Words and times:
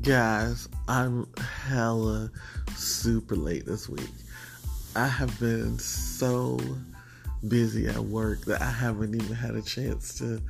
Guys, 0.00 0.68
I'm 0.88 1.26
hella 1.38 2.30
super 2.74 3.36
late 3.36 3.66
this 3.66 3.88
week. 3.88 4.10
I 4.96 5.06
have 5.06 5.38
been 5.38 5.78
so 5.78 6.58
busy 7.48 7.86
at 7.86 7.98
work 7.98 8.44
that 8.46 8.62
I 8.62 8.70
haven't 8.70 9.14
even 9.14 9.34
had 9.34 9.54
a 9.54 9.62
chance 9.62 10.16
to 10.18 10.40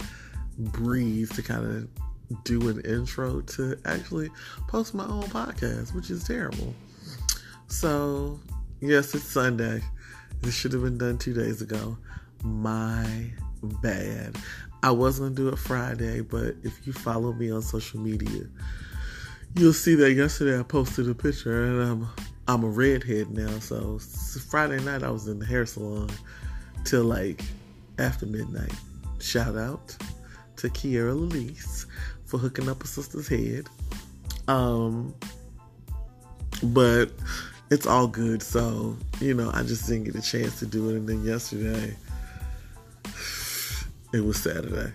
breathe 0.57 1.32
to 1.32 1.43
kind 1.43 1.64
of 1.67 2.45
do 2.45 2.68
an 2.68 2.80
intro 2.82 3.41
to 3.41 3.77
actually 3.85 4.30
post 4.68 4.95
my 4.95 5.04
own 5.04 5.25
podcast, 5.25 5.95
which 5.95 6.11
is 6.11 6.25
terrible. 6.25 6.72
So, 7.67 8.39
yes, 8.81 9.14
it's 9.14 9.25
Sunday. 9.25 9.82
This 10.43 10.54
should 10.54 10.72
have 10.72 10.82
been 10.82 10.99
done 10.99 11.18
two 11.18 11.35
days 11.35 11.61
ago. 11.61 11.99
My 12.45 13.31
bad. 13.82 14.36
I 14.82 14.93
was 14.93 15.18
going 15.18 15.35
to 15.35 15.43
do 15.43 15.49
it 15.49 15.58
Friday, 15.58 16.21
but 16.21 16.54
if 16.63 16.86
you 16.86 16.93
follow 16.93 17.32
me 17.32 17.50
on 17.50 17.63
social 17.63 17.99
media, 18.00 18.45
you'll 19.54 19.72
see 19.72 19.94
that 19.94 20.13
yesterday 20.14 20.58
I 20.58 20.63
posted 20.63 21.08
a 21.08 21.14
picture 21.14 21.64
and 21.64 21.82
I'm 21.82 22.08
I'm 22.46 22.64
a 22.64 22.68
redhead 22.68 23.31
now. 23.31 23.58
So 23.58 23.99
Friday 24.50 24.82
night 24.85 25.03
I 25.03 25.11
was 25.11 25.29
in 25.29 25.39
the 25.39 25.46
hair 25.46 25.64
salon 25.64 26.11
till 26.85 27.04
like 27.04 27.43
after 27.99 28.27
midnight. 28.27 28.75
Shout 29.21 29.57
out 29.57 29.96
to 30.57 30.68
Kiera 30.68 31.17
Lelise 31.17 31.86
for 32.27 32.39
hooking 32.39 32.69
up 32.69 32.83
a 32.83 32.86
sister's 32.86 33.28
head. 33.28 33.67
Um, 34.48 35.14
but 36.62 37.06
it's 37.70 37.86
all 37.86 38.08
good. 38.08 38.42
So 38.42 38.97
you 39.20 39.34
know 39.34 39.50
I 39.55 39.62
just 39.62 39.86
didn't 39.86 40.05
get 40.05 40.16
a 40.16 40.22
chance 40.22 40.58
to 40.58 40.66
do 40.66 40.91
it. 40.91 40.97
And 40.97 41.08
then 41.08 41.25
yesterday 41.25 41.97
it 44.12 44.25
was 44.25 44.42
Saturday. 44.42 44.92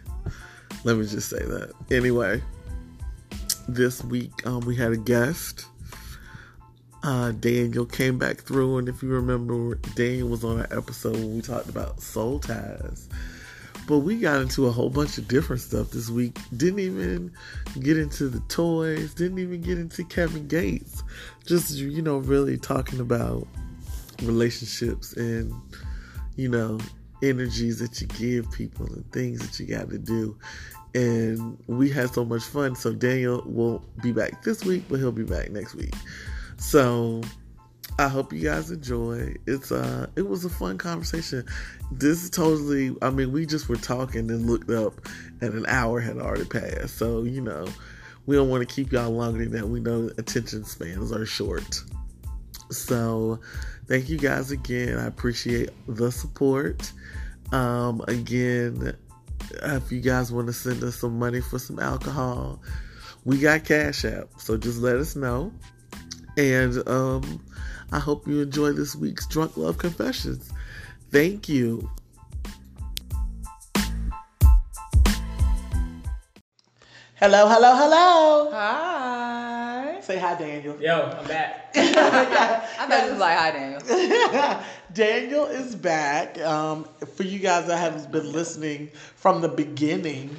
Let 0.84 0.98
me 0.98 1.06
just 1.06 1.30
say 1.30 1.40
that. 1.40 1.72
Anyway 1.90 2.42
this 3.74 4.04
week 4.04 4.46
um, 4.46 4.62
we 4.62 4.76
had 4.76 4.92
a 4.92 4.98
guest. 4.98 5.66
Uh, 7.02 7.32
Daniel 7.32 7.86
came 7.86 8.18
back 8.18 8.42
through, 8.42 8.78
and 8.78 8.90
if 8.90 9.02
you 9.02 9.10
remember, 9.10 9.76
Daniel 9.96 10.28
was 10.28 10.44
on 10.44 10.60
an 10.60 10.68
episode 10.72 11.16
when 11.16 11.36
we 11.36 11.42
talked 11.42 11.70
about 11.70 12.02
soul 12.02 12.40
ties. 12.40 13.08
But 13.88 14.00
we 14.00 14.20
got 14.20 14.42
into 14.42 14.68
a 14.68 14.72
whole 14.72 14.90
bunch 14.90 15.18
of 15.18 15.28
different 15.28 15.62
stuff 15.62 15.92
this 15.92 16.10
week. 16.10 16.38
Didn't 16.56 16.80
even 16.80 17.32
get 17.80 17.98
into 17.98 18.28
the 18.28 18.42
toys, 18.42 19.14
didn't 19.14 19.40
even 19.40 19.62
get 19.62 19.80
into 19.80 20.04
Kevin 20.04 20.48
Gates. 20.48 21.02
Just, 21.46 21.76
you 21.78 22.02
know, 22.02 22.18
really 22.18 22.58
talking 22.58 23.00
about 23.00 23.48
relationships 24.22 25.14
and, 25.14 25.54
you 26.36 26.50
know, 26.50 26.80
energies 27.24 27.80
that 27.80 28.00
you 28.00 28.08
give 28.08 28.52
people 28.52 28.86
and 28.86 29.10
things 29.12 29.40
that 29.40 29.60
you 29.60 29.66
got 29.66 29.90
to 29.90 29.98
do 29.98 30.38
and 30.96 31.58
we 31.68 31.90
had 31.90 32.14
so 32.14 32.26
much 32.26 32.44
fun. 32.44 32.76
So 32.76 32.94
Daniel 32.94 33.44
won't 33.46 33.84
be 34.02 34.12
back 34.12 34.44
this 34.44 34.64
week, 34.66 34.84
but 34.90 35.00
he'll 35.00 35.12
be 35.12 35.24
back 35.24 35.52
next 35.52 35.76
week. 35.76 35.94
So 36.58 37.22
I 37.98 38.08
hope 38.08 38.32
you 38.34 38.42
guys 38.42 38.72
enjoy. 38.72 39.36
It's 39.46 39.72
uh 39.72 40.08
it 40.16 40.28
was 40.28 40.46
a 40.46 40.50
fun 40.50 40.78
conversation. 40.78 41.46
This 41.92 42.24
is 42.24 42.30
totally 42.30 42.96
I 43.02 43.10
mean, 43.10 43.32
we 43.32 43.46
just 43.46 43.70
were 43.70 43.76
talking 43.76 44.32
and 44.32 44.46
looked 44.46 44.70
up 44.70 45.06
and 45.42 45.54
an 45.54 45.66
hour 45.68 46.00
had 46.00 46.18
already 46.18 46.46
passed. 46.46 46.98
So, 46.98 47.24
you 47.24 47.42
know, 47.42 47.68
we 48.26 48.36
don't 48.36 48.50
want 48.50 48.68
to 48.68 48.74
keep 48.74 48.92
y'all 48.92 49.12
longer 49.12 49.40
than 49.40 49.52
that. 49.54 49.68
We 49.68 49.80
know 49.80 50.10
attention 50.18 50.64
spans 50.64 51.12
are 51.12 51.26
short. 51.26 51.82
So 52.72 53.40
thank 53.88 54.10
you 54.10 54.18
guys 54.18 54.52
again. 54.52 54.98
I 54.98 55.06
appreciate 55.06 55.70
the 55.88 56.12
support. 56.12 56.92
Um 57.52 58.02
again, 58.08 58.96
if 59.64 59.92
you 59.92 60.02
guys 60.02 60.32
want 60.32 60.48
to 60.48 60.54
send 60.54 60.84
us 60.84 60.96
some 60.96 61.18
money 61.20 61.42
for 61.42 61.60
some 61.60 61.80
alcohol, 61.80 62.62
we 63.26 63.40
got 63.40 63.66
Cash 63.66 64.06
App. 64.06 64.30
So 64.38 64.58
just 64.58 64.80
let 64.80 64.98
us 64.98 65.16
know. 65.16 65.52
And 66.38 66.88
um, 66.88 67.44
I 67.92 68.00
hope 68.00 68.28
you 68.28 68.42
enjoy 68.42 68.72
this 68.74 68.96
week's 68.96 69.28
Drunk 69.28 69.58
Love 69.58 69.78
Confessions. 69.78 70.52
Thank 71.12 71.50
you. 71.50 71.90
Hello, 77.16 77.50
hello, 77.50 77.76
hello. 77.76 78.52
Hi. 78.52 80.00
Say 80.00 80.18
hi, 80.18 80.36
Daniel. 80.36 80.82
Yo, 80.82 81.02
I'm 81.20 81.28
back. 81.28 81.72
I 81.76 82.88
thought 82.88 83.04
you 83.04 83.12
was 83.12 83.20
like, 83.20 83.38
hi, 83.38 83.52
Daniel. 83.52 84.64
Daniel 84.94 85.46
is 85.46 85.76
back. 85.76 86.40
Um, 86.40 86.86
for 87.16 87.24
you 87.24 87.40
guys 87.40 87.68
that 87.68 87.78
have 87.78 88.12
been 88.12 88.32
listening 88.32 88.90
from 89.16 89.42
the 89.42 89.50
beginning, 89.50 90.36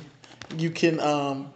you 0.56 0.70
can 0.70 0.98
um, 1.00 1.52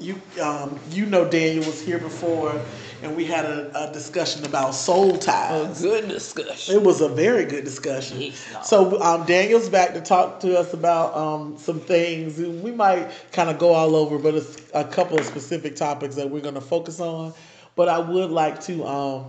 you 0.00 0.20
um, 0.42 0.78
you 0.90 1.04
know 1.06 1.28
Daniel 1.28 1.66
was 1.66 1.82
here 1.82 1.98
before, 1.98 2.58
and 3.02 3.14
we 3.14 3.24
had 3.26 3.44
a, 3.44 3.88
a 3.90 3.92
discussion 3.92 4.44
about 4.46 4.74
soul 4.74 5.18
ties. 5.18 5.84
A 5.84 5.88
good 5.88 6.08
discussion. 6.08 6.76
It 6.76 6.82
was 6.82 7.02
a 7.02 7.08
very 7.08 7.44
good 7.44 7.64
discussion. 7.64 8.20
Yes, 8.20 8.68
So 8.68 9.00
um, 9.02 9.26
Daniel's 9.26 9.68
back 9.68 9.92
to 9.92 10.00
talk 10.00 10.40
to 10.40 10.58
us 10.58 10.72
about 10.72 11.14
um, 11.14 11.58
some 11.58 11.80
things. 11.80 12.38
We 12.38 12.72
might 12.72 13.10
kind 13.32 13.50
of 13.50 13.58
go 13.58 13.74
all 13.74 13.94
over, 13.94 14.18
but 14.18 14.34
it's 14.34 14.56
a 14.72 14.84
couple 14.84 15.18
of 15.18 15.26
specific 15.26 15.76
topics 15.76 16.14
that 16.16 16.30
we're 16.30 16.40
going 16.40 16.54
to 16.54 16.60
focus 16.62 17.00
on. 17.00 17.34
But 17.76 17.88
I 17.88 17.98
would 17.98 18.30
like 18.30 18.60
to 18.62 18.84
um, 18.86 19.26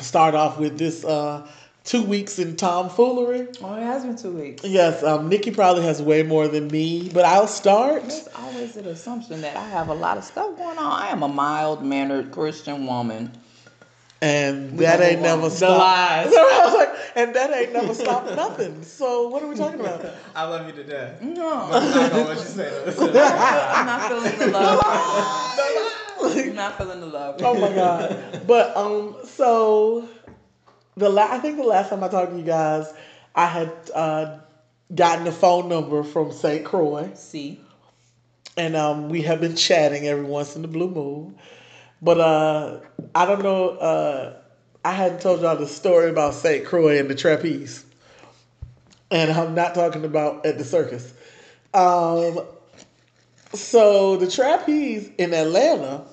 start 0.00 0.34
off 0.34 0.58
with 0.58 0.78
this 0.78 1.04
uh, 1.04 1.46
two 1.86 2.02
weeks 2.02 2.38
in 2.38 2.56
tomfoolery. 2.56 3.46
Oh, 3.62 3.74
it 3.76 3.82
has 3.82 4.04
been 4.04 4.16
two 4.16 4.32
weeks. 4.32 4.62
Yes, 4.64 5.02
um, 5.02 5.28
Nikki 5.28 5.50
probably 5.52 5.84
has 5.84 6.02
way 6.02 6.22
more 6.22 6.48
than 6.48 6.68
me, 6.68 7.08
but 7.14 7.24
I'll 7.24 7.46
start. 7.46 8.02
There's 8.02 8.28
always 8.36 8.76
an 8.76 8.86
assumption 8.86 9.40
that 9.42 9.56
I 9.56 9.66
have 9.68 9.88
a 9.88 9.94
lot 9.94 10.18
of 10.18 10.24
stuff 10.24 10.56
going 10.58 10.76
on. 10.78 10.92
I 11.02 11.08
am 11.08 11.22
a 11.22 11.28
mild 11.28 11.82
mannered 11.84 12.32
Christian 12.32 12.86
woman. 12.86 13.30
And 14.22 14.78
that 14.78 15.00
ain't 15.02 15.22
go 15.22 15.28
on. 15.28 15.40
never 15.40 15.48
The 15.50 15.56
stopped. 15.56 15.78
lies. 15.78 16.32
So 16.32 16.38
I 16.40 16.62
was 16.64 16.74
like, 16.74 16.88
and 17.16 17.36
that 17.36 17.52
ain't 17.52 17.72
never 17.74 17.94
stopped 17.94 18.34
nothing. 18.34 18.82
So 18.82 19.28
what 19.28 19.42
are 19.42 19.46
we 19.46 19.54
talking 19.54 19.78
about? 19.78 20.06
I 20.34 20.44
love 20.44 20.66
you 20.66 20.72
to 20.72 20.84
death. 20.84 21.20
No, 21.20 21.68
I'm 21.70 21.90
not 21.92 22.10
gonna 22.10 22.30
you 22.30 22.36
say 22.40 22.70
that. 22.86 22.96
I'm 23.76 23.86
not 23.86 24.08
feeling 24.08 24.38
the 24.38 24.46
love. 24.48 24.80
I'm 26.48 26.54
not 26.54 26.78
feeling 26.78 27.00
the 27.00 27.06
love. 27.06 27.36
oh 27.42 27.60
my 27.60 27.72
god! 27.74 28.40
But 28.46 28.74
um, 28.76 29.16
so 29.24 30.08
the 30.96 31.08
la- 31.08 31.30
I 31.30 31.38
think 31.38 31.56
the 31.56 31.64
last 31.64 31.90
time 31.90 32.02
I 32.02 32.08
talked 32.08 32.32
to 32.32 32.38
you 32.38 32.44
guys, 32.44 32.92
I 33.34 33.46
had 33.46 33.72
uh, 33.94 34.38
gotten 34.94 35.24
the 35.24 35.32
phone 35.32 35.68
number 35.68 36.02
from 36.02 36.32
St. 36.32 36.64
Croix, 36.64 37.10
See, 37.14 37.60
and 38.56 38.74
um, 38.74 39.08
we 39.08 39.22
have 39.22 39.40
been 39.40 39.56
chatting 39.56 40.06
every 40.06 40.24
once 40.24 40.56
in 40.56 40.62
the 40.62 40.68
blue 40.68 40.88
moon. 40.88 41.38
But 42.00 42.20
uh, 42.20 42.80
I 43.14 43.26
don't 43.26 43.42
know. 43.42 43.70
Uh, 43.70 44.36
I 44.84 44.92
hadn't 44.92 45.20
told 45.20 45.40
y'all 45.40 45.56
the 45.56 45.66
story 45.66 46.10
about 46.10 46.34
St. 46.34 46.64
Croix 46.64 46.98
and 46.98 47.10
the 47.10 47.14
trapeze, 47.14 47.84
and 49.10 49.30
I'm 49.30 49.54
not 49.54 49.74
talking 49.74 50.04
about 50.04 50.46
at 50.46 50.58
the 50.58 50.64
circus. 50.64 51.12
Um, 51.74 52.40
so 53.52 54.16
the 54.16 54.30
trapeze 54.30 55.10
in 55.18 55.34
Atlanta 55.34 56.04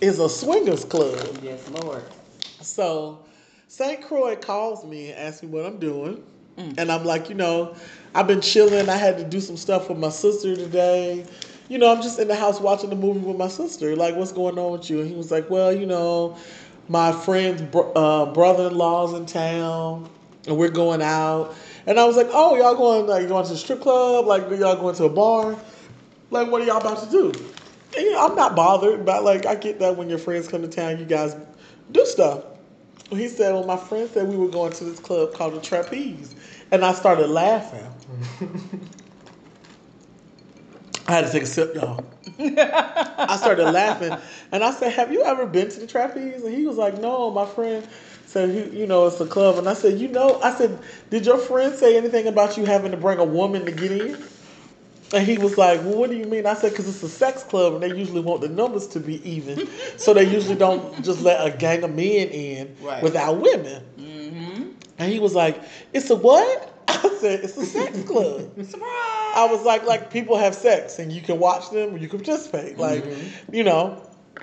is 0.00 0.18
a 0.18 0.28
swingers 0.28 0.84
club. 0.84 1.38
yes, 1.42 1.68
Lord. 1.70 2.04
So 2.60 3.24
St. 3.80 4.02
Croix 4.02 4.36
calls 4.36 4.84
me 4.84 5.10
and 5.10 5.18
asks 5.18 5.42
me 5.42 5.48
what 5.48 5.64
I'm 5.64 5.78
doing. 5.78 6.22
And 6.76 6.92
I'm 6.92 7.02
like, 7.02 7.30
you 7.30 7.34
know, 7.34 7.74
I've 8.14 8.26
been 8.26 8.42
chilling. 8.42 8.90
I 8.90 8.96
had 8.98 9.16
to 9.16 9.24
do 9.24 9.40
some 9.40 9.56
stuff 9.56 9.88
with 9.88 9.96
my 9.96 10.10
sister 10.10 10.54
today. 10.54 11.24
You 11.70 11.78
know, 11.78 11.90
I'm 11.90 12.02
just 12.02 12.18
in 12.18 12.28
the 12.28 12.34
house 12.34 12.60
watching 12.60 12.90
the 12.90 12.96
movie 12.96 13.20
with 13.20 13.38
my 13.38 13.48
sister. 13.48 13.96
Like, 13.96 14.16
what's 14.16 14.32
going 14.32 14.58
on 14.58 14.72
with 14.72 14.90
you? 14.90 15.00
And 15.00 15.08
he 15.08 15.16
was 15.16 15.30
like, 15.30 15.48
well, 15.48 15.74
you 15.74 15.86
know, 15.86 16.36
my 16.88 17.10
friend's 17.10 17.62
uh, 17.74 18.26
brother-in-law's 18.26 19.14
in 19.14 19.24
town, 19.24 20.10
and 20.46 20.58
we're 20.58 20.68
going 20.68 21.00
out. 21.00 21.54
And 21.86 21.98
I 21.98 22.04
was 22.04 22.18
like, 22.18 22.28
oh, 22.32 22.56
y'all 22.56 22.74
going 22.74 23.06
like 23.06 23.28
going 23.28 23.46
to 23.46 23.52
the 23.52 23.56
strip 23.56 23.80
club? 23.80 24.26
Like, 24.26 24.42
y'all 24.50 24.76
going 24.76 24.96
to 24.96 25.04
a 25.04 25.08
bar? 25.08 25.56
Like, 26.30 26.50
what 26.50 26.60
are 26.60 26.66
y'all 26.66 26.76
about 26.76 27.02
to 27.04 27.10
do? 27.10 27.28
And, 27.96 28.04
you 28.04 28.12
know, 28.12 28.26
I'm 28.26 28.36
not 28.36 28.54
bothered, 28.54 29.06
but 29.06 29.24
like, 29.24 29.46
I 29.46 29.54
get 29.54 29.78
that 29.78 29.96
when 29.96 30.10
your 30.10 30.18
friends 30.18 30.48
come 30.48 30.60
to 30.60 30.68
town, 30.68 30.98
you 30.98 31.06
guys 31.06 31.34
do 31.92 32.04
stuff. 32.04 32.44
He 33.10 33.28
said, 33.28 33.52
well, 33.52 33.64
my 33.64 33.76
friend 33.76 34.08
said 34.10 34.28
we 34.28 34.36
were 34.36 34.48
going 34.48 34.72
to 34.72 34.84
this 34.84 35.00
club 35.00 35.34
called 35.34 35.54
the 35.54 35.60
Trapeze. 35.60 36.34
And 36.70 36.84
I 36.84 36.92
started 36.92 37.28
laughing. 37.28 37.86
I 41.08 41.12
had 41.14 41.26
to 41.26 41.32
take 41.32 41.42
a 41.42 41.46
sip, 41.46 41.74
y'all. 41.74 42.04
I 42.38 43.36
started 43.36 43.70
laughing. 43.72 44.16
And 44.52 44.62
I 44.62 44.70
said, 44.70 44.92
have 44.92 45.12
you 45.12 45.22
ever 45.24 45.44
been 45.44 45.68
to 45.68 45.80
the 45.80 45.86
Trapeze? 45.86 46.44
And 46.44 46.54
he 46.54 46.66
was 46.66 46.76
like, 46.76 46.98
no, 46.98 47.32
my 47.32 47.46
friend 47.46 47.86
said, 48.26 48.50
he, 48.50 48.78
you 48.78 48.86
know, 48.86 49.08
it's 49.08 49.20
a 49.20 49.26
club. 49.26 49.58
And 49.58 49.68
I 49.68 49.74
said, 49.74 49.98
you 49.98 50.06
know, 50.06 50.40
I 50.40 50.54
said, 50.54 50.78
did 51.10 51.26
your 51.26 51.38
friend 51.38 51.74
say 51.74 51.96
anything 51.96 52.28
about 52.28 52.56
you 52.56 52.64
having 52.64 52.92
to 52.92 52.96
bring 52.96 53.18
a 53.18 53.24
woman 53.24 53.64
to 53.64 53.72
get 53.72 53.90
in? 53.90 54.22
And 55.12 55.26
he 55.26 55.38
was 55.38 55.58
like, 55.58 55.80
well, 55.82 55.96
what 55.96 56.10
do 56.10 56.16
you 56.16 56.24
mean? 56.26 56.46
I 56.46 56.54
said, 56.54 56.70
because 56.70 56.88
it's 56.88 57.02
a 57.02 57.08
sex 57.08 57.42
club 57.42 57.74
and 57.74 57.82
they 57.82 57.92
usually 57.96 58.20
want 58.20 58.42
the 58.42 58.48
numbers 58.48 58.86
to 58.88 59.00
be 59.00 59.20
even. 59.28 59.68
so 59.96 60.14
they 60.14 60.22
usually 60.24 60.54
don't 60.56 61.04
just 61.04 61.20
let 61.22 61.44
a 61.44 61.56
gang 61.56 61.82
of 61.82 61.90
men 61.94 62.28
in 62.28 62.76
Right. 62.80 63.02
without 63.02 63.40
women. 63.40 63.82
Mm-hmm. 63.98 64.62
And 64.98 65.12
he 65.12 65.18
was 65.18 65.34
like, 65.34 65.60
it's 65.92 66.08
a 66.10 66.16
what? 66.16 66.72
I 66.88 67.16
said, 67.20 67.40
it's 67.44 67.56
a 67.56 67.64
sex 67.66 68.02
club. 68.04 68.52
Surprise. 68.64 68.86
I 69.36 69.48
was 69.50 69.64
like, 69.64 69.84
like 69.84 70.10
people 70.12 70.36
have 70.36 70.54
sex 70.54 70.98
and 70.98 71.10
you 71.10 71.20
can 71.22 71.38
watch 71.38 71.70
them 71.70 71.94
or 71.94 71.98
you 71.98 72.08
can 72.08 72.18
participate. 72.20 72.78
Like, 72.78 73.04
you 73.52 73.64
know. 73.64 74.02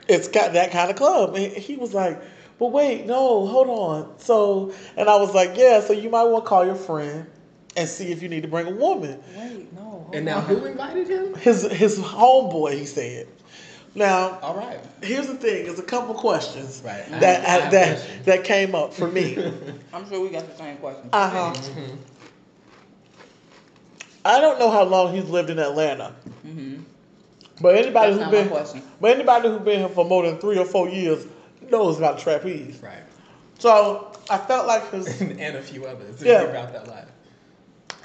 it's 0.10 0.28
got 0.28 0.54
that 0.54 0.72
kind 0.72 0.90
of 0.90 0.96
club. 0.98 1.36
And 1.36 1.52
he 1.54 1.76
was 1.78 1.94
like, 1.94 2.22
but 2.60 2.68
wait, 2.72 3.06
no, 3.06 3.46
hold 3.46 3.68
on. 3.70 4.20
So, 4.20 4.74
and 4.98 5.08
I 5.10 5.16
was 5.18 5.34
like, 5.34 5.56
yeah, 5.56 5.80
so 5.80 5.94
you 5.94 6.10
might 6.10 6.24
want 6.24 6.44
to 6.46 6.50
call 6.50 6.66
your 6.66 6.76
friend 6.76 7.28
and 7.76 7.88
see 7.88 8.12
if 8.12 8.24
you 8.24 8.30
need 8.30 8.42
to 8.42 8.48
bring 8.48 8.66
a 8.68 8.72
woman. 8.72 9.22
Wait, 9.36 9.72
no. 9.74 9.87
Hold 10.08 10.16
And 10.16 10.26
now 10.26 10.42
who 10.42 10.66
invited 10.66 11.08
him? 11.08 11.34
His 11.36 11.64
his 11.72 12.00
homeboy, 12.00 12.74
he 12.78 12.86
said. 12.86 13.28
Now, 13.96 14.38
All 14.42 14.56
right. 14.56 14.80
here's 15.02 15.26
the 15.28 15.34
thing: 15.36 15.66
there's 15.66 15.80
a 15.80 15.84
couple 15.84 16.14
questions 16.14 16.82
Right. 16.86 17.08
That 17.20 17.44
have- 17.44 17.64
I 17.64 17.70
that 17.70 17.98
questions. 17.98 18.26
that 18.26 18.44
came 18.44 18.76
up 18.76 18.94
for 18.94 19.08
me. 19.08 19.36
I'm 19.94 20.08
sure 20.10 20.22
we 20.22 20.30
got 20.30 20.48
the 20.50 20.56
same 20.58 20.78
question. 20.78 21.10
Uh 21.14 21.30
huh. 21.30 21.54
I 24.26 24.42
don't 24.42 24.60
know 24.60 24.70
how 24.70 24.84
long 24.84 25.16
he's 25.16 25.26
lived 25.30 25.50
in 25.50 25.58
Atlanta, 25.58 26.14
mm-hmm. 26.46 26.82
but 27.62 27.76
anybody 27.76 28.12
That's 28.12 28.14
who's 28.14 28.20
not 28.20 28.32
been 28.32 28.50
question. 28.50 28.82
but 29.00 29.12
anybody 29.16 29.48
who's 29.50 29.62
been 29.62 29.80
here 29.80 29.90
for 29.90 30.04
more 30.04 30.24
than 30.24 30.38
three 30.38 30.58
or 30.58 30.66
four 30.66 30.90
years 30.90 31.26
knows 31.70 31.98
about 31.98 32.20
trapeze. 32.20 32.82
Right. 32.84 33.04
So 33.60 34.12
I 34.30 34.38
felt 34.38 34.68
like 34.68 34.92
his 34.92 35.22
and 35.22 35.40
a 35.40 35.62
few 35.62 35.86
others. 35.86 36.22
Yeah. 36.22 36.42
Yeah. 36.44 36.48
About 36.50 36.74
that 36.74 36.88
life. 36.88 37.08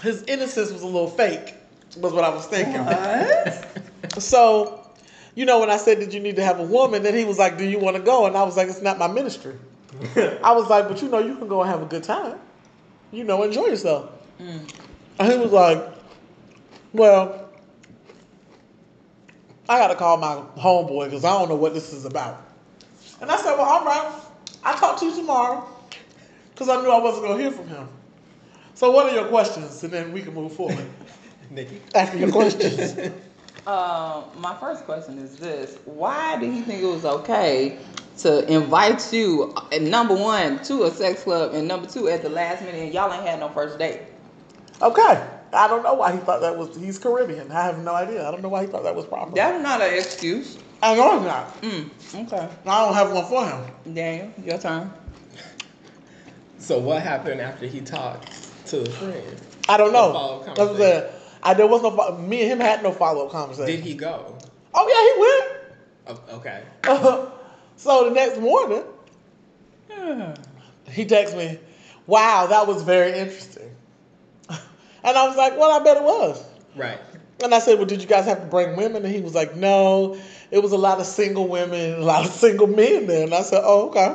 his 0.00 0.22
innocence 0.25 0.70
was 0.70 0.82
a 0.82 0.87
little 0.87 1.08
fake. 1.10 1.55
Was 1.98 2.12
what 2.12 2.24
I 2.24 2.30
was 2.30 2.46
thinking. 2.46 2.84
What? 2.84 3.68
So, 4.18 4.86
you 5.34 5.46
know, 5.46 5.60
when 5.60 5.70
I 5.70 5.78
said, 5.78 5.98
"Did 5.98 6.12
you 6.12 6.20
need 6.20 6.36
to 6.36 6.44
have 6.44 6.60
a 6.60 6.64
woman?" 6.64 7.02
Then 7.02 7.14
he 7.14 7.24
was 7.24 7.38
like, 7.38 7.56
"Do 7.56 7.64
you 7.64 7.78
want 7.78 7.96
to 7.96 8.02
go?" 8.02 8.26
And 8.26 8.36
I 8.36 8.42
was 8.42 8.56
like, 8.56 8.68
"It's 8.68 8.82
not 8.82 8.98
my 8.98 9.08
ministry." 9.08 9.54
I 10.42 10.52
was 10.52 10.68
like, 10.68 10.88
"But 10.88 11.00
you 11.00 11.08
know, 11.08 11.18
you 11.18 11.36
can 11.36 11.48
go 11.48 11.62
and 11.62 11.70
have 11.70 11.80
a 11.80 11.86
good 11.86 12.02
time. 12.02 12.38
You 13.10 13.24
know, 13.24 13.42
enjoy 13.42 13.66
yourself." 13.66 14.10
Mm. 14.38 14.70
And 15.18 15.32
he 15.32 15.38
was 15.38 15.52
like, 15.52 15.82
"Well, 16.92 17.48
I 19.68 19.78
got 19.78 19.88
to 19.88 19.94
call 19.94 20.18
my 20.18 20.42
homeboy 20.60 21.06
because 21.06 21.24
I 21.24 21.38
don't 21.38 21.48
know 21.48 21.56
what 21.56 21.72
this 21.72 21.92
is 21.92 22.04
about." 22.04 22.44
And 23.22 23.30
I 23.30 23.36
said, 23.36 23.56
"Well, 23.56 23.62
all 23.62 23.84
right. 23.84 24.20
I'll 24.64 24.76
talk 24.76 24.98
to 25.00 25.06
you 25.06 25.14
tomorrow 25.14 25.66
because 26.50 26.68
I 26.68 26.82
knew 26.82 26.90
I 26.90 27.00
wasn't 27.00 27.24
going 27.24 27.38
to 27.38 27.42
hear 27.42 27.52
from 27.52 27.68
him." 27.68 27.88
So, 28.74 28.90
what 28.90 29.06
are 29.06 29.14
your 29.14 29.26
questions? 29.26 29.82
And 29.84 29.92
then 29.92 30.12
we 30.12 30.22
can 30.22 30.34
move 30.34 30.52
forward 30.52 30.76
Nikki. 31.54 31.81
after 31.94 32.19
your 32.19 32.31
questions. 32.31 32.96
Uh, 33.64 34.25
my 34.38 34.56
first 34.56 34.84
question 34.84 35.19
is 35.19 35.37
this: 35.37 35.78
Why 35.84 36.37
did 36.37 36.52
he 36.52 36.62
think 36.62 36.82
it 36.82 36.87
was 36.87 37.04
okay 37.04 37.78
to 38.19 38.52
invite 38.52 39.12
you, 39.12 39.54
uh, 39.54 39.78
number 39.78 40.14
one, 40.14 40.60
to 40.64 40.82
a 40.84 40.90
sex 40.90 41.22
club, 41.22 41.54
and 41.54 41.69
number 41.69 41.87
two, 41.87 42.08
at 42.08 42.22
the 42.22 42.28
last 42.28 42.62
minute, 42.62 42.82
and 42.82 42.93
y'all 42.93 43.12
ain't 43.12 43.25
had 43.25 43.38
no 43.38 43.50
first 43.50 43.78
date? 43.78 44.00
Okay. 44.81 45.28
I 45.52 45.69
don't 45.69 45.84
know 45.84 45.94
why 45.94 46.10
he 46.12 46.19
thought 46.19 46.40
that 46.40 46.58
was. 46.58 46.76
He's 46.76 46.99
Caribbean. 46.99 47.52
I 47.52 47.62
have 47.62 47.78
no 47.78 47.94
idea. 47.94 48.26
I 48.26 48.32
don't 48.32 48.43
know 48.43 48.48
why 48.48 48.62
he 48.62 48.66
thought 48.66 48.82
that 48.82 48.96
was 48.96 49.05
proper. 49.05 49.32
That's 49.32 49.62
not 49.62 49.81
an 49.81 49.94
excuse. 49.94 50.58
I 50.82 50.96
know 50.96 51.19
it's 51.19 51.26
not. 51.26 51.62
Mm, 51.62 52.26
okay. 52.26 52.48
I 52.66 52.84
don't 52.84 52.94
have 52.94 53.12
one 53.12 53.26
for 53.26 53.46
him. 53.46 53.94
Daniel, 53.94 54.32
your 54.44 54.58
turn. 54.58 54.90
So 56.58 56.78
what 56.81 57.02
happened 57.02 57.40
after 57.40 57.66
he 57.66 57.81
talked 57.81 58.32
to 58.66 58.81
the 58.81 58.90
friend? 58.90 59.40
I 59.69 59.76
don't 59.76 59.93
know. 59.93 60.08
No 60.08 60.12
follow-up 60.12 60.46
That's 60.46 60.58
what 60.58 60.70
I'm 60.70 60.76
saying. 60.76 61.12
I 61.42 61.54
there 61.54 61.66
was 61.66 61.82
no. 61.82 62.18
Me 62.18 62.42
and 62.42 62.52
him 62.52 62.60
had 62.60 62.82
no 62.82 62.92
follow 62.92 63.26
up 63.26 63.32
conversation. 63.32 63.76
Did 63.76 63.84
he 63.84 63.94
go? 63.94 64.36
Oh 64.74 64.84
Oh, 64.84 64.88
yeah, 66.06 66.08
he 66.08 66.16
went. 66.16 66.20
Oh, 66.30 66.36
okay. 66.36 67.28
So 67.74 68.04
the 68.04 68.10
next 68.14 68.38
morning, 68.38 68.84
he 70.88 71.04
texted 71.04 71.36
me, 71.36 71.58
"Wow, 72.06 72.46
that 72.46 72.66
was 72.66 72.82
very 72.82 73.18
interesting." 73.18 73.74
And 75.04 75.18
I 75.18 75.26
was 75.26 75.36
like, 75.36 75.58
"Well, 75.58 75.72
I 75.72 75.82
bet 75.82 75.96
it 75.96 76.04
was." 76.04 76.44
Right. 76.76 77.00
And 77.42 77.52
I 77.52 77.58
said, 77.58 77.78
"Well, 77.78 77.86
did 77.86 78.00
you 78.02 78.06
guys 78.06 78.26
have 78.26 78.40
to 78.40 78.46
bring 78.46 78.76
women?" 78.76 79.04
And 79.04 79.12
he 79.12 79.20
was 79.20 79.34
like, 79.34 79.56
"No, 79.56 80.16
it 80.52 80.62
was 80.62 80.70
a 80.70 80.76
lot 80.76 81.00
of 81.00 81.06
single 81.06 81.48
women, 81.48 81.94
a 81.94 82.04
lot 82.04 82.24
of 82.24 82.30
single 82.32 82.68
men 82.68 83.06
there." 83.06 83.24
And 83.24 83.34
I 83.34 83.42
said, 83.42 83.62
"Oh, 83.64 83.88
okay." 83.88 84.14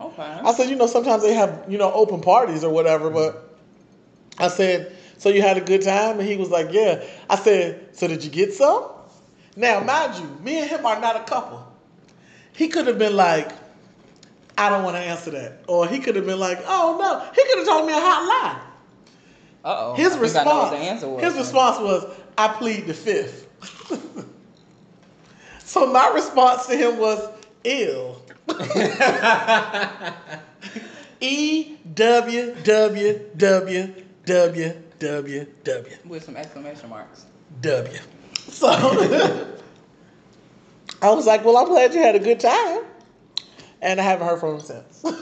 Okay. 0.00 0.22
I 0.22 0.52
said, 0.54 0.68
you 0.70 0.76
know, 0.76 0.86
sometimes 0.86 1.22
they 1.22 1.34
have, 1.34 1.64
you 1.68 1.78
know, 1.78 1.92
open 1.92 2.20
parties 2.20 2.64
or 2.64 2.70
whatever, 2.72 3.10
but 3.10 3.56
I 4.38 4.48
said, 4.48 4.94
so 5.18 5.28
you 5.28 5.42
had 5.42 5.56
a 5.56 5.60
good 5.60 5.82
time? 5.82 6.18
And 6.18 6.28
he 6.28 6.36
was 6.36 6.50
like, 6.50 6.68
yeah. 6.72 7.04
I 7.28 7.36
said, 7.36 7.96
so 7.96 8.08
did 8.08 8.24
you 8.24 8.30
get 8.30 8.52
some? 8.52 8.90
Now, 9.56 9.80
mind 9.80 10.16
you, 10.16 10.26
me 10.44 10.60
and 10.60 10.68
him 10.68 10.84
are 10.84 11.00
not 11.00 11.16
a 11.16 11.24
couple. 11.24 11.66
He 12.52 12.68
could 12.68 12.86
have 12.86 12.98
been 12.98 13.16
like, 13.16 13.50
I 14.56 14.68
don't 14.68 14.84
want 14.84 14.96
to 14.96 15.00
answer 15.00 15.30
that. 15.32 15.64
Or 15.66 15.86
he 15.86 15.98
could 15.98 16.16
have 16.16 16.26
been 16.26 16.38
like, 16.38 16.58
oh 16.66 16.96
no. 17.00 17.20
He 17.34 17.44
could 17.48 17.58
have 17.58 17.66
told 17.66 17.86
me 17.86 17.92
a 17.92 18.00
hot 18.00 18.26
lie. 18.26 18.60
Uh 19.64 19.76
oh. 19.78 19.94
His 19.94 20.16
response, 20.18 20.72
know 20.72 20.78
the 20.78 20.84
answer 20.84 21.08
was. 21.08 21.24
his 21.24 21.34
response 21.34 21.78
was, 21.78 22.06
I 22.36 22.48
plead 22.48 22.86
the 22.86 22.94
fifth. 22.94 23.48
so 25.58 25.86
my 25.86 26.12
response 26.14 26.66
to 26.66 26.76
him 26.76 26.98
was, 26.98 27.28
ill. 27.64 28.20
E 31.24 31.76
W 31.94 32.54
W 32.64 33.20
W 33.36 33.94
W 34.26 34.82
W 34.98 35.46
W 35.64 35.96
with 36.06 36.24
some 36.24 36.36
exclamation 36.36 36.88
marks. 36.88 37.26
W. 37.60 37.98
So 38.34 38.68
I 41.02 41.10
was 41.10 41.26
like, 41.26 41.44
well, 41.44 41.56
I'm 41.56 41.68
glad 41.68 41.94
you 41.94 42.00
had 42.00 42.14
a 42.14 42.20
good 42.20 42.40
time. 42.40 42.82
And 43.82 44.00
I 44.00 44.04
haven't 44.04 44.26
heard 44.26 44.40
from 44.40 44.54
him 44.54 44.60
since. 44.60 45.04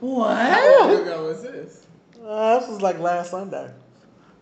What? 0.00 0.36
How 0.36 0.88
long 0.88 1.02
ago 1.02 1.24
was 1.28 1.42
this? 1.42 1.86
Uh, 2.24 2.60
this 2.60 2.68
was 2.68 2.80
like 2.80 3.00
last 3.00 3.32
Sunday. 3.32 3.68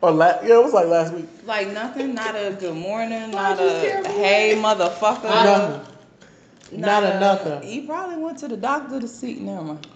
Or 0.02 0.10
la- 0.10 0.40
yeah, 0.42 0.58
it 0.58 0.64
was 0.64 0.74
like 0.74 0.86
last 0.86 1.14
week. 1.14 1.26
Like 1.46 1.68
nothing, 1.72 2.14
not 2.14 2.34
a 2.34 2.54
good 2.60 2.74
morning, 2.74 3.30
not 3.30 3.58
a 3.58 4.02
hey 4.10 4.54
motherfucker. 4.56 5.24
Nothing. 5.24 5.80
Not 6.80 7.04
a 7.04 7.20
nothing. 7.20 7.62
He 7.62 7.86
probably 7.86 8.16
went 8.16 8.38
to 8.38 8.48
the 8.48 8.56
doctor 8.56 9.00
to 9.00 9.08
see. 9.08 9.34
Never 9.36 9.62
mind. 9.62 9.86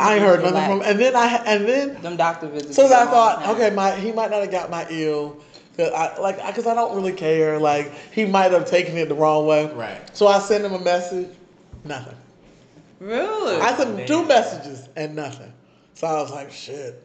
I 0.00 0.14
ain't 0.14 0.22
heard 0.22 0.42
nothing 0.42 0.78
from 0.80 0.82
And 0.82 1.00
then 1.00 1.16
I 1.16 1.36
and 1.46 1.68
then 1.68 2.00
them 2.02 2.16
doctor 2.16 2.48
visits. 2.48 2.76
So 2.76 2.86
is 2.86 2.92
I 2.92 3.02
a 3.02 3.06
thought, 3.06 3.42
time. 3.42 3.54
okay, 3.56 3.70
my 3.74 3.92
he 3.96 4.12
might 4.12 4.30
not 4.30 4.40
have 4.42 4.50
got 4.50 4.70
my 4.70 4.86
ill, 4.90 5.36
cause 5.76 5.90
I 5.92 6.18
like 6.18 6.44
because 6.46 6.66
I 6.66 6.74
don't 6.74 6.94
really 6.96 7.12
care. 7.12 7.58
Like 7.58 7.92
he 8.12 8.24
might 8.24 8.52
have 8.52 8.66
taken 8.68 8.96
it 8.96 9.08
the 9.08 9.14
wrong 9.14 9.46
way. 9.46 9.72
Right. 9.72 10.00
So 10.16 10.26
I 10.26 10.38
sent 10.38 10.64
him 10.64 10.72
a 10.74 10.78
message, 10.80 11.28
nothing. 11.84 12.16
Really? 13.00 13.56
I 13.60 13.76
sent 13.76 13.98
him 13.98 14.06
two 14.06 14.24
messages 14.26 14.88
and 14.96 15.14
nothing. 15.14 15.52
So 15.94 16.06
I 16.06 16.20
was 16.22 16.30
like, 16.30 16.50
shit. 16.52 17.02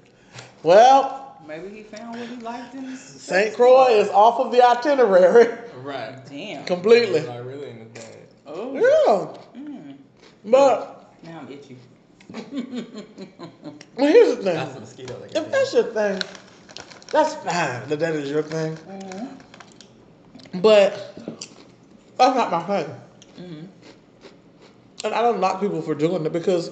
Well, 0.63 1.19
Maybe 1.47 1.69
he 1.69 1.81
found 1.83 2.19
what 2.19 2.29
he 2.29 2.35
liked 2.37 2.75
in 2.75 2.95
St. 2.95 3.55
Croix 3.55 3.87
is 3.93 4.09
off 4.09 4.39
of 4.39 4.51
the 4.51 4.61
itinerary 4.61 5.47
Right. 5.81 6.15
Damn. 6.29 6.63
completely. 6.65 7.21
Not 7.21 7.45
really 7.45 7.71
in 7.71 7.79
the 7.79 7.85
bag. 7.85 8.05
Oh. 8.45 8.73
Yeah, 8.75 9.59
Mm. 9.61 9.95
but 10.45 11.13
Now 11.23 11.39
I'm 11.39 11.51
itchy. 11.51 11.77
Well, 12.31 14.07
here's 14.07 14.37
the 14.37 14.43
thing. 14.43 14.55
That's 14.55 14.69
thing. 14.71 14.77
a 14.77 14.79
mosquito. 14.79 15.19
Like 15.19 15.35
If 15.35 15.51
that's 15.51 15.73
your 15.73 15.83
thing, 15.83 16.21
that's 17.11 17.33
fine. 17.35 17.89
That 17.89 17.99
that 17.99 18.15
is 18.15 18.29
your 18.29 18.43
thing. 18.43 18.75
Mhm. 18.77 20.61
But 20.61 21.17
that's 22.17 22.35
not 22.35 22.51
my 22.51 22.63
thing. 22.63 22.95
Mhm. 23.39 23.67
And 25.03 25.13
I 25.13 25.21
don't 25.21 25.39
knock 25.39 25.59
people 25.61 25.81
for 25.81 25.95
doing 25.95 26.25
it 26.25 26.31
because 26.31 26.71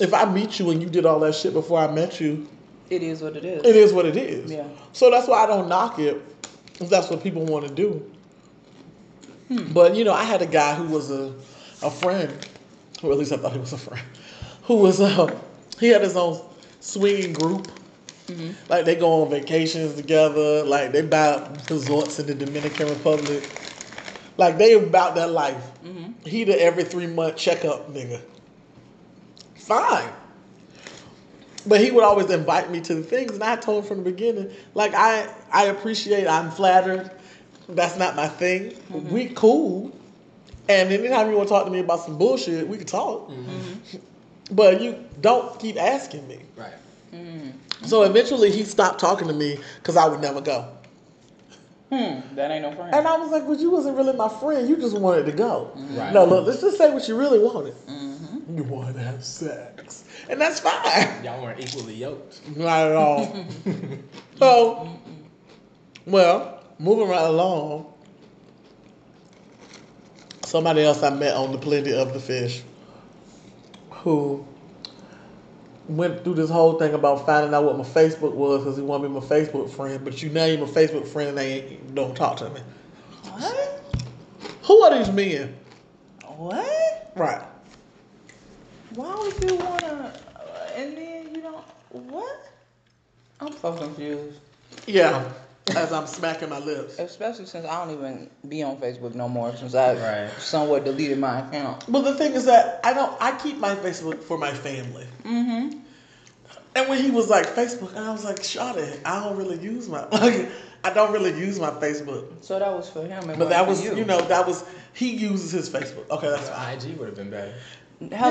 if 0.00 0.12
I 0.12 0.24
meet 0.26 0.58
you 0.58 0.70
and 0.70 0.82
you 0.82 0.88
did 0.88 1.06
all 1.06 1.20
that 1.20 1.34
shit 1.34 1.52
before 1.52 1.78
I 1.78 1.90
met 1.90 2.20
you, 2.20 2.46
It 2.90 3.02
is 3.02 3.22
what 3.22 3.36
it 3.36 3.44
is. 3.44 3.64
it 3.64 3.76
is 3.76 3.92
what 3.92 4.04
it 4.06 4.16
is. 4.16 4.50
Yeah. 4.50 4.66
So 4.92 5.10
that's 5.10 5.26
why 5.28 5.42
I 5.42 5.46
don't 5.46 5.68
knock 5.68 5.98
it 5.98 6.20
if 6.80 6.88
that's 6.90 7.08
what 7.10 7.22
people 7.22 7.44
want 7.44 7.66
to 7.66 7.74
do. 7.74 8.04
But 9.72 9.94
you 9.96 10.04
know, 10.04 10.12
I 10.14 10.24
had 10.24 10.40
a 10.42 10.46
guy 10.46 10.74
who 10.74 10.84
was 10.84 11.10
a 11.10 11.32
a 11.82 11.90
friend, 11.90 12.32
or 13.02 13.12
at 13.12 13.18
least 13.18 13.32
I 13.32 13.36
thought 13.36 13.52
he 13.52 13.58
was 13.58 13.72
a 13.72 13.78
friend, 13.78 14.02
who 14.62 14.76
was 14.76 15.00
uh 15.00 15.40
he 15.78 15.88
had 15.88 16.02
his 16.02 16.16
own 16.16 16.40
swinging 16.80 17.32
group. 17.32 17.68
Mm-hmm. 18.26 18.50
Like 18.70 18.84
they 18.84 18.94
go 18.94 19.22
on 19.22 19.30
vacations 19.30 19.94
together. 19.94 20.64
Like 20.64 20.92
they 20.92 21.02
buy 21.02 21.48
resorts 21.70 22.18
in 22.18 22.26
the 22.26 22.34
Dominican 22.34 22.88
Republic. 22.88 23.48
Like 24.36 24.58
they 24.58 24.74
about 24.74 25.14
that 25.16 25.30
life. 25.30 25.70
Mm-hmm. 25.84 26.28
He 26.28 26.44
the 26.44 26.60
every 26.60 26.84
three 26.84 27.06
month 27.06 27.36
checkup 27.36 27.92
nigga. 27.92 28.20
Fine. 29.56 30.12
But 31.66 31.80
he 31.80 31.92
would 31.92 32.02
always 32.02 32.28
invite 32.30 32.70
me 32.70 32.80
to 32.80 32.94
the 32.94 33.02
things, 33.02 33.32
and 33.32 33.42
I 33.44 33.54
told 33.54 33.84
him 33.84 33.88
from 33.88 33.98
the 33.98 34.10
beginning, 34.10 34.50
like 34.74 34.94
I 34.94 35.32
I 35.52 35.66
appreciate, 35.66 36.26
I'm 36.26 36.50
flattered. 36.50 37.10
That's 37.68 37.96
not 37.96 38.16
my 38.16 38.26
thing. 38.26 38.72
Mm-hmm. 38.72 39.10
We 39.10 39.28
cool, 39.28 39.96
and 40.68 40.90
anytime 40.92 41.30
you 41.30 41.36
want 41.36 41.48
to 41.48 41.54
talk 41.54 41.64
to 41.66 41.70
me 41.70 41.78
about 41.78 42.00
some 42.00 42.18
bullshit, 42.18 42.66
we 42.66 42.78
can 42.78 42.86
talk. 42.86 43.30
But 44.52 44.82
you 44.82 45.02
don't 45.20 45.58
keep 45.58 45.76
asking 45.76 46.28
me. 46.28 46.40
Right. 46.56 46.74
Mm. 47.12 47.52
So 47.84 48.02
eventually, 48.02 48.50
he 48.52 48.64
stopped 48.64 49.00
talking 49.00 49.26
to 49.28 49.34
me 49.34 49.58
because 49.76 49.96
I 49.96 50.06
would 50.06 50.20
never 50.20 50.40
go. 50.40 50.68
Hmm. 51.90 52.20
That 52.36 52.50
ain't 52.50 52.62
no 52.62 52.74
friend. 52.74 52.94
And 52.94 53.06
I 53.06 53.18
was 53.18 53.30
like, 53.30 53.46
"But 53.46 53.58
you 53.58 53.70
wasn't 53.70 53.96
really 53.96 54.14
my 54.14 54.28
friend. 54.28 54.68
You 54.68 54.76
just 54.76 54.96
wanted 54.96 55.26
to 55.26 55.32
go." 55.32 55.72
Right. 55.74 56.12
No, 56.12 56.24
look, 56.24 56.46
let's 56.46 56.60
just 56.60 56.78
say 56.78 56.92
what 56.92 57.06
you 57.08 57.18
really 57.18 57.38
wanted. 57.38 57.74
Mm-hmm. 57.86 58.56
You 58.56 58.64
wanted 58.64 58.94
to 58.94 59.00
have 59.00 59.24
sex, 59.24 60.04
and 60.28 60.40
that's 60.40 60.60
fine. 60.60 61.24
Y'all 61.24 61.42
weren't 61.42 61.60
equally 61.60 61.94
yoked. 61.94 62.40
Not 62.56 62.88
at 62.88 62.96
all. 62.96 63.46
so, 64.38 64.98
well, 66.06 66.62
moving 66.78 67.08
right 67.08 67.24
along. 67.26 67.92
somebody 70.46 70.82
else 70.82 71.02
I 71.02 71.10
met 71.10 71.34
on 71.34 71.52
the 71.52 71.58
Plenty 71.58 71.92
of 71.92 72.12
the 72.14 72.20
Fish 72.20 72.62
who 74.02 74.44
went 75.88 76.24
through 76.24 76.34
this 76.34 76.50
whole 76.50 76.78
thing 76.78 76.94
about 76.94 77.26
finding 77.26 77.54
out 77.54 77.64
what 77.64 77.76
my 77.76 77.84
Facebook 77.84 78.32
was 78.32 78.62
because 78.62 78.76
he 78.76 78.82
wanted 78.82 79.04
to 79.04 79.08
be 79.08 79.14
my 79.20 79.26
Facebook 79.26 79.70
friend. 79.70 80.04
But 80.04 80.22
you 80.22 80.30
now 80.30 80.44
you're 80.44 80.58
my 80.58 80.72
Facebook 80.72 81.06
friend 81.06 81.30
and 81.30 81.38
they 81.38 81.78
don't 81.94 82.14
talk 82.14 82.36
to 82.38 82.50
me. 82.50 82.60
What? 83.24 83.82
Who 84.62 84.82
are 84.82 84.98
these 84.98 85.12
men? 85.12 85.56
What? 86.36 87.12
Right. 87.16 87.42
Why 88.94 89.14
would 89.16 89.50
you 89.50 89.56
wanna? 89.56 90.12
Uh, 90.36 90.70
and 90.74 90.96
then 90.96 91.34
you 91.34 91.40
don't. 91.40 91.64
What? 91.90 92.46
I'm 93.40 93.56
so 93.56 93.72
confused. 93.74 94.38
Yeah. 94.86 95.30
As 95.76 95.92
I'm 95.92 96.08
smacking 96.08 96.48
my 96.48 96.58
lips. 96.58 96.98
Especially 96.98 97.46
since 97.46 97.64
I 97.66 97.84
don't 97.84 97.94
even 97.96 98.28
be 98.48 98.62
on 98.64 98.78
Facebook 98.78 99.14
no 99.14 99.28
more 99.28 99.54
since 99.56 99.74
I 99.74 99.94
Right. 99.94 100.30
somewhat 100.40 100.84
deleted 100.84 101.18
my 101.18 101.40
account. 101.46 101.84
But 101.88 102.02
the 102.02 102.14
thing 102.14 102.32
is 102.32 102.46
that 102.46 102.80
I 102.82 102.92
don't. 102.92 103.12
I 103.20 103.32
keep 103.38 103.58
my 103.58 103.76
Facebook 103.76 104.20
for 104.22 104.36
my 104.36 104.52
family. 104.52 105.06
Mm-hmm. 105.24 105.78
And 106.74 106.88
when 106.88 107.02
he 107.02 107.10
was 107.10 107.28
like 107.28 107.46
Facebook, 107.46 107.90
and 107.94 108.00
I 108.00 108.10
was 108.10 108.24
like, 108.24 108.42
"Shut 108.42 108.76
it! 108.76 109.00
I 109.04 109.22
don't 109.22 109.36
really 109.36 109.58
use 109.58 109.88
my 109.88 110.04
like. 110.12 110.50
I 110.84 110.92
don't 110.92 111.12
really 111.12 111.38
use 111.38 111.60
my 111.60 111.70
Facebook." 111.70 112.42
So 112.42 112.58
that 112.58 112.72
was 112.72 112.90
for 112.90 113.06
him. 113.06 113.24
But 113.38 113.48
that 113.50 113.66
wasn't 113.66 113.90
was, 113.90 113.92
for 113.92 113.98
you 113.98 114.04
know, 114.04 114.20
that 114.22 114.46
was 114.46 114.64
he 114.94 115.10
uses 115.14 115.52
his 115.52 115.70
Facebook. 115.70 116.10
Okay, 116.10 116.28
that's 116.28 116.48
fine. 116.48 116.76
IG 116.78 116.98
would 116.98 117.06
have 117.06 117.16
been 117.16 117.30
better. 117.30 117.54
Hello. 118.00 118.30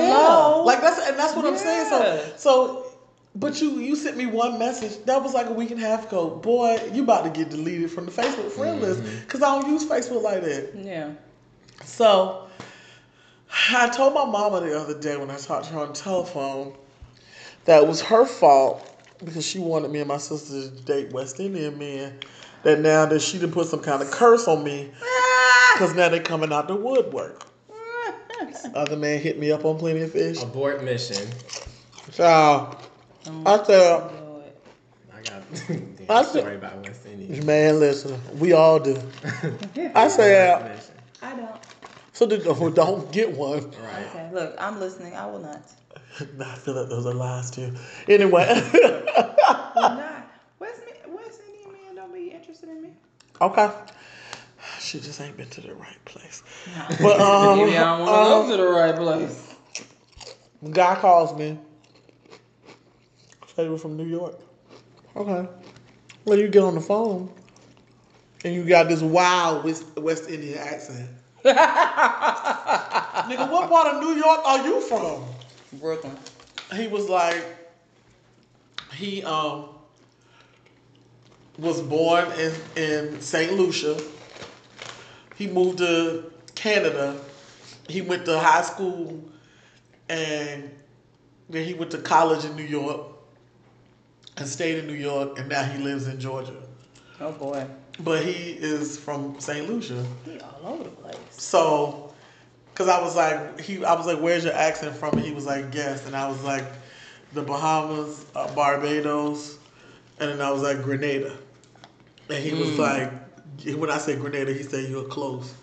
Yeah. 0.58 0.62
Like 0.64 0.80
that's 0.82 1.08
and 1.08 1.18
that's 1.18 1.34
what 1.34 1.46
I'm 1.46 1.56
saying. 1.56 1.88
So 1.88 2.32
so 2.36 2.91
but 3.34 3.60
you 3.60 3.78
you 3.80 3.96
sent 3.96 4.16
me 4.16 4.26
one 4.26 4.58
message 4.58 5.04
that 5.06 5.22
was 5.22 5.32
like 5.32 5.46
a 5.46 5.52
week 5.52 5.70
and 5.70 5.82
a 5.82 5.86
half 5.86 6.08
ago. 6.08 6.30
Boy, 6.30 6.78
you 6.92 7.02
about 7.02 7.24
to 7.24 7.30
get 7.30 7.50
deleted 7.50 7.90
from 7.90 8.06
the 8.06 8.12
Facebook 8.12 8.50
friend 8.50 8.80
list 8.80 9.00
mm-hmm. 9.00 9.20
because 9.20 9.42
I 9.42 9.60
don't 9.60 9.70
use 9.70 9.84
Facebook 9.84 10.22
like 10.22 10.42
that. 10.42 10.72
Yeah. 10.74 11.12
So 11.84 12.48
I 13.70 13.88
told 13.88 14.14
my 14.14 14.24
mama 14.24 14.60
the 14.60 14.78
other 14.78 14.98
day 14.98 15.16
when 15.16 15.30
I 15.30 15.36
talked 15.36 15.66
to 15.66 15.72
her 15.72 15.80
on 15.80 15.88
the 15.88 15.94
telephone 15.94 16.74
that 17.64 17.82
it 17.82 17.88
was 17.88 18.02
her 18.02 18.26
fault 18.26 18.88
because 19.24 19.46
she 19.46 19.58
wanted 19.58 19.90
me 19.90 20.00
and 20.00 20.08
my 20.08 20.18
sister 20.18 20.68
to 20.68 20.82
date 20.82 21.12
West 21.12 21.40
Indian 21.40 21.78
men. 21.78 22.18
That 22.64 22.78
now 22.78 23.06
that 23.06 23.20
she 23.20 23.38
didn't 23.38 23.54
put 23.54 23.66
some 23.66 23.80
kind 23.80 24.02
of 24.02 24.10
curse 24.12 24.46
on 24.46 24.62
me 24.62 24.92
ah! 25.02 25.72
because 25.74 25.96
now 25.96 26.08
they're 26.08 26.22
coming 26.22 26.52
out 26.52 26.68
the 26.68 26.76
woodwork. 26.76 27.44
Other 28.74 28.96
man 28.96 29.20
hit 29.20 29.38
me 29.38 29.50
up 29.50 29.64
on 29.64 29.78
Plenty 29.78 30.02
of 30.02 30.12
Fish. 30.12 30.40
Abort 30.42 30.84
mission. 30.84 31.28
So 32.12 32.78
I 33.46 33.62
said, 33.64 34.02
I 35.12 35.22
got 35.22 35.42
I 36.10 36.20
a 36.20 36.24
said- 36.24 36.40
story 36.40 36.56
about 36.56 36.84
West 36.84 37.06
Indies. 37.06 37.44
man, 37.44 37.78
listen, 37.80 38.20
we 38.38 38.52
all 38.52 38.78
do. 38.80 39.00
I 39.94 40.08
said, 40.08 40.80
I 41.22 41.34
don't. 41.36 41.50
so 42.12 42.26
the, 42.26 42.42
oh, 42.48 42.70
don't 42.70 43.10
get 43.12 43.30
one. 43.36 43.70
Right. 43.70 44.06
Okay. 44.10 44.30
Look, 44.32 44.54
I'm 44.58 44.80
listening. 44.80 45.14
I 45.14 45.26
will 45.26 45.38
not. 45.38 45.62
Nah, 46.36 46.50
I 46.52 46.54
feel 46.56 46.74
like 46.74 46.88
those 46.88 47.06
are 47.06 47.14
lies 47.14 47.50
too. 47.50 47.72
Anyway, 48.08 48.44
Will 48.74 49.82
not. 49.82 50.26
West, 50.58 50.82
West 51.08 51.40
Indian 51.48 51.72
men 51.86 51.94
don't 51.94 52.12
be 52.12 52.28
interested 52.30 52.68
in 52.68 52.82
me. 52.82 52.90
okay. 53.40 53.70
She 54.80 55.00
just 55.00 55.20
ain't 55.20 55.36
been 55.36 55.48
to 55.50 55.60
the 55.60 55.74
right 55.74 56.04
place. 56.04 56.42
But 57.00 57.20
um, 57.20 57.58
Maybe 57.58 57.76
I 57.78 57.96
don't 57.98 58.00
want 58.06 58.10
to 58.10 58.16
um, 58.16 58.48
go 58.50 58.56
to 58.56 58.62
the 58.62 58.68
right 58.68 58.94
place. 58.96 59.54
guy 60.72 60.94
calls 60.96 61.36
me. 61.38 61.58
Were 63.56 63.78
from 63.78 63.96
New 63.96 64.06
York. 64.06 64.34
Okay. 65.14 65.48
Well, 66.24 66.38
you 66.38 66.48
get 66.48 66.62
on 66.62 66.74
the 66.74 66.80
phone, 66.80 67.30
and 68.44 68.54
you 68.54 68.64
got 68.64 68.88
this 68.88 69.02
wild 69.02 69.64
West, 69.64 69.84
West 69.96 70.28
Indian 70.30 70.58
accent. 70.58 71.10
Nigga, 71.44 71.56
what 73.50 73.68
part 73.68 73.94
of 73.94 74.00
New 74.02 74.14
York 74.14 74.40
are 74.44 74.64
you 74.64 74.80
from? 74.80 75.24
Brooklyn. 75.74 76.16
He 76.74 76.86
was 76.88 77.08
like, 77.08 77.44
he 78.94 79.22
um 79.24 79.68
was 81.58 81.80
born 81.82 82.26
in 82.32 82.52
in 82.76 83.20
Saint 83.20 83.52
Lucia. 83.54 84.00
He 85.36 85.46
moved 85.46 85.78
to 85.78 86.32
Canada. 86.54 87.20
He 87.88 88.00
went 88.00 88.24
to 88.26 88.38
high 88.38 88.62
school, 88.62 89.22
and 90.08 90.70
then 91.50 91.64
he 91.66 91.74
went 91.74 91.90
to 91.90 91.98
college 91.98 92.44
in 92.44 92.56
New 92.56 92.62
York, 92.62 93.00
and 94.36 94.46
stayed 94.48 94.78
in 94.78 94.86
New 94.86 94.94
York, 94.94 95.38
and 95.38 95.48
now 95.48 95.62
he 95.62 95.82
lives 95.82 96.06
in 96.06 96.18
Georgia. 96.20 96.54
Oh 97.20 97.32
boy. 97.32 97.66
But 98.00 98.24
he 98.24 98.52
is 98.52 98.98
from 98.98 99.38
Saint 99.38 99.68
Lucia. 99.68 100.04
He 100.24 100.40
all 100.40 100.74
over 100.74 100.84
the 100.84 100.90
place. 100.90 101.16
So, 101.30 102.14
cause 102.74 102.88
I 102.88 103.00
was 103.00 103.14
like, 103.14 103.60
he, 103.60 103.84
I 103.84 103.94
was 103.94 104.06
like, 104.06 104.18
"Where's 104.18 104.44
your 104.44 104.54
accent 104.54 104.96
from?" 104.96 105.16
And 105.16 105.26
he 105.26 105.32
was 105.32 105.46
like, 105.46 105.74
"Yes," 105.74 106.06
and 106.06 106.16
I 106.16 106.28
was 106.28 106.42
like, 106.42 106.64
"The 107.34 107.42
Bahamas, 107.42 108.24
uh, 108.34 108.52
Barbados," 108.54 109.58
and 110.18 110.30
then 110.30 110.40
I 110.40 110.50
was 110.50 110.62
like, 110.62 110.82
"Grenada," 110.82 111.36
and 112.28 112.42
he 112.42 112.54
was 112.54 112.78
like, 112.78 113.12
when 113.76 113.90
I 113.90 113.98
said 113.98 114.20
Grenada, 114.20 114.52
he 114.52 114.62
said 114.62 114.88
you're 114.90 115.04
close, 115.04 115.54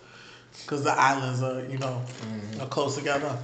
cause 0.66 0.84
the 0.84 0.92
islands 0.92 1.42
are, 1.42 1.64
you 1.64 1.78
know, 1.78 2.02
are 2.60 2.66
close 2.66 2.96
together. 2.96 3.36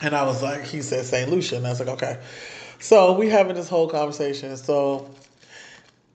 And 0.00 0.14
I 0.14 0.24
was 0.24 0.42
like, 0.42 0.64
he 0.64 0.82
said 0.82 1.04
Saint 1.04 1.30
Lucia, 1.30 1.56
and 1.56 1.66
I 1.66 1.70
was 1.70 1.80
like, 1.80 1.88
okay. 1.90 2.18
So 2.82 3.12
we 3.12 3.28
having 3.28 3.54
this 3.54 3.68
whole 3.68 3.88
conversation. 3.88 4.56
So 4.56 5.08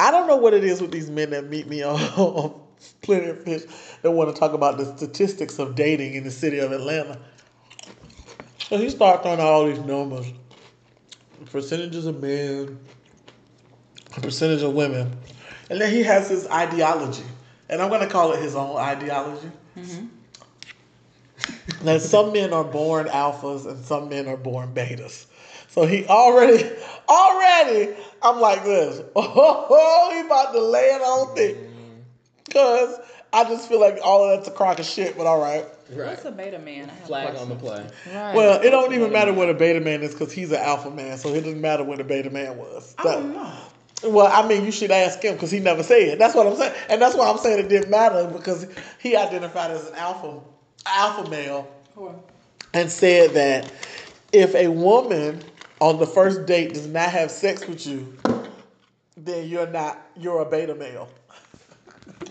I 0.01 0.11
don't 0.11 0.27
know 0.27 0.35
what 0.35 0.53
it 0.53 0.65
is 0.65 0.81
with 0.81 0.91
these 0.91 1.09
men 1.09 1.29
that 1.29 1.45
meet 1.45 1.65
me 1.65 1.81
on, 1.83 1.95
on 1.95 2.59
Plenty 3.01 3.29
of 3.29 3.41
Fish 3.43 3.63
that 4.01 4.11
want 4.11 4.35
to 4.35 4.37
talk 4.37 4.51
about 4.51 4.77
the 4.77 4.97
statistics 4.97 5.59
of 5.59 5.75
dating 5.75 6.15
in 6.15 6.25
the 6.25 6.31
city 6.31 6.59
of 6.59 6.73
Atlanta. 6.73 7.19
So 8.59 8.77
he 8.77 8.89
started 8.89 9.23
throwing 9.23 9.39
out 9.39 9.45
all 9.45 9.65
these 9.65 9.79
numbers, 9.79 10.25
percentages 11.45 12.05
of 12.05 12.21
men, 12.21 12.77
percentage 14.21 14.61
of 14.61 14.73
women, 14.73 15.15
and 15.69 15.79
then 15.79 15.89
he 15.89 16.03
has 16.03 16.27
his 16.27 16.47
ideology, 16.47 17.23
and 17.69 17.81
I'm 17.81 17.89
gonna 17.89 18.07
call 18.07 18.33
it 18.33 18.41
his 18.41 18.55
own 18.55 18.75
ideology. 18.75 19.51
Mm-hmm. 19.77 20.07
That 21.85 22.01
some 22.01 22.33
men 22.33 22.51
are 22.51 22.65
born 22.65 23.07
alphas 23.07 23.65
and 23.65 23.85
some 23.85 24.09
men 24.09 24.27
are 24.27 24.35
born 24.35 24.73
betas. 24.73 25.26
So 25.77 25.85
he 25.85 26.07
already, 26.07 26.67
already, 27.07 27.93
I'm 28.23 28.39
like 28.39 28.63
this. 28.63 28.99
Oh, 29.15 30.09
he 30.11 30.25
about 30.25 30.51
to 30.53 30.59
lay 30.59 30.85
it 30.85 31.01
on 31.03 31.35
thick. 31.35 31.55
Cause 32.51 32.99
I 33.31 33.43
just 33.43 33.69
feel 33.69 33.79
like 33.79 33.99
all 34.03 34.23
of 34.23 34.35
that's 34.35 34.47
a 34.47 34.51
crock 34.57 34.79
of 34.79 34.87
shit, 34.87 35.15
but 35.15 35.27
all 35.27 35.39
right. 35.39 35.65
Right. 35.91 36.07
What's 36.07 36.25
a 36.25 36.31
beta 36.31 36.57
man? 36.57 36.89
I 36.89 36.93
have 36.93 37.03
a 37.03 37.05
Flag 37.05 37.35
on 37.35 37.49
the 37.49 37.55
play. 37.55 37.87
Right. 38.11 38.35
Well, 38.35 38.59
it 38.59 38.71
don't 38.71 38.91
even 38.95 39.11
matter 39.11 39.31
what 39.31 39.51
a 39.51 39.53
beta 39.53 39.79
man 39.79 40.01
is 40.01 40.13
because 40.13 40.33
he's 40.33 40.51
an 40.51 40.61
alpha 40.61 40.89
man, 40.89 41.19
so 41.19 41.29
it 41.29 41.41
doesn't 41.41 41.61
matter 41.61 41.83
what 41.83 42.01
a 42.01 42.03
beta 42.03 42.31
man 42.31 42.57
was. 42.57 42.95
I 42.97 43.03
don't 43.03 43.35
know. 43.35 43.53
well, 44.05 44.31
I 44.33 44.47
mean, 44.47 44.65
you 44.65 44.71
should 44.71 44.89
ask 44.89 45.21
him 45.21 45.35
because 45.35 45.51
he 45.51 45.59
never 45.59 45.83
said. 45.83 46.17
That's 46.17 46.33
what 46.33 46.47
I'm 46.47 46.55
saying, 46.55 46.73
and 46.89 46.99
that's 46.99 47.15
why 47.15 47.29
I'm 47.29 47.37
saying 47.37 47.59
it 47.59 47.69
didn't 47.69 47.91
matter 47.91 48.27
because 48.27 48.65
he 48.97 49.15
identified 49.15 49.69
as 49.69 49.87
an 49.89 49.93
alpha, 49.93 50.39
alpha 50.87 51.29
male, 51.29 51.71
and 52.73 52.89
said 52.89 53.33
that 53.35 53.71
if 54.33 54.55
a 54.55 54.69
woman 54.69 55.43
on 55.79 55.99
the 55.99 56.07
first 56.07 56.45
date 56.45 56.73
does 56.73 56.87
not 56.87 57.09
have 57.09 57.29
sex 57.31 57.67
with 57.67 57.85
you, 57.85 58.13
then 59.15 59.47
you're 59.47 59.67
not 59.67 59.99
you're 60.15 60.41
a 60.41 60.45
beta 60.45 60.75
male. 60.75 61.09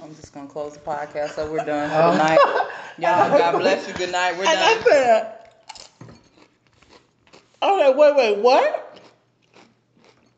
I'm 0.03 0.15
just 0.17 0.33
gonna 0.33 0.49
close 0.49 0.75
the 0.75 0.81
podcast 0.81 1.31
so 1.31 1.50
we're 1.50 1.65
done. 1.65 1.88
Good 1.88 2.19
night. 2.19 2.38
Y'all, 2.99 3.38
God 3.38 3.59
bless 3.59 3.87
you. 3.87 3.95
Good 3.95 4.11
night. 4.12 4.33
We're 4.38 4.47
And 4.47 4.59
I 4.59 4.75
done. 4.75 4.85
said, 4.85 5.33
okay, 7.62 7.95
wait, 7.97 8.17
wait, 8.17 8.38
what? 8.38 9.00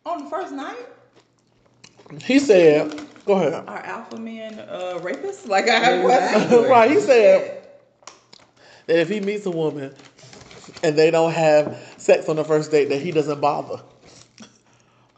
On 0.07 0.25
the 0.25 0.31
first 0.31 0.53
night, 0.53 0.79
He 2.25 2.39
said, 2.39 2.99
go 3.27 3.35
ahead. 3.35 3.65
are 3.69 3.79
alpha 3.79 4.19
men 4.19 4.59
uh, 4.59 4.99
rapists? 5.03 5.47
Like 5.47 5.69
I 5.69 5.79
have 5.79 6.05
questions. 6.05 6.43
Exactly. 6.45 6.69
right, 6.71 6.91
he 6.91 7.01
said 7.01 7.69
that 8.87 8.99
if 8.99 9.09
he 9.09 9.21
meets 9.21 9.45
a 9.47 9.51
woman 9.51 9.95
and 10.83 10.97
they 10.97 11.11
don't 11.11 11.33
have 11.33 11.77
sex 12.09 12.29
on 12.29 12.37
the 12.37 12.45
first 12.45 12.71
date, 12.71 12.89
that 12.89 13.03
he 13.03 13.13
doesn't 13.13 13.41
bother. 13.41 13.83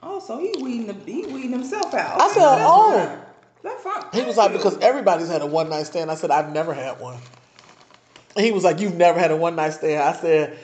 Oh, 0.03 0.19
so 0.19 0.39
he 0.39 0.53
weeding 0.61 0.89
the, 0.89 0.95
he 1.11 1.25
weeding 1.27 1.53
himself 1.53 1.95
out. 1.95 2.21
I 2.21 2.29
said, 2.29 2.43
oh. 2.43 3.17
That's 3.63 3.83
fine. 3.83 4.05
He 4.13 4.23
was 4.23 4.37
like, 4.37 4.53
because 4.53 4.79
everybody's 4.79 5.29
had 5.29 5.43
a 5.43 5.47
one 5.47 5.69
night 5.69 5.87
stand. 5.87 6.11
I 6.11 6.15
said, 6.15 6.31
I've 6.31 6.53
never 6.53 6.73
had 6.75 6.99
one. 6.99 7.21
And 8.37 8.45
he 8.45 8.53
was 8.53 8.65
like, 8.65 8.81
You've 8.81 8.95
never 8.95 9.19
had 9.19 9.31
a 9.31 9.37
one 9.37 9.57
night 9.57 9.75
stand. 9.75 10.03
I 10.03 10.13
said, 10.13 10.59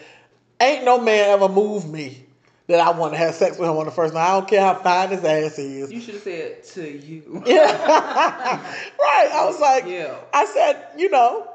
Ain't 0.61 0.85
no 0.85 1.01
man 1.01 1.29
ever 1.31 1.49
moved 1.49 1.89
me 1.89 2.25
that 2.69 2.81
I 2.81 2.91
want 2.97 3.13
to 3.13 3.19
have 3.19 3.35
sex 3.35 3.59
with 3.59 3.69
him 3.69 3.77
on 3.77 3.85
the 3.85 3.91
first 3.91 4.15
night. 4.15 4.29
I 4.29 4.33
don't 4.33 4.49
care 4.49 4.61
how 4.61 4.75
fine 4.75 5.11
his 5.11 5.23
ass 5.25 5.59
is. 5.59 5.93
You 5.93 6.01
should 6.01 6.15
have 6.15 6.23
said 6.23 6.65
to 6.65 6.91
you. 6.91 7.43
Yeah. 7.47 7.65
right. 8.99 9.31
I 9.33 9.45
was 9.45 9.61
like, 9.61 9.85
Yeah. 9.87 10.17
I 10.33 10.47
said, 10.47 10.89
you 10.97 11.11
know. 11.11 11.53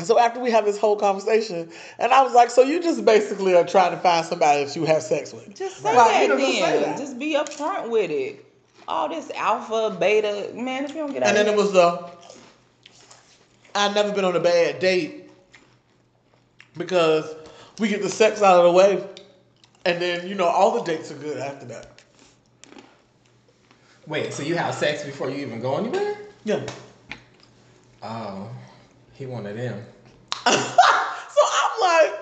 So 0.00 0.16
after 0.18 0.38
we 0.38 0.50
have 0.52 0.64
this 0.64 0.78
whole 0.78 0.94
conversation, 0.96 1.68
and 1.98 2.12
I 2.12 2.22
was 2.22 2.32
like, 2.32 2.50
so 2.50 2.62
you 2.62 2.80
just 2.80 3.04
basically 3.04 3.54
are 3.56 3.64
trying 3.66 3.90
to 3.90 3.96
find 3.98 4.24
somebody 4.24 4.64
that 4.64 4.76
you 4.76 4.84
have 4.84 5.02
sex 5.02 5.32
with. 5.32 5.52
Just 5.56 5.78
say 5.78 5.94
Right, 5.96 6.08
that 6.08 6.22
you 6.22 6.28
know, 6.28 6.38
just 6.38 6.52
say 6.52 6.60
then. 6.60 6.82
that. 6.82 6.98
Just 6.98 7.18
be 7.18 7.34
upfront 7.34 7.90
with 7.90 8.10
it. 8.10 8.44
All 8.86 9.08
this 9.08 9.30
alpha, 9.34 9.96
beta, 9.98 10.52
man. 10.54 10.84
If 10.84 10.90
you 10.90 10.98
don't 10.98 11.12
get 11.12 11.24
out 11.24 11.30
And 11.30 11.36
then 11.36 11.48
of 11.48 11.54
it 11.54 11.56
was 11.56 11.72
the 11.72 12.10
I've 13.74 13.94
never 13.94 14.12
been 14.12 14.24
on 14.24 14.34
a 14.36 14.40
bad 14.40 14.78
date 14.78 15.30
because 16.76 17.34
we 17.80 17.88
get 17.88 18.00
the 18.00 18.08
sex 18.08 18.40
out 18.40 18.58
of 18.58 18.64
the 18.64 18.72
way, 18.72 19.04
and 19.84 20.00
then 20.00 20.28
you 20.28 20.34
know 20.36 20.46
all 20.46 20.78
the 20.78 20.84
dates 20.84 21.10
are 21.10 21.16
good 21.16 21.38
after 21.38 21.66
that. 21.66 22.02
Wait, 24.06 24.32
so 24.32 24.42
you 24.42 24.54
have 24.56 24.74
sex 24.74 25.04
before 25.04 25.28
you 25.28 25.38
even 25.44 25.60
go 25.60 25.76
anywhere? 25.76 26.16
Yeah. 26.44 26.64
Oh, 28.02 28.48
he 29.18 29.26
wanted 29.26 29.56
him. 29.56 29.84
so 30.46 30.52
I'm 30.54 31.80
like 31.80 32.20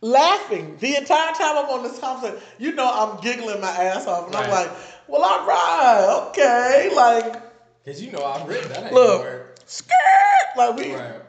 laughing 0.00 0.78
the 0.80 0.96
entire 0.96 1.34
time 1.34 1.58
I'm 1.58 1.66
on 1.66 1.82
this 1.82 1.98
conversation. 1.98 2.40
You 2.58 2.72
know, 2.72 2.90
I'm 2.90 3.20
giggling 3.20 3.60
my 3.60 3.68
ass 3.68 4.06
off, 4.06 4.28
and 4.28 4.36
I'm 4.36 4.50
like, 4.50 4.70
"Well, 5.06 5.22
all 5.22 5.46
right, 5.46 6.28
okay." 6.30 6.90
Like, 6.96 7.42
Cause 7.84 8.00
you 8.00 8.10
know 8.10 8.24
I've 8.24 8.48
written 8.48 8.70
that 8.70 8.84
ain't 8.84 8.92
look, 8.94 9.22
gonna 9.22 9.44
skirt. 9.66 10.56
Like 10.56 10.76
we, 10.76 10.94
Right. 10.94 11.20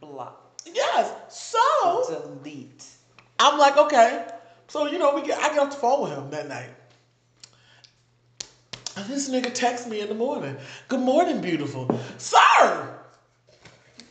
Block. 0.00 0.60
yes. 0.74 1.12
So 1.30 2.32
Delete. 2.42 2.84
I'm 3.38 3.56
like, 3.56 3.76
okay. 3.76 4.26
So 4.66 4.88
you 4.88 4.98
know, 4.98 5.14
we 5.14 5.22
get. 5.22 5.38
I 5.38 5.50
get 5.50 5.58
off 5.60 5.70
the 5.70 5.76
phone 5.76 6.02
with 6.02 6.12
him 6.12 6.28
that 6.30 6.48
night. 6.48 6.70
And 8.96 9.06
this 9.06 9.30
nigga 9.30 9.54
texts 9.54 9.86
me 9.86 10.00
in 10.00 10.08
the 10.08 10.14
morning. 10.14 10.56
Good 10.88 11.00
morning, 11.00 11.40
beautiful. 11.40 11.88
Sir, 12.18 12.98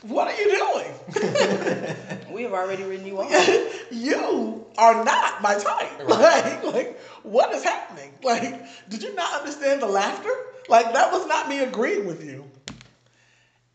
what 0.03 0.27
are 0.27 0.35
you 0.39 0.57
doing? 0.57 1.95
We 2.31 2.43
have 2.43 2.53
already 2.53 2.83
written 2.83 3.05
you 3.05 3.19
off. 3.19 3.87
you 3.91 4.65
are 4.77 5.03
not 5.03 5.41
my 5.41 5.55
type. 5.55 6.07
Like, 6.07 6.63
like, 6.63 6.99
what 7.23 7.53
is 7.53 7.61
happening? 7.61 8.13
Like, 8.23 8.65
did 8.89 9.03
you 9.03 9.13
not 9.15 9.39
understand 9.41 9.81
the 9.81 9.87
laughter? 9.87 10.31
Like, 10.69 10.93
that 10.93 11.11
was 11.11 11.27
not 11.27 11.49
me 11.49 11.59
agreeing 11.59 12.07
with 12.07 12.23
you. 12.25 12.49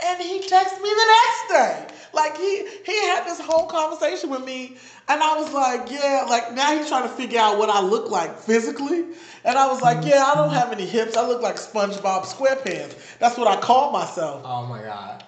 And 0.04 0.22
he 0.22 0.40
texted 0.40 0.82
me 0.82 0.90
the 0.90 1.06
next 1.06 1.48
day. 1.48 1.86
Like 2.12 2.36
he 2.38 2.66
he 2.84 3.06
had 3.06 3.24
this 3.26 3.40
whole 3.40 3.66
conversation 3.66 4.30
with 4.30 4.44
me, 4.44 4.76
and 5.08 5.22
I 5.22 5.36
was 5.36 5.52
like, 5.52 5.90
yeah, 5.90 6.26
like 6.28 6.54
now 6.54 6.76
he's 6.76 6.88
trying 6.88 7.02
to 7.02 7.14
figure 7.14 7.40
out 7.40 7.58
what 7.58 7.68
I 7.68 7.82
look 7.82 8.10
like 8.10 8.38
physically. 8.38 9.04
And 9.44 9.58
I 9.58 9.66
was 9.66 9.82
like, 9.82 10.04
yeah, 10.04 10.24
I 10.24 10.34
don't 10.34 10.52
have 10.52 10.72
any 10.72 10.86
hips. 10.86 11.16
I 11.16 11.26
look 11.26 11.42
like 11.42 11.56
SpongeBob 11.56 12.24
SquarePants. 12.24 13.18
That's 13.18 13.36
what 13.36 13.48
I 13.48 13.60
call 13.60 13.92
myself. 13.92 14.42
Oh 14.44 14.66
my 14.66 14.82
god. 14.82 15.24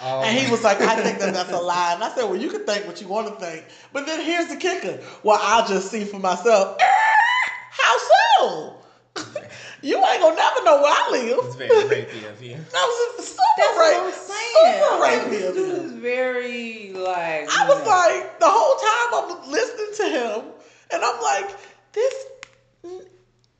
Oh 0.00 0.22
And 0.22 0.38
he 0.38 0.50
was 0.50 0.62
like, 0.62 0.80
I 0.80 0.94
think 1.02 1.18
that 1.18 1.34
that's 1.34 1.50
a 1.52 1.58
lie. 1.58 1.94
And 1.94 2.04
I 2.04 2.10
said, 2.10 2.24
well, 2.24 2.36
you 2.36 2.50
can 2.50 2.64
think 2.64 2.86
what 2.86 3.00
you 3.00 3.08
want 3.08 3.28
to 3.28 3.44
think. 3.44 3.64
But 3.92 4.06
then 4.06 4.24
here's 4.24 4.46
the 4.46 4.56
kicker. 4.56 5.00
Well, 5.24 5.38
I'll 5.42 5.66
just 5.66 5.90
see 5.90 6.04
for 6.04 6.18
myself. 6.20 6.76
"Eh, 6.80 6.84
How 7.70 7.96
so? 8.38 8.74
you 9.82 9.96
ain't 9.96 10.20
gonna 10.20 10.36
never 10.36 10.64
know 10.64 10.80
where 10.82 10.92
I 10.92 11.08
live. 11.10 11.38
It's 11.46 11.56
very 11.56 11.70
rapey 12.04 12.30
of 12.30 12.40
you. 12.42 12.56
That 12.72 12.86
was 13.16 13.26
super 13.28 13.42
That's 13.56 13.78
rape. 13.78 13.98
what 13.98 14.06
I'm 14.06 14.12
saying. 14.12 14.78
Super 14.78 15.02
rapey 15.02 15.30
this 15.30 15.48
of 15.48 15.54
dude 15.56 15.78
him. 15.78 15.84
is 15.86 15.92
very 15.92 16.92
like. 16.92 17.48
I 17.50 17.66
was 17.68 17.78
know. 17.84 17.90
like, 17.90 18.38
the 18.38 18.48
whole 18.48 18.76
time 18.76 19.42
I'm 19.42 19.50
listening 19.50 19.94
to 19.96 20.04
him, 20.18 20.52
and 20.92 21.02
I'm 21.04 21.20
like, 21.22 21.56
this 21.92 22.14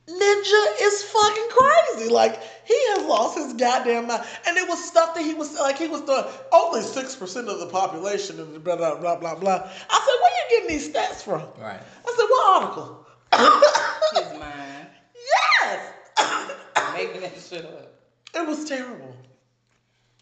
ninja 0.09 0.65
is 0.81 1.03
fucking 1.03 1.49
crazy. 1.51 2.09
Like, 2.11 2.41
he 2.69 2.75
has 2.91 3.07
lost 3.07 3.39
his 3.39 3.55
goddamn 3.55 4.09
mind. 4.09 4.23
And 4.47 4.59
it 4.59 4.69
was 4.69 4.85
stuff 4.85 5.15
that 5.15 5.25
he 5.25 5.33
was, 5.33 5.55
like, 5.55 5.79
he 5.79 5.89
was 5.89 6.03
doing, 6.03 6.25
only 6.53 6.81
6% 6.81 7.49
of 7.49 7.61
the 7.61 7.67
population, 7.67 8.39
and 8.39 8.63
blah, 8.63 8.77
blah, 8.77 8.95
blah, 8.97 9.17
blah, 9.17 9.35
blah. 9.35 9.55
I 9.55 9.57
said, 9.57 9.71
where 9.71 10.31
are 10.31 10.37
you 10.37 10.51
getting 10.51 10.69
these 10.69 10.89
stats 10.93 11.23
from? 11.23 11.41
Right. 11.59 11.81
I 11.81 12.15
said, 12.15 12.27
what 12.29 12.63
article? 12.63 13.07
his 13.33 14.39
mind 14.39 14.87
yes! 15.63 15.93
making 16.95 17.21
that 17.23 17.33
shit 17.41 17.65
up. 17.65 17.95
it 18.35 18.47
was 18.47 18.65
terrible. 18.67 19.17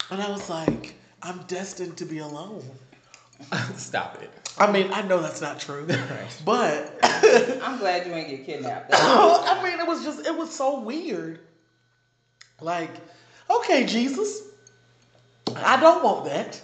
And 0.09 0.21
I 0.21 0.29
was 0.29 0.49
like, 0.49 0.95
I'm 1.21 1.39
destined 1.47 1.97
to 1.97 2.05
be 2.05 2.19
alone. 2.19 2.63
Stop 3.75 4.21
it. 4.21 4.31
I 4.57 4.71
mean, 4.71 4.91
I 4.93 5.01
know 5.01 5.21
that's 5.21 5.41
not 5.41 5.59
true, 5.59 5.85
but 6.45 6.97
I'm 7.03 7.77
glad 7.77 8.07
you 8.07 8.13
ain't 8.13 8.29
get 8.29 8.45
kidnapped. 8.45 8.89
I 8.93 9.61
mean, 9.63 9.79
it 9.79 9.87
was 9.87 10.03
just, 10.03 10.25
it 10.25 10.35
was 10.35 10.53
so 10.53 10.79
weird. 10.79 11.39
Like, 12.61 12.91
okay, 13.49 13.85
Jesus, 13.85 14.41
I 15.55 15.79
don't 15.79 16.03
want 16.03 16.25
that. 16.25 16.61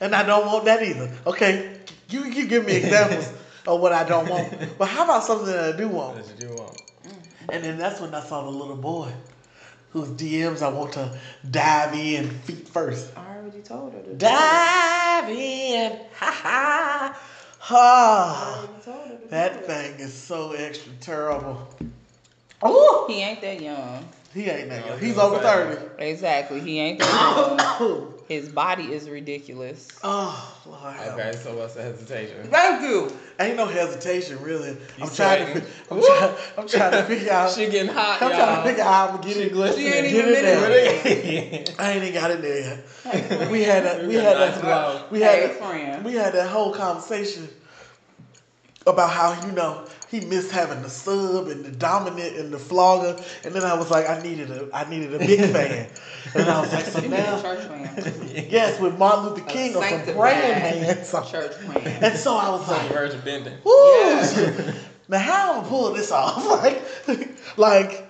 And 0.00 0.14
I 0.14 0.22
don't 0.22 0.46
want 0.46 0.64
that 0.66 0.82
either. 0.82 1.10
Okay, 1.26 1.76
you, 2.08 2.24
you 2.24 2.46
give 2.46 2.64
me 2.64 2.74
examples 2.74 3.30
of 3.66 3.80
what 3.80 3.92
I 3.92 4.04
don't 4.04 4.28
want. 4.28 4.78
But 4.78 4.88
how 4.88 5.04
about 5.04 5.24
something 5.24 5.46
that 5.46 5.74
I 5.74 5.76
do 5.76 5.88
want? 5.88 6.16
What 6.16 6.38
did 6.38 6.42
you 6.48 6.54
want? 6.54 6.76
Mm. 7.06 7.12
And 7.50 7.64
then 7.64 7.78
that's 7.78 8.00
when 8.00 8.14
I 8.14 8.22
saw 8.22 8.42
the 8.44 8.50
little 8.50 8.76
boy 8.76 9.12
whose 9.90 10.08
DMs 10.10 10.62
I 10.62 10.68
want 10.68 10.92
to 10.92 11.18
dive 11.50 11.94
in 11.94 12.28
feet 12.30 12.68
first. 12.68 13.10
I 13.16 13.36
already 13.36 13.60
told 13.60 13.92
her 13.94 14.00
to. 14.00 14.14
Dive 14.14 15.28
in. 15.30 15.98
Ha 16.16 16.30
ha. 16.42 17.12
I 17.12 17.16
Ha. 17.62 18.56
already 18.66 18.82
told 18.84 19.08
her 19.08 19.16
to 19.16 19.28
That 19.28 19.66
thing 19.66 20.00
is 20.00 20.14
so 20.14 20.52
extra 20.52 20.92
terrible. 21.00 21.68
Oh, 22.62 23.06
He 23.08 23.20
ain't 23.20 23.40
that 23.42 23.60
young. 23.60 24.06
He 24.32 24.48
ain't 24.48 24.68
that 24.70 24.80
No, 24.80 24.86
young. 24.86 24.94
Oh, 24.94 24.98
He's 24.98 25.18
over 25.18 25.38
30. 25.38 26.02
Exactly. 26.04 26.60
He 26.60 26.78
ain't 26.78 26.98
that 27.00 27.08
young. 27.08 27.56
oh, 27.60 28.14
His 28.28 28.48
body 28.48 28.92
is 28.92 29.08
ridiculous. 29.08 29.88
Oh 30.04 30.56
Lord. 30.66 30.96
Okay, 31.18 31.32
so 31.36 31.56
what's 31.56 31.74
the 31.74 31.82
hesitation? 31.82 32.44
Thank 32.50 32.82
you. 32.82 33.10
Ain't 33.40 33.56
no 33.56 33.66
hesitation, 33.66 34.40
really. 34.42 34.76
I'm 35.00 35.08
trying, 35.10 35.46
to, 35.46 35.52
sweating? 35.52 35.66
I'm, 35.90 36.00
trying, 36.00 36.34
I'm 36.58 36.68
trying 36.68 36.92
to 36.92 37.02
figure 37.04 37.32
out. 37.32 37.50
She 37.50 37.66
getting 37.68 37.88
hot, 37.92 38.22
I'm 38.22 38.30
y'all. 38.30 38.38
trying 38.38 38.56
to 38.62 38.68
figure 38.68 38.84
out 38.84 38.92
how 38.92 39.06
I'm 39.08 39.20
gonna 39.20 39.26
get 39.34 39.36
it. 39.38 39.52
glistening. 39.52 39.86
She 39.86 39.92
ain't 39.92 40.06
even 40.06 40.26
in 40.26 40.32
there. 40.32 41.64
I 41.78 41.92
ain't 41.92 42.02
even 42.04 42.14
got 42.14 42.30
in 42.30 42.40
there 42.42 42.60
yet. 42.60 43.50
we 43.50 43.62
had 43.62 43.84
a, 44.02 44.06
we 44.06 44.14
had 44.14 44.22
got 44.24 44.38
nice 44.38 44.60
that 44.60 45.10
we 45.10 45.20
had 45.20 45.42
a- 45.50 45.54
friend. 45.54 46.04
we 46.04 46.12
had 46.14 46.34
that 46.34 46.48
whole 46.50 46.72
conversation 46.72 47.48
about 48.86 49.10
how 49.10 49.46
you 49.46 49.52
know 49.52 49.86
he 50.10 50.20
missed 50.20 50.50
having 50.50 50.82
the 50.82 50.88
sub 50.88 51.48
and 51.48 51.64
the 51.64 51.70
dominant 51.70 52.36
and 52.36 52.52
the 52.52 52.58
flogger, 52.58 53.22
and 53.44 53.54
then 53.54 53.62
I 53.62 53.74
was 53.74 53.90
like, 53.90 54.08
I 54.08 54.20
needed 54.22 54.50
a 54.50 54.68
I 54.72 54.88
needed 54.88 55.14
a 55.14 55.18
big 55.18 55.40
fan, 55.52 55.88
and 56.34 56.48
I 56.48 56.60
was 56.60 56.72
like, 56.72 56.86
so 56.86 57.00
You 57.00 57.08
need 57.08 57.18
a 57.18 57.22
now 57.22 57.42
church 57.42 57.68
man. 57.68 58.46
yes, 58.50 58.80
with 58.80 58.98
Martin 58.98 59.26
Luther 59.30 59.44
King 59.44 59.70
or 59.76 59.82
some 59.82 59.90
sanctified 59.90 60.16
praying 60.16 60.82
man, 60.82 61.04
so- 61.04 61.22
Church 61.24 61.60
man. 61.68 62.04
and 62.04 62.18
so 62.18 62.36
I 62.36 62.48
was 62.50 62.66
like, 62.68 62.88
Virgin 62.90 63.20
bending. 63.24 63.54
Woo! 63.64 63.72
Yeah. 64.00 64.72
now 65.08 65.18
how 65.18 65.50
I'm 65.52 65.56
gonna 65.58 65.68
pull 65.68 65.92
this 65.92 66.10
off? 66.10 66.44
Like, 66.46 66.82
like 67.58 68.06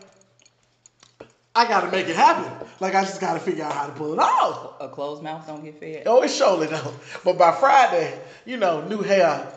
I 1.54 1.66
gotta 1.66 1.90
make 1.90 2.08
it 2.08 2.16
happen. 2.16 2.66
Like 2.78 2.94
I 2.94 3.02
just 3.02 3.20
gotta 3.20 3.40
figure 3.40 3.64
out 3.64 3.72
how 3.72 3.86
to 3.86 3.92
pull 3.92 4.12
it 4.12 4.18
off. 4.20 4.80
A 4.80 4.88
closed 4.88 5.22
mouth 5.22 5.46
don't 5.46 5.64
get 5.64 5.78
fed. 5.80 6.04
Oh, 6.06 6.22
it's 6.22 6.34
surely 6.34 6.68
don't. 6.68 6.94
But 7.24 7.36
by 7.36 7.52
Friday, 7.52 8.18
you 8.46 8.56
know, 8.56 8.86
new 8.86 9.02
hair. 9.02 9.52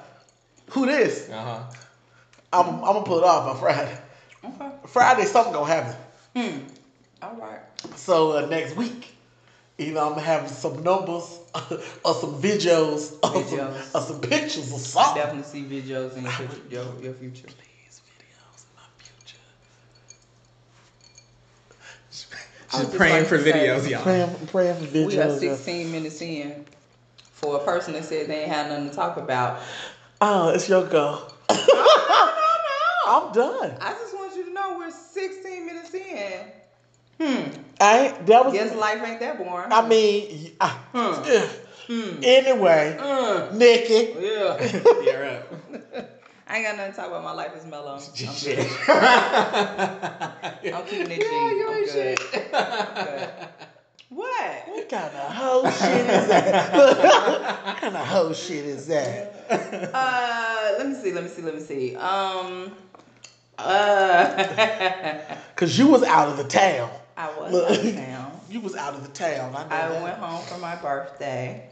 Who 0.72 0.86
this? 0.86 1.30
Uh 1.30 1.42
huh. 1.42 1.60
I'm, 2.54 2.76
I'm 2.76 2.82
gonna 2.82 3.04
pull 3.04 3.20
it 3.20 3.24
off 3.24 3.48
on 3.48 3.58
Friday. 3.58 3.98
Okay. 4.46 4.70
Friday, 4.88 5.26
something 5.26 5.54
gonna 5.54 5.66
happen. 5.66 5.96
Hmm. 6.36 6.58
All 7.22 7.36
right. 7.36 7.60
So 7.96 8.34
uh, 8.34 8.46
next 8.48 8.76
week, 8.76 9.16
either 9.78 10.00
I'm 10.00 10.10
gonna 10.10 10.22
have 10.22 10.50
some 10.50 10.84
numbers 10.84 11.40
or 12.06 12.14
some 12.14 12.42
videos 12.42 13.14
or 13.24 13.44
some, 13.44 13.60
or 13.96 14.02
some 14.02 14.22
pictures 14.22 14.72
or 14.72 14.80
something. 14.80 15.16
Definitely 15.24 15.44
see 15.44 15.64
videos 15.64 16.16
in 16.18 16.24
your 16.24 16.32
future. 16.32 16.62
Your, 16.70 16.84
your 17.02 17.14
future. 17.14 17.48
These 17.48 18.02
videos 18.20 18.66
in 18.66 18.76
my 18.76 18.88
future. 18.98 19.38
I 22.72 22.78
was 22.80 22.88
She's 22.88 22.96
praying 22.96 23.18
about 23.18 23.28
for 23.28 23.38
to 23.38 23.44
say, 23.44 23.52
videos, 23.52 23.90
y'all. 23.90 24.04
Praying, 24.04 24.48
praying 24.48 24.76
for 24.76 24.86
videos. 24.86 25.08
We 25.42 25.50
are 25.50 25.56
16 25.56 25.92
minutes 25.92 26.22
in. 26.22 26.66
For 27.34 27.58
a 27.58 27.64
person 27.66 27.94
that 27.94 28.06
said 28.06 28.28
they 28.28 28.44
ain't 28.44 28.52
had 28.52 28.70
nothing 28.70 28.90
to 28.90 28.96
talk 28.96 29.18
about. 29.18 29.60
Oh, 30.26 30.50
it's 30.56 30.70
your 30.70 30.86
go. 30.86 31.22
I'm 31.50 33.34
done. 33.34 33.76
I 33.82 33.92
just 33.92 34.16
want 34.16 34.34
you 34.38 34.46
to 34.46 34.54
know 34.54 34.78
we're 34.78 34.90
16 34.90 35.66
minutes 35.66 35.94
in. 35.94 36.40
Hmm. 37.20 37.50
I 37.82 38.16
that 38.26 38.46
was. 38.46 38.54
Guess 38.54 38.74
life 38.76 39.04
ain't 39.06 39.20
that 39.20 39.38
boring. 39.38 39.68
I 39.70 39.86
mean, 39.86 40.52
I, 40.62 40.70
Hmm. 40.94 41.24
yeah. 41.30 41.48
Hmm. 41.88 42.20
anyway, 42.24 42.96
Uh, 42.98 43.50
Nikki. 43.54 44.16
yeah. 44.18 44.80
You're 45.04 45.26
up. 45.30 45.44
I 46.48 46.58
ain't 46.58 46.66
got 46.68 46.78
nothing 46.78 46.92
to 46.94 46.98
talk 46.98 47.08
about. 47.08 47.24
My 47.26 47.34
life 47.34 47.52
is 47.58 47.66
mellow. 47.66 47.96
I'm, 47.96 48.00
Shit. 48.00 48.60
I'm 50.74 50.86
keeping 50.86 51.12
it 51.12 51.20
G. 51.20 51.28
Yeah, 51.30 51.52
you 51.52 51.68
I'm 51.70 51.76
ain't 51.76 51.86
good. 51.92 52.20
shit. 52.20 53.70
What? 54.14 54.68
What 54.68 54.90
kind 54.90 55.16
of 55.16 55.34
hoe 55.34 55.70
shit 55.72 56.08
is 56.10 56.28
that? 56.28 56.74
what 57.66 57.78
kind 57.78 57.96
of 57.98 58.06
hoe 58.08 58.34
shit 58.34 58.66
is 58.66 58.88
that? 58.88 59.92
Uh, 59.94 60.74
let 60.78 60.88
me 60.88 60.96
see. 60.96 61.12
Let 61.12 61.24
me 61.24 61.30
see. 61.30 61.42
Let 61.42 61.56
me 61.56 61.62
see. 61.62 61.96
Um. 61.96 62.72
Uh. 63.58 65.20
Cause 65.56 65.78
you 65.78 65.88
was 65.88 66.04
out 66.04 66.28
of 66.30 66.38
the 66.38 66.44
town. 66.44 66.90
I 67.18 67.28
was 67.38 67.52
Look. 67.52 67.70
out 67.70 67.86
of 67.86 67.96
town. 67.96 68.30
You 68.50 68.60
was 68.60 68.76
out 68.76 68.94
of 68.94 69.02
the 69.02 69.10
town. 69.14 69.56
I 69.56 69.64
know 69.90 69.96
I 69.96 70.04
went 70.04 70.18
home 70.18 70.44
for 70.46 70.60
my 70.60 70.76
birthday 70.76 71.68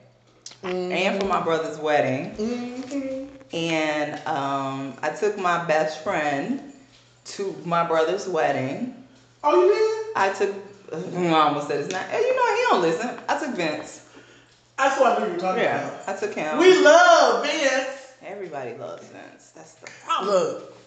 Mhm. 0.63 0.91
and 0.91 1.21
for 1.21 1.27
my 1.27 1.39
brother's 1.41 1.77
wedding. 1.77 2.31
Mhm. 2.35 3.27
And 3.53 4.13
um, 4.27 4.93
I 5.03 5.09
took 5.09 5.37
my 5.37 5.63
best 5.65 6.03
friend 6.03 6.73
to 7.25 7.55
my 7.65 7.85
brother's 7.85 8.27
wedding. 8.27 8.95
Oh, 9.43 9.63
you 9.63 9.73
did? 9.73 10.15
I 10.15 10.33
took, 10.33 10.55
I 10.91 11.29
almost 11.29 11.67
said 11.67 11.79
his 11.79 11.89
name. 11.89 12.03
You 12.11 12.35
know, 12.35 12.55
he 12.55 12.61
don't 12.69 12.81
listen. 12.81 13.19
I 13.27 13.39
took 13.39 13.55
Vince. 13.55 14.05
That's 14.77 14.99
what 14.99 15.17
I 15.17 15.19
knew 15.21 15.27
you 15.27 15.33
were 15.35 15.39
talking 15.39 15.63
Yeah, 15.63 15.87
about. 15.87 16.09
I 16.09 16.19
took 16.19 16.33
him. 16.33 16.57
We 16.57 16.83
love 16.83 17.45
Vince. 17.45 18.13
Everybody 18.25 18.73
loves 18.75 19.07
Vince. 19.07 19.51
That's 19.55 19.73
the 19.75 19.87
problem. 20.03 20.29
Look, 20.35 20.77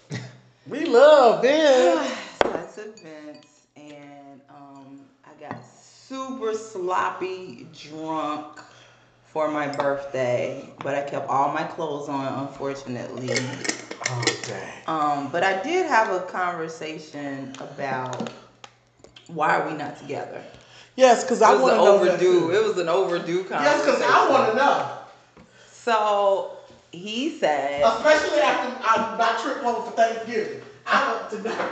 we 0.66 0.84
love 0.84 1.42
Vince. 1.42 2.12
so 2.42 2.52
I 2.52 2.62
took 2.74 2.98
Vince 3.00 3.66
and 3.76 4.40
um, 4.50 5.00
I 5.24 5.40
got 5.40 5.64
super 5.64 6.54
sloppy 6.54 7.66
drunk 7.72 8.60
for 9.26 9.48
my 9.50 9.68
birthday, 9.68 10.68
but 10.78 10.94
I 10.94 11.02
kept 11.02 11.28
all 11.28 11.52
my 11.52 11.64
clothes 11.64 12.08
on, 12.08 12.46
unfortunately. 12.46 13.30
Oh 14.06 14.36
dang. 14.46 14.72
Um, 14.86 15.30
but 15.32 15.42
I 15.42 15.62
did 15.62 15.86
have 15.86 16.10
a 16.10 16.20
conversation 16.26 17.52
about 17.58 18.30
why 19.28 19.56
are 19.56 19.68
we 19.68 19.76
not 19.76 19.98
together? 19.98 20.42
Yes, 20.96 21.24
because 21.24 21.42
I 21.42 21.52
was 21.52 21.62
want 21.62 21.74
an 21.74 21.78
to 21.80 21.84
know 21.84 22.04
that 22.04 22.14
overdue. 22.14 22.50
It 22.50 22.64
was 22.64 22.78
an 22.78 22.88
overdue 22.88 23.44
Yes, 23.50 23.84
because 23.84 24.02
I 24.02 24.30
want 24.30 24.50
to 24.52 24.56
know. 24.56 24.98
So 25.72 26.56
he 26.92 27.30
said. 27.30 27.82
Especially 27.84 28.40
after 28.40 28.88
I 28.88 29.16
not 29.18 29.40
trip 29.40 29.58
home 29.58 29.84
for 29.84 29.90
Thanksgiving. 29.92 30.62
I 30.86 31.12
want 31.12 31.30
to 31.30 31.42
know. 31.42 31.68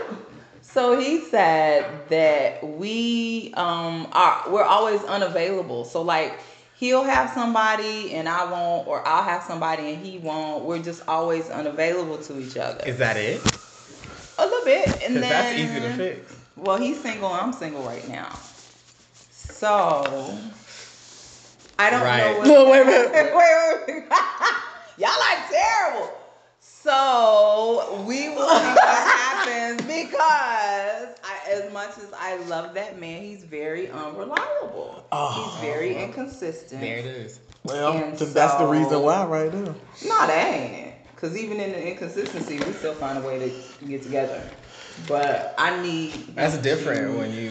So 0.63 0.99
he 0.99 1.21
said 1.21 2.09
that 2.09 2.67
we 2.67 3.53
um 3.55 4.09
are 4.13 4.45
we're 4.51 4.65
always 4.65 5.03
unavailable. 5.05 5.85
So 5.85 6.03
like 6.03 6.39
he'll 6.77 7.05
have 7.05 7.31
somebody 7.31 8.15
and 8.15 8.29
I 8.29 8.51
won't, 8.51 8.89
or 8.89 9.07
I'll 9.07 9.23
have 9.23 9.43
somebody 9.43 9.93
and 9.93 10.05
he 10.05 10.19
won't. 10.19 10.65
We're 10.65 10.83
just 10.83 11.07
always 11.07 11.51
unavailable 11.51 12.19
to 12.19 12.41
each 12.41 12.57
other. 12.57 12.85
Is 12.87 12.99
that 12.99 13.17
it? 13.17 13.41
A 14.39 14.47
little 14.47 14.65
bit, 14.65 15.03
and 15.05 15.17
then 15.17 15.23
that's 15.23 15.59
easy 15.59 15.81
to 15.81 15.91
fix. 15.91 16.42
Well, 16.57 16.77
he's 16.79 17.01
single. 17.01 17.33
I'm 17.33 17.53
single 17.53 17.83
right 17.85 18.07
now. 18.09 18.29
So 19.31 20.39
I 21.79 21.91
don't 21.91 22.03
Right. 22.03 22.19
know. 22.33 22.39
What 22.39 22.47
No, 22.49 22.71
wait 22.71 22.83
a 22.83 22.85
minute. 22.85 23.13
wait, 23.13 23.33
wait, 23.35 23.87
wait. 23.89 24.05
Y'all 24.99 25.09
are 25.11 25.49
terrible. 25.51 26.11
So 26.61 28.05
we 28.07 28.29
will 28.29 28.49
see 28.49 28.75
what 28.75 29.09
happens 29.09 29.83
because 29.87 31.17
I, 31.25 31.41
as 31.51 31.73
much 31.73 31.97
as 31.99 32.13
I 32.19 32.37
love 32.45 32.75
that 32.75 32.99
man, 33.01 33.23
he's 33.23 33.45
very 33.45 33.89
unreliable. 33.89 35.05
Oh. 35.13 35.33
he's 35.61 35.71
very 35.71 35.95
inconsistent. 35.97 36.81
There 36.81 36.99
it 36.99 37.07
is. 37.07 37.41
Well, 37.65 37.93
And 37.93 38.19
then 38.19 38.33
that's 38.33 38.55
the 38.57 38.67
reason 38.67 39.01
why 39.03 39.25
right 39.27 39.51
there. 39.53 39.63
No, 39.63 40.27
that 40.27 40.55
ain't 40.55 40.75
it. 40.75 40.95
Cause 41.17 41.37
even 41.37 41.61
in 41.61 41.71
the 41.71 41.89
inconsistency, 41.89 42.59
we 42.59 42.73
still 42.73 42.95
find 42.95 43.17
a 43.17 43.21
way 43.27 43.39
to 43.39 43.87
get 43.87 44.03
together. 44.03 44.43
But 45.09 45.55
I 45.59 45.81
need. 45.83 46.35
That's 46.35 46.57
different 46.59 47.13
to- 47.13 47.19
when 47.19 47.33
you 47.33 47.51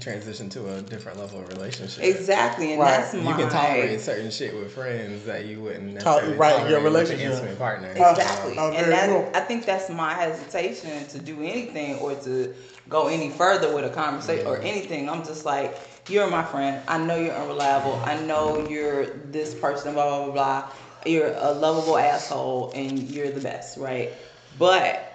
transition 0.00 0.48
to 0.50 0.74
a 0.74 0.82
different 0.82 1.18
level 1.18 1.40
of 1.40 1.48
relationship. 1.48 2.02
Exactly, 2.02 2.72
and 2.72 2.80
Right. 2.80 3.00
that's 3.00 3.14
You 3.14 3.20
can 3.22 3.48
tolerate 3.48 4.00
certain 4.00 4.30
shit 4.30 4.54
with 4.54 4.72
friends 4.72 5.24
that 5.26 5.44
you 5.44 5.60
wouldn't 5.60 6.00
Talk- 6.00 6.22
necessarily 6.22 6.36
right, 6.38 6.50
your 6.50 6.80
tolerate 6.80 6.82
with 6.84 6.92
relationship. 6.92 7.32
intimate 7.32 7.58
partner. 7.58 7.94
Oh, 7.98 8.10
exactly, 8.10 8.54
Oh, 8.58 8.68
and 8.68 8.76
very 8.76 8.90
that 8.90 9.08
cool. 9.08 9.30
I 9.34 9.40
think 9.40 9.64
that's 9.66 9.88
my 9.90 10.14
hesitation 10.14 11.06
to 11.08 11.18
do 11.18 11.36
anything 11.42 11.96
or 11.98 12.14
to 12.14 12.54
go 12.88 13.08
any 13.08 13.30
further 13.30 13.72
with 13.74 13.84
a 13.84 13.90
conversation 13.90 14.46
or 14.46 14.56
mm-hmm. 14.56 14.66
anything. 14.66 15.08
I'm 15.08 15.24
just 15.24 15.44
like, 15.44 15.76
you're 16.08 16.26
my 16.28 16.42
friend. 16.44 16.80
I 16.88 16.98
know 16.98 17.16
you're 17.16 17.34
unreliable. 17.34 18.00
I 18.04 18.16
know 18.18 18.66
you're 18.68 19.06
this 19.30 19.54
person. 19.54 19.94
Blah 19.94 20.06
blah 20.08 20.24
blah 20.24 20.32
blah. 20.32 20.64
You're 21.06 21.34
a 21.36 21.52
lovable 21.52 21.98
asshole, 21.98 22.72
and 22.74 22.98
you're 23.10 23.30
the 23.30 23.40
best, 23.40 23.76
right? 23.76 24.12
But 24.58 25.11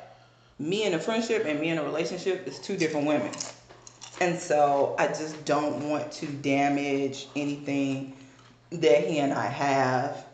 me 0.59 0.83
in 0.83 0.93
a 0.93 0.99
friendship 0.99 1.45
and 1.45 1.59
me 1.59 1.69
in 1.69 1.77
a 1.77 1.83
relationship 1.83 2.47
is 2.47 2.59
two 2.59 2.77
different 2.77 3.07
women. 3.07 3.31
And 4.19 4.39
so 4.39 4.95
I 4.97 5.07
just 5.07 5.45
don't 5.45 5.89
want 5.89 6.11
to 6.13 6.25
damage 6.25 7.27
anything 7.35 8.17
that 8.71 9.07
he 9.07 9.19
and 9.19 9.31
I 9.31 9.45
have. 9.45 10.25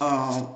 Um, 0.00 0.48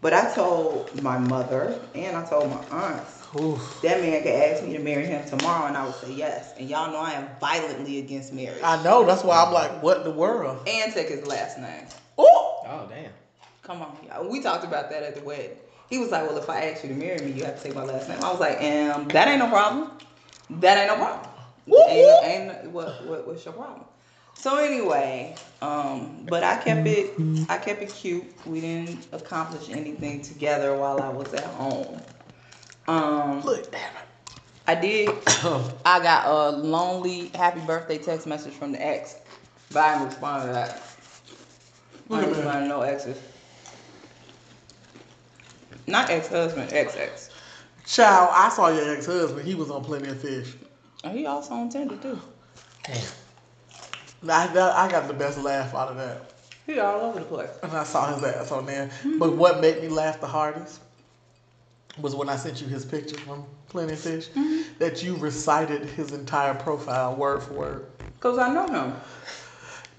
but 0.00 0.12
I 0.12 0.32
told 0.34 1.02
my 1.02 1.18
mother 1.18 1.78
and 1.94 2.16
I 2.16 2.24
told 2.26 2.50
my 2.50 2.62
aunts 2.70 3.22
Oof. 3.36 3.80
that 3.82 4.00
man 4.00 4.22
could 4.22 4.32
ask 4.32 4.62
me 4.62 4.74
to 4.74 4.78
marry 4.78 5.06
him 5.06 5.26
tomorrow 5.28 5.66
and 5.66 5.76
I 5.76 5.84
would 5.84 5.94
say 5.96 6.12
yes. 6.12 6.54
And 6.58 6.68
y'all 6.68 6.90
know 6.92 6.98
I 6.98 7.12
am 7.12 7.28
violently 7.40 7.98
against 7.98 8.32
marriage. 8.32 8.62
I 8.62 8.82
know. 8.82 9.04
That's 9.04 9.24
why 9.24 9.42
I'm 9.42 9.52
like, 9.52 9.82
what 9.82 9.98
in 9.98 10.04
the 10.04 10.10
world? 10.10 10.66
and 10.66 10.92
take 10.92 11.08
his 11.08 11.26
last 11.26 11.58
name. 11.58 11.84
Ooh. 12.18 12.24
Oh 12.26 12.86
damn. 12.88 13.12
Come 13.62 13.80
on, 13.82 13.96
y'all. 14.06 14.30
We 14.30 14.40
talked 14.40 14.64
about 14.64 14.90
that 14.90 15.02
at 15.02 15.14
the 15.14 15.22
wedding. 15.22 15.56
He 15.90 15.98
was 15.98 16.10
like, 16.10 16.26
Well, 16.28 16.38
if 16.38 16.48
I 16.48 16.70
ask 16.70 16.82
you 16.82 16.90
to 16.90 16.94
marry 16.94 17.20
me, 17.20 17.32
you 17.32 17.44
have 17.44 17.56
to 17.56 17.62
take 17.62 17.74
my 17.74 17.84
last 17.84 18.08
name. 18.08 18.18
I 18.22 18.30
was 18.30 18.40
like, 18.40 18.58
um, 18.58 19.08
that 19.08 19.28
ain't 19.28 19.38
no 19.38 19.48
problem. 19.48 19.90
That 20.50 20.78
ain't 20.78 20.88
no 20.88 20.96
problem. 20.96 21.30
Whoop. 21.66 21.88
Ain't, 21.88 22.24
ain't 22.24 22.70
what, 22.70 23.06
what 23.06 23.26
what's 23.26 23.44
your 23.44 23.54
problem? 23.54 23.84
So 24.36 24.56
anyway, 24.58 25.36
um, 25.62 26.26
but 26.28 26.42
I 26.44 26.56
kept 26.56 26.86
it 26.86 27.14
I 27.48 27.58
kept 27.58 27.82
it 27.82 27.90
cute. 27.90 28.24
We 28.46 28.60
didn't 28.60 29.06
accomplish 29.12 29.70
anything 29.70 30.22
together 30.22 30.76
while 30.76 31.00
I 31.00 31.08
was 31.08 31.32
at 31.32 31.44
home. 31.44 32.00
Um 32.86 33.40
Look, 33.42 33.70
damn 33.70 33.80
it. 33.80 34.38
I 34.66 34.74
did 34.74 35.08
I 35.86 36.00
got 36.02 36.26
a 36.26 36.56
lonely 36.56 37.28
happy 37.34 37.60
birthday 37.60 37.98
text 37.98 38.26
message 38.26 38.52
from 38.52 38.72
the 38.72 38.84
ex, 38.84 39.16
but 39.72 39.80
I 39.80 39.94
didn't 39.94 40.08
respond 40.08 40.42
to 40.42 40.52
that. 40.52 40.82
Look 42.08 42.18
I 42.18 42.22
at 42.22 42.28
didn't 42.28 42.36
respond 42.36 42.64
to 42.64 42.68
no 42.68 42.80
exes. 42.82 43.18
Not 45.86 46.10
ex 46.10 46.28
husband, 46.28 46.72
ex 46.72 46.96
ex. 46.96 47.30
Child, 47.86 48.30
I 48.32 48.48
saw 48.48 48.68
your 48.68 48.96
ex-husband. 48.96 49.46
He 49.46 49.54
was 49.54 49.70
on 49.70 49.84
Plenty 49.84 50.08
of 50.08 50.20
Fish. 50.20 50.54
And 51.02 51.18
he 51.18 51.26
also 51.26 51.52
on 51.54 51.68
Tinder 51.68 51.96
too. 51.96 52.18
Damn. 52.84 53.02
I, 54.26 54.46
that, 54.46 54.72
I 54.74 54.90
got 54.90 55.06
the 55.06 55.12
best 55.12 55.38
laugh 55.38 55.74
out 55.74 55.88
of 55.90 55.96
that. 55.98 56.32
He 56.66 56.78
all 56.78 57.00
over 57.00 57.18
the 57.18 57.26
place. 57.26 57.50
And 57.62 57.72
I 57.72 57.84
saw 57.84 58.14
his 58.14 58.24
ass 58.24 58.50
on 58.50 58.64
there. 58.64 58.90
But 59.18 59.36
what 59.36 59.60
made 59.60 59.82
me 59.82 59.88
laugh 59.88 60.18
the 60.18 60.26
hardest 60.26 60.80
was 62.00 62.14
when 62.14 62.30
I 62.30 62.36
sent 62.36 62.62
you 62.62 62.66
his 62.66 62.86
picture 62.86 63.18
from 63.18 63.44
Plenty 63.68 63.92
of 63.92 63.98
Fish, 63.98 64.28
mm-hmm. 64.28 64.78
that 64.78 65.02
you 65.02 65.16
recited 65.16 65.84
his 65.90 66.12
entire 66.12 66.54
profile 66.54 67.14
word 67.14 67.42
for 67.42 67.52
word. 67.52 67.86
Cause 68.20 68.38
I 68.38 68.52
know 68.52 68.66
him. 68.66 68.94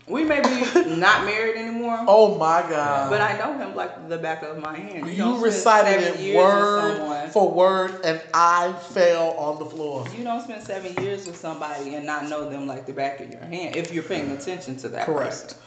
We 0.07 0.23
may 0.23 0.39
be 0.41 0.49
not 0.97 1.25
married 1.25 1.57
anymore, 1.57 1.97
Oh 2.07 2.37
my 2.37 2.61
God. 2.69 3.09
but 3.09 3.21
I 3.21 3.37
know 3.39 3.57
him 3.57 3.75
like 3.75 4.07
the 4.07 4.19
back 4.19 4.43
of 4.43 4.59
my 4.59 4.77
hand. 4.77 5.07
you 5.09 5.17
don't 5.17 5.41
recited 5.41 6.03
it 6.03 6.35
word 6.35 7.31
for 7.31 7.51
word, 7.51 7.99
and 8.03 8.21
I 8.33 8.71
fell 8.73 9.31
on 9.31 9.57
the 9.57 9.65
floor. 9.65 10.05
You 10.15 10.23
don't 10.23 10.41
spend 10.41 10.61
seven 10.63 10.93
years 11.03 11.25
with 11.25 11.37
somebody 11.37 11.95
and 11.95 12.05
not 12.05 12.29
know 12.29 12.47
them 12.49 12.67
like 12.67 12.85
the 12.85 12.93
back 12.93 13.19
of 13.19 13.31
your 13.31 13.41
hand 13.41 13.75
if 13.75 13.91
you're 13.91 14.03
paying 14.03 14.29
attention 14.31 14.77
to 14.77 14.89
that 14.89 15.07
Correct. 15.07 15.31
person. 15.31 15.57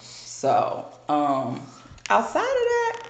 So, 0.00 0.86
um, 1.08 1.60
outside 2.08 2.38
of 2.42 2.44
that, 2.44 3.02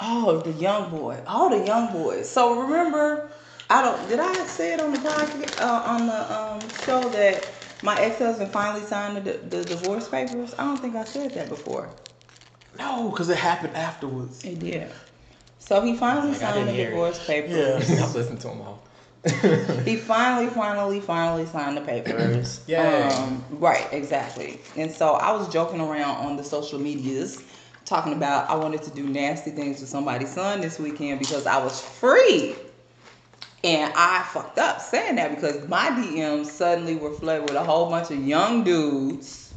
oh, 0.00 0.40
the 0.44 0.52
young 0.52 0.90
boy, 0.90 1.22
all 1.28 1.48
the 1.48 1.64
young 1.64 1.92
boys. 1.92 2.28
So 2.28 2.60
remember, 2.62 3.30
I 3.70 3.82
don't. 3.82 4.08
Did 4.08 4.18
I 4.18 4.32
say 4.46 4.72
it 4.74 4.80
on 4.80 4.90
the 4.90 4.98
podcast 4.98 5.60
uh, 5.60 5.82
on 5.86 6.06
the 6.08 6.36
um, 6.36 6.60
show 6.84 7.08
that 7.10 7.46
my 7.82 7.98
ex-husband 8.00 8.50
finally 8.50 8.84
signed 8.84 9.16
the, 9.24 9.32
the 9.34 9.64
divorce 9.64 10.08
papers? 10.08 10.54
I 10.58 10.64
don't 10.64 10.78
think 10.78 10.96
I 10.96 11.04
said 11.04 11.32
that 11.34 11.48
before. 11.48 11.88
No, 12.78 13.10
because 13.10 13.28
it 13.28 13.36
happened 13.38 13.76
afterwards. 13.76 14.44
It 14.44 14.60
did. 14.60 14.90
So 15.58 15.80
he 15.80 15.96
finally 15.96 16.30
Like, 16.32 16.40
signed 16.40 16.68
the 16.68 16.72
didn't 16.72 16.80
it. 16.80 16.90
divorce 16.90 17.26
papers. 17.26 17.88
Yeah. 17.90 18.04
I've 18.04 18.14
listened 18.14 18.40
to 18.42 18.48
them 18.48 18.60
all. 18.62 18.82
He 19.84 19.96
finally, 19.96 20.46
finally, 20.48 21.00
finally 21.00 21.44
signed 21.46 21.76
the 21.76 21.80
papers. 21.80 22.60
Yay. 22.68 23.02
Um, 23.02 23.44
right, 23.50 23.86
exactly. 23.92 24.60
And 24.76 24.90
so 24.92 25.14
I 25.14 25.32
was 25.32 25.48
joking 25.52 25.80
around 25.80 26.24
on 26.24 26.36
the 26.36 26.44
social 26.44 26.78
medias, 26.78 27.42
talking 27.84 28.12
about 28.12 28.48
I 28.48 28.54
wanted 28.54 28.82
to 28.84 28.90
do 28.90 29.02
nasty 29.06 29.50
things 29.50 29.80
with 29.80 29.88
somebody's 29.88 30.32
son 30.32 30.60
this 30.60 30.78
weekend 30.78 31.18
because 31.18 31.46
I 31.46 31.62
was 31.62 31.80
free. 31.80 32.54
And 33.64 33.92
I 33.96 34.22
fucked 34.32 34.58
up 34.58 34.80
saying 34.80 35.16
that 35.16 35.34
because 35.34 35.66
my 35.68 35.88
DMs 35.90 36.46
suddenly 36.46 36.94
were 36.94 37.12
flooded 37.12 37.42
with 37.42 37.54
a 37.54 37.64
whole 37.64 37.90
bunch 37.90 38.10
of 38.10 38.24
young 38.24 38.62
dudes. 38.62 39.52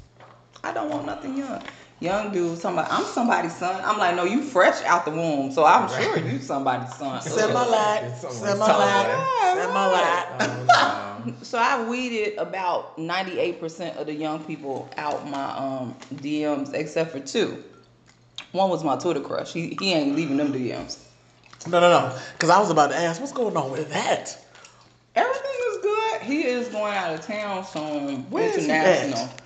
I 0.64 0.74
don't 0.74 0.90
want 0.90 1.06
nothing 1.06 1.38
young. 1.38 1.62
Young 2.00 2.32
dudes 2.34 2.62
talking 2.64 2.80
about 2.80 2.92
I'm 2.92 3.06
somebody's 3.06 3.56
son. 3.56 3.80
I'm 3.86 4.00
like, 4.00 4.16
no, 4.16 4.24
you 4.24 4.42
fresh 4.42 4.84
out 4.86 5.06
the 5.06 5.12
womb, 5.12 5.52
so 5.52 5.66
I'm 5.66 5.88
sure 5.88 6.18
you 6.18 6.40
somebody's 6.40 6.96
son. 6.96 7.22
Send 7.22 7.54
my 7.54 7.64
light. 7.64 8.02
It's 8.06 8.22
someone's 8.22 8.42
Send 8.42 8.60
my 8.60 8.66
son. 8.66 8.80
light. 8.80 9.54
Send 9.56 9.74
my 9.74 9.86
light. 9.86 10.28
Oh, 10.40 10.66
no. 10.68 11.34
So 11.44 11.60
I 11.60 11.88
weeded 11.88 12.36
about 12.40 12.98
98% 12.98 13.98
of 13.98 14.08
the 14.08 14.14
young 14.14 14.44
people 14.44 14.90
out 14.98 15.30
my 15.30 15.56
um, 15.56 15.96
DMs 16.16 16.74
except 16.74 17.12
for 17.12 17.20
two. 17.20 17.64
One 18.54 18.72
was 18.72 18.84
my 18.84 18.98
Twitter 18.98 19.20
crush. 19.20 19.54
He, 19.54 19.78
he 19.80 19.94
ain't 19.94 20.16
leaving 20.16 20.38
them 20.38 20.52
DMs. 20.52 20.98
No, 21.67 21.80
no, 21.80 21.89
no. 21.89 22.19
Because 22.34 22.50
I 22.50 22.60
was 22.60 22.69
about 22.69 22.89
to 22.89 22.95
ask, 22.97 23.19
what's 23.21 23.34
going 23.34 23.56
on 23.56 23.71
with 23.71 23.89
that? 23.91 24.38
Everything 25.15 25.52
is 25.71 25.78
good. 25.82 26.21
He 26.21 26.43
is 26.43 26.67
going 26.69 26.95
out 26.95 27.13
of 27.13 27.21
town 27.26 27.65
soon. 27.65 28.30
Where 28.30 28.52
international. 28.58 29.19
at? 29.19 29.41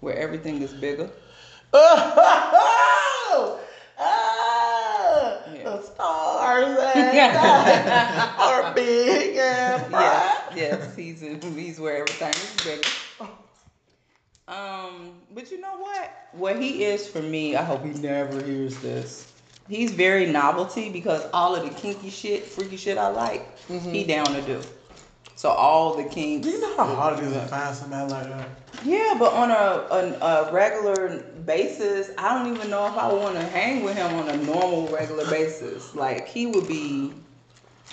Where 0.00 0.16
everything 0.16 0.62
is 0.62 0.72
bigger. 0.72 1.10
Oh, 3.32 3.60
oh, 3.96 5.42
Yeah. 5.54 5.62
the 5.62 5.82
stars 5.82 6.78
are 8.38 8.74
big 8.74 9.36
and 9.36 9.90
bright. 9.90 10.32
Yes, 10.56 10.56
yes, 10.56 10.96
he's 10.96 11.22
in, 11.22 11.40
he's 11.56 11.78
where 11.78 11.98
everything 11.98 12.30
is 12.30 12.64
bigger. 12.64 12.88
Um, 14.48 15.12
but 15.32 15.48
you 15.52 15.60
know 15.60 15.76
what? 15.78 16.10
What 16.32 16.60
he 16.60 16.82
is 16.84 17.06
for 17.06 17.22
me, 17.22 17.54
I 17.54 17.62
hope 17.62 17.84
he 17.84 17.92
never 17.92 18.42
hears 18.42 18.76
this. 18.78 19.29
He's 19.70 19.92
very 19.92 20.26
novelty 20.26 20.90
because 20.90 21.24
all 21.32 21.54
of 21.54 21.62
the 21.62 21.70
kinky 21.80 22.10
shit, 22.10 22.44
freaky 22.44 22.76
shit 22.76 22.98
I 22.98 23.06
like, 23.06 23.56
he 23.68 23.74
mm-hmm. 23.74 24.08
down 24.08 24.26
to 24.26 24.42
do. 24.42 24.60
So 25.36 25.48
all 25.48 25.96
the 25.96 26.02
kinks. 26.02 26.44
Do 26.44 26.52
you 26.52 26.60
know 26.60 26.76
how 26.76 26.92
hard 26.92 27.20
it 27.20 27.24
is 27.24 27.32
to 27.32 27.46
find 27.46 27.74
somebody 27.74 28.10
like 28.10 28.24
that? 28.24 28.48
Yeah, 28.84 29.14
but 29.16 29.32
on 29.32 29.52
a, 29.52 29.54
a, 29.54 30.48
a 30.48 30.52
regular 30.52 31.20
basis, 31.46 32.10
I 32.18 32.36
don't 32.36 32.52
even 32.52 32.68
know 32.68 32.84
if 32.88 32.94
I 32.94 33.12
want 33.12 33.36
to 33.36 33.42
hang 33.42 33.84
with 33.84 33.96
him 33.96 34.12
on 34.16 34.28
a 34.28 34.36
normal 34.38 34.88
regular 34.88 35.24
basis. 35.30 35.94
Like 35.94 36.26
he 36.26 36.46
would 36.46 36.66
be, 36.66 37.14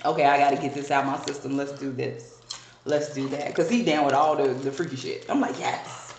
okay, 0.04 0.26
I 0.26 0.40
got 0.40 0.50
to 0.50 0.58
get 0.58 0.74
this 0.74 0.90
out 0.90 1.06
my 1.06 1.24
system. 1.26 1.58
Let's 1.58 1.74
do 1.74 1.92
this. 1.92 2.42
Let's 2.86 3.14
do 3.14 3.30
that. 3.30 3.54
Cause 3.54 3.70
he 3.70 3.84
down 3.84 4.04
with 4.04 4.16
all 4.16 4.36
the, 4.36 4.48
the 4.56 4.72
freaky 4.72 4.96
shit. 4.96 5.28
I'm 5.30 5.40
like, 5.40 5.60
yes. 5.60 6.16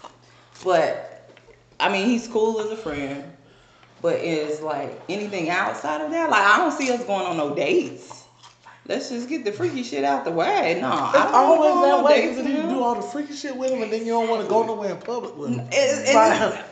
But 0.63 1.29
I 1.81 1.91
mean, 1.91 2.07
he's 2.09 2.29
cool 2.29 2.61
as 2.61 2.71
a 2.71 2.77
friend. 2.77 3.25
But 4.01 4.17
is 4.21 4.61
like 4.61 5.01
anything 5.09 5.51
outside 5.51 6.01
of 6.01 6.11
that? 6.11 6.31
Like 6.31 6.43
I 6.43 6.59
don't 6.59 6.73
see 6.73 6.91
us 6.91 7.05
going 7.05 7.27
on 7.27 7.37
no 7.37 7.55
dates. 7.55 8.25
Let's 8.87 9.11
just 9.11 9.29
get 9.29 9.45
the 9.45 9.53
freaky 9.53 9.83
shit 9.83 10.03
out 10.03 10.25
the 10.25 10.31
way. 10.31 10.79
No, 10.81 10.89
I 10.91 11.07
It's 11.09 11.15
don't 11.25 11.35
always 11.35 11.59
wanna 11.59 11.75
go 11.75 11.83
that 11.83 11.93
on 11.95 11.99
no 12.01 12.05
way. 12.05 12.21
dates 12.23 12.37
Because 12.39 12.53
you 12.53 12.63
do 12.63 12.83
all 12.83 12.95
the 12.95 13.03
freaky 13.03 13.35
shit 13.35 13.55
with 13.57 13.71
him, 13.71 13.83
and 13.83 13.93
then 13.93 14.07
you 14.07 14.13
don't 14.13 14.31
want 14.31 14.43
to 14.43 14.49
go 14.49 14.63
mm. 14.63 14.67
nowhere 14.69 14.93
in 14.93 14.97
public 14.99 15.37
with 15.37 15.51
him. 15.51 15.69
It's, 15.71 16.15
Right. 16.15 16.65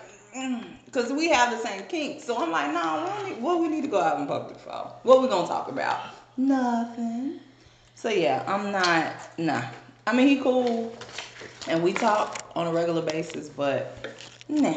because 0.86 1.10
mm, 1.12 1.16
we 1.18 1.28
have 1.28 1.50
the 1.50 1.58
same 1.58 1.82
kinks. 1.84 2.24
So 2.24 2.38
I'm 2.42 2.50
like, 2.50 2.72
no, 2.72 3.04
what, 3.04 3.24
we- 3.26 3.42
what 3.42 3.60
we 3.60 3.68
need 3.68 3.82
to 3.82 3.88
go 3.88 4.00
out 4.00 4.18
in 4.18 4.26
public 4.26 4.58
for? 4.58 4.70
What 5.02 5.20
we 5.20 5.28
gonna 5.28 5.46
talk 5.46 5.68
about? 5.70 5.98
Nothing. 6.38 7.40
So 7.96 8.08
yeah, 8.08 8.44
I'm 8.46 8.70
not. 8.72 9.12
Nah. 9.38 9.62
I 10.06 10.14
mean, 10.14 10.28
he 10.28 10.36
cool, 10.36 10.96
and 11.68 11.82
we 11.82 11.92
talk 11.92 12.50
on 12.54 12.66
a 12.66 12.72
regular 12.72 13.02
basis, 13.02 13.48
but 13.50 14.16
nah, 14.48 14.72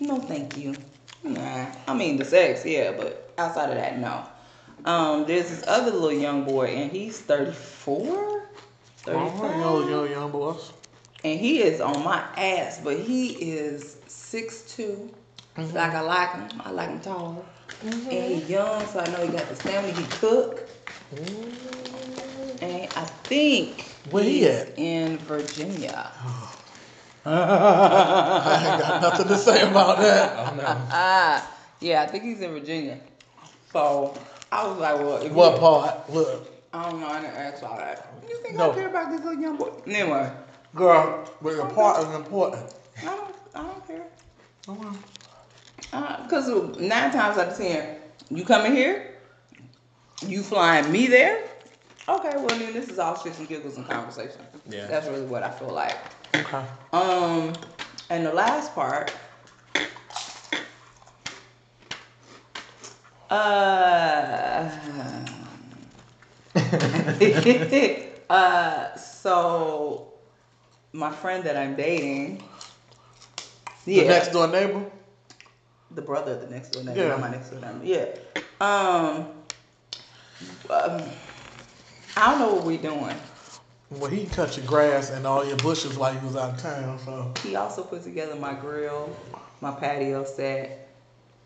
no, 0.00 0.20
thank 0.20 0.56
you. 0.56 0.74
Nah. 1.22 1.66
I 1.86 1.94
mean, 1.94 2.16
the 2.16 2.24
sex, 2.24 2.64
yeah, 2.64 2.92
but 2.92 3.32
outside 3.38 3.70
of 3.70 3.76
that, 3.76 3.98
no. 3.98 4.24
Um, 4.84 5.26
there's 5.26 5.50
this 5.50 5.64
other 5.66 5.90
little 5.90 6.12
young 6.12 6.44
boy, 6.44 6.66
and 6.66 6.90
he's 6.92 7.18
34. 7.20 8.42
35? 8.98 9.56
Yo, 9.60 9.88
yo, 9.88 10.04
young 10.04 10.30
boys. 10.30 10.72
and 11.24 11.40
he 11.40 11.62
is 11.62 11.80
on 11.80 12.02
my 12.04 12.18
ass, 12.36 12.80
but 12.82 12.98
he 12.98 13.30
is 13.32 13.96
6'2". 14.08 15.10
Mm-hmm. 15.56 15.74
Like 15.76 15.92
I 15.92 16.00
like 16.00 16.30
him. 16.32 16.60
I 16.64 16.70
like 16.70 16.88
him 16.90 17.00
tall. 17.00 17.44
Mm-hmm. 17.84 18.10
And 18.10 18.34
he 18.42 18.52
young, 18.52 18.86
so 18.86 19.00
I 19.00 19.06
know 19.10 19.26
he 19.26 19.32
got 19.32 19.48
the 19.48 19.56
family. 19.56 19.92
He 19.92 20.04
cook. 20.04 20.68
Mm-hmm. 21.14 22.64
And 22.64 22.82
I 22.96 23.04
think 23.24 23.82
Where 24.10 24.22
he 24.24 24.38
he's 24.40 24.46
at? 24.46 24.78
in 24.78 25.18
Virginia. 25.18 26.10
Oh. 26.24 26.57
I 27.28 28.70
ain't 28.72 28.82
got 28.82 29.02
nothing 29.02 29.28
to 29.28 29.36
say 29.36 29.68
about 29.68 29.98
that. 29.98 30.36
Oh 30.52 30.54
no. 30.56 30.62
Ah, 30.90 31.50
yeah, 31.80 32.02
I 32.02 32.06
think 32.06 32.24
he's 32.24 32.40
in 32.40 32.52
Virginia. 32.52 32.98
So 33.72 34.14
I 34.50 34.66
was 34.66 34.78
like, 34.78 34.96
well, 34.98 35.16
if 35.18 35.32
What 35.32 35.54
you- 35.54 35.58
part? 35.60 36.10
Look, 36.10 36.48
I 36.72 36.90
don't 36.90 37.00
know. 37.00 37.06
I 37.08 37.20
didn't 37.20 37.36
ask 37.36 37.62
all 37.62 37.76
that. 37.76 38.12
You 38.28 38.36
think 38.42 38.56
No. 38.56 38.72
I 38.72 38.74
care 38.74 38.88
about 38.88 39.10
this 39.10 39.22
little 39.24 39.40
young 39.40 39.56
boy? 39.56 39.70
Anyway, 39.86 40.30
girl, 40.74 41.28
but 41.42 41.56
the 41.56 41.64
part 41.74 42.06
is 42.06 42.14
important. 42.14 42.72
I 43.00 43.04
don't. 43.04 43.34
I 43.54 43.62
don't 43.62 43.86
care. 43.86 44.06
Come 44.66 44.80
on. 44.80 46.22
Because 46.24 46.48
nine 46.78 47.10
times 47.10 47.38
out 47.38 47.48
of 47.48 47.56
ten, 47.56 47.96
you 48.30 48.44
coming 48.44 48.72
here, 48.74 49.14
you 50.26 50.42
flying 50.42 50.90
me 50.92 51.06
there. 51.06 51.44
Okay, 52.08 52.32
well 52.36 52.48
then 52.48 52.72
this 52.72 52.88
is 52.88 52.98
all 52.98 53.14
shits 53.16 53.38
and 53.38 53.48
giggles 53.48 53.76
and 53.76 53.86
conversation. 53.88 54.40
Yeah. 54.68 54.86
That's 54.86 55.06
really 55.08 55.26
what 55.26 55.42
I 55.42 55.50
feel 55.50 55.70
like. 55.70 55.96
Okay. 56.34 56.64
Um, 56.92 57.52
and 58.10 58.24
the 58.26 58.32
last 58.32 58.74
part, 58.74 59.12
uh, 63.30 64.70
uh, 68.30 68.96
so 68.96 70.12
my 70.92 71.10
friend 71.10 71.44
that 71.44 71.56
I'm 71.56 71.74
dating, 71.76 72.42
Yeah. 73.86 74.02
The 74.02 74.08
next 74.08 74.28
door 74.32 74.48
neighbor? 74.48 74.84
the 75.90 76.02
brother 76.02 76.32
of 76.32 76.40
the 76.42 76.48
next 76.48 76.70
door 76.70 76.82
neighbor, 76.84 77.00
Yeah. 77.00 77.08
not 77.08 77.20
my 77.20 77.30
next 77.30 77.50
door 77.50 77.60
neighbor. 77.60 77.80
Yeah. 77.82 78.06
Um, 78.60 79.28
um, 80.70 81.02
I 82.16 82.30
don't 82.30 82.38
know 82.40 82.54
what 82.54 82.64
we're 82.64 82.78
doing. 82.78 83.16
Well, 83.90 84.10
he 84.10 84.26
cut 84.26 84.56
your 84.56 84.66
grass 84.66 85.10
and 85.10 85.26
all 85.26 85.46
your 85.46 85.56
bushes 85.56 85.96
while 85.96 86.12
you 86.12 86.20
was 86.20 86.36
out 86.36 86.54
of 86.54 86.60
town, 86.60 86.98
so. 87.04 87.32
He 87.42 87.56
also 87.56 87.82
put 87.82 88.02
together 88.02 88.34
my 88.34 88.52
grill, 88.54 89.16
my 89.62 89.70
patio 89.70 90.24
set. 90.24 90.90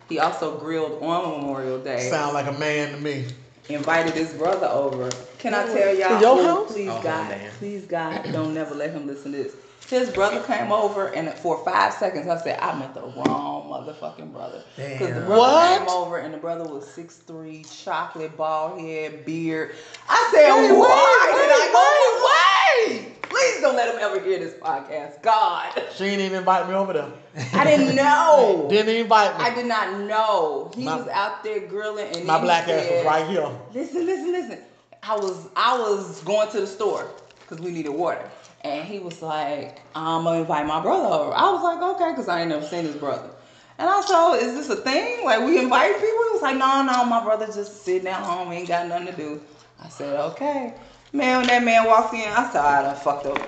He 0.08 0.18
also 0.18 0.58
grilled 0.58 1.02
on 1.02 1.40
Memorial 1.40 1.78
Day. 1.78 2.10
Sound 2.10 2.34
like 2.34 2.46
a 2.46 2.58
man 2.58 2.92
to 2.94 3.00
me. 3.00 3.26
Invited 3.68 4.14
his 4.14 4.32
brother 4.32 4.66
over. 4.66 5.08
Can 5.38 5.54
I 5.54 5.64
tell 5.66 5.96
y'all? 5.96 6.20
Your 6.20 6.36
please, 6.36 6.44
house? 6.46 6.72
Please, 6.72 6.88
Oh, 6.88 7.02
God, 7.02 7.28
damn. 7.30 7.50
please, 7.52 7.84
God, 7.86 8.32
don't 8.32 8.54
never 8.54 8.74
let 8.74 8.90
him 8.90 9.06
listen 9.06 9.30
to 9.32 9.38
this. 9.38 9.54
His 9.88 10.10
brother 10.10 10.40
came 10.44 10.72
over, 10.72 11.08
and 11.08 11.28
for 11.34 11.62
five 11.64 11.92
seconds, 11.94 12.26
I 12.26 12.38
said, 12.38 12.58
"I 12.60 12.74
met 12.78 12.94
the 12.94 13.02
wrong 13.02 13.68
motherfucking 13.68 14.32
brother." 14.32 14.62
Because 14.76 15.08
the 15.14 15.20
brother 15.20 15.36
What? 15.36 15.78
came 15.80 15.88
over, 15.88 16.18
and 16.18 16.32
the 16.32 16.38
brother 16.38 16.64
was 16.64 16.86
six 16.86 17.16
three, 17.16 17.64
chocolate 17.64 18.36
bald 18.36 18.80
head, 18.80 19.24
beard. 19.26 19.74
I 20.08 20.30
said, 20.32 20.54
Wait, 20.54 20.72
"Why 20.78 21.32
wait, 21.34 21.42
did 21.42 21.48
wait, 21.50 21.60
I 21.60 21.72
go 21.72 22.96
away?" 23.02 23.12
Please 23.22 23.60
don't 23.62 23.76
let 23.76 23.88
him 23.94 24.00
ever 24.00 24.20
hear 24.20 24.38
this 24.38 24.54
podcast. 24.54 25.22
God, 25.22 25.72
She 25.94 26.04
didn't 26.04 26.20
even 26.26 26.38
invite 26.40 26.68
me 26.68 26.74
over 26.74 26.92
there. 26.92 27.08
I 27.54 27.64
didn't 27.64 27.94
know. 27.96 28.66
Didn't 28.70 28.94
invite 28.94 29.38
me. 29.38 29.44
I 29.44 29.54
did 29.54 29.66
not 29.66 30.00
know. 30.00 30.70
He 30.74 30.84
My- 30.84 30.96
was 30.96 31.08
out 31.08 31.42
there 31.42 31.60
grilling, 31.60 32.14
and 32.14 32.24
My 32.26 32.34
then 32.34 32.40
he 32.40 32.46
black 32.46 32.68
ass 32.68 32.90
was 32.90 33.04
right 33.06 33.26
here. 33.26 33.48
Listen, 33.74 34.06
listen, 34.06 34.32
listen. 34.32 34.58
I 35.02 35.16
was 35.16 35.48
I 35.56 35.78
was 35.78 36.22
going 36.22 36.50
to 36.52 36.60
the 36.60 36.66
store 36.66 37.08
because 37.40 37.58
we 37.60 37.72
needed 37.72 37.90
water, 37.90 38.30
and 38.64 38.86
he 38.86 38.98
was 38.98 39.22
like, 39.22 39.80
"I'm 39.94 40.24
gonna 40.24 40.40
invite 40.40 40.66
my 40.66 40.80
brother 40.80 41.06
over." 41.06 41.32
I 41.34 41.50
was 41.50 41.62
like, 41.62 41.82
"Okay," 41.82 42.10
because 42.10 42.28
I 42.28 42.40
ain't 42.40 42.50
never 42.50 42.64
seen 42.64 42.84
his 42.84 42.96
brother. 42.96 43.30
And 43.78 43.88
I 43.88 44.00
said, 44.02 44.14
"Oh, 44.16 44.34
"Is 44.34 44.54
this 44.54 44.70
a 44.70 44.76
thing? 44.76 45.24
Like 45.24 45.40
we 45.40 45.58
invite 45.58 45.94
people?" 45.94 46.08
He 46.08 46.32
was 46.32 46.42
like, 46.42 46.56
"No, 46.56 46.82
no, 46.82 47.04
my 47.04 47.22
brother 47.22 47.46
just 47.46 47.84
sitting 47.84 48.08
at 48.08 48.20
home, 48.20 48.52
ain't 48.52 48.68
got 48.68 48.86
nothing 48.86 49.06
to 49.06 49.12
do." 49.12 49.40
I 49.82 49.88
said, 49.88 50.18
"Okay." 50.32 50.74
Man, 51.12 51.38
when 51.38 51.46
that 51.48 51.62
man 51.62 51.86
walked 51.86 52.14
in, 52.14 52.28
I 52.28 52.48
said, 52.50 52.60
"I 52.62 52.82
done 52.82 52.96
fucked 52.96 53.26
up. 53.26 53.38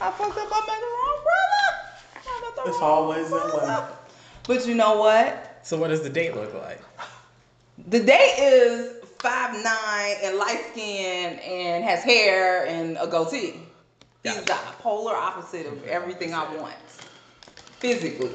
I 0.00 0.10
fucked 0.10 0.36
up. 0.36 0.48
I 0.52 0.60
met 0.66 0.80
the 0.80 0.86
wrong 0.96 1.18
brother. 1.22 2.62
The 2.64 2.70
It's 2.70 2.80
wrong 2.80 2.90
always 2.90 3.30
that 3.30 3.54
way. 3.54 3.96
But 4.46 4.66
you 4.66 4.74
know 4.74 4.98
what? 4.98 5.60
So 5.62 5.76
what 5.78 5.88
does 5.88 6.02
the 6.02 6.10
date 6.10 6.34
look 6.34 6.54
like? 6.54 6.80
The 7.88 8.00
date 8.00 8.34
is 8.38 8.92
five 9.18 9.52
nine 9.52 10.16
and 10.22 10.36
light 10.36 10.64
skin 10.72 11.38
and 11.38 11.84
has 11.84 12.02
hair 12.02 12.66
and 12.66 12.96
a 13.00 13.06
goatee. 13.06 13.65
He's 14.32 14.44
the 14.44 14.54
polar 14.80 15.14
opposite 15.14 15.66
of 15.66 15.86
everything 15.86 16.34
I 16.34 16.54
want 16.56 16.74
physically. 17.78 18.32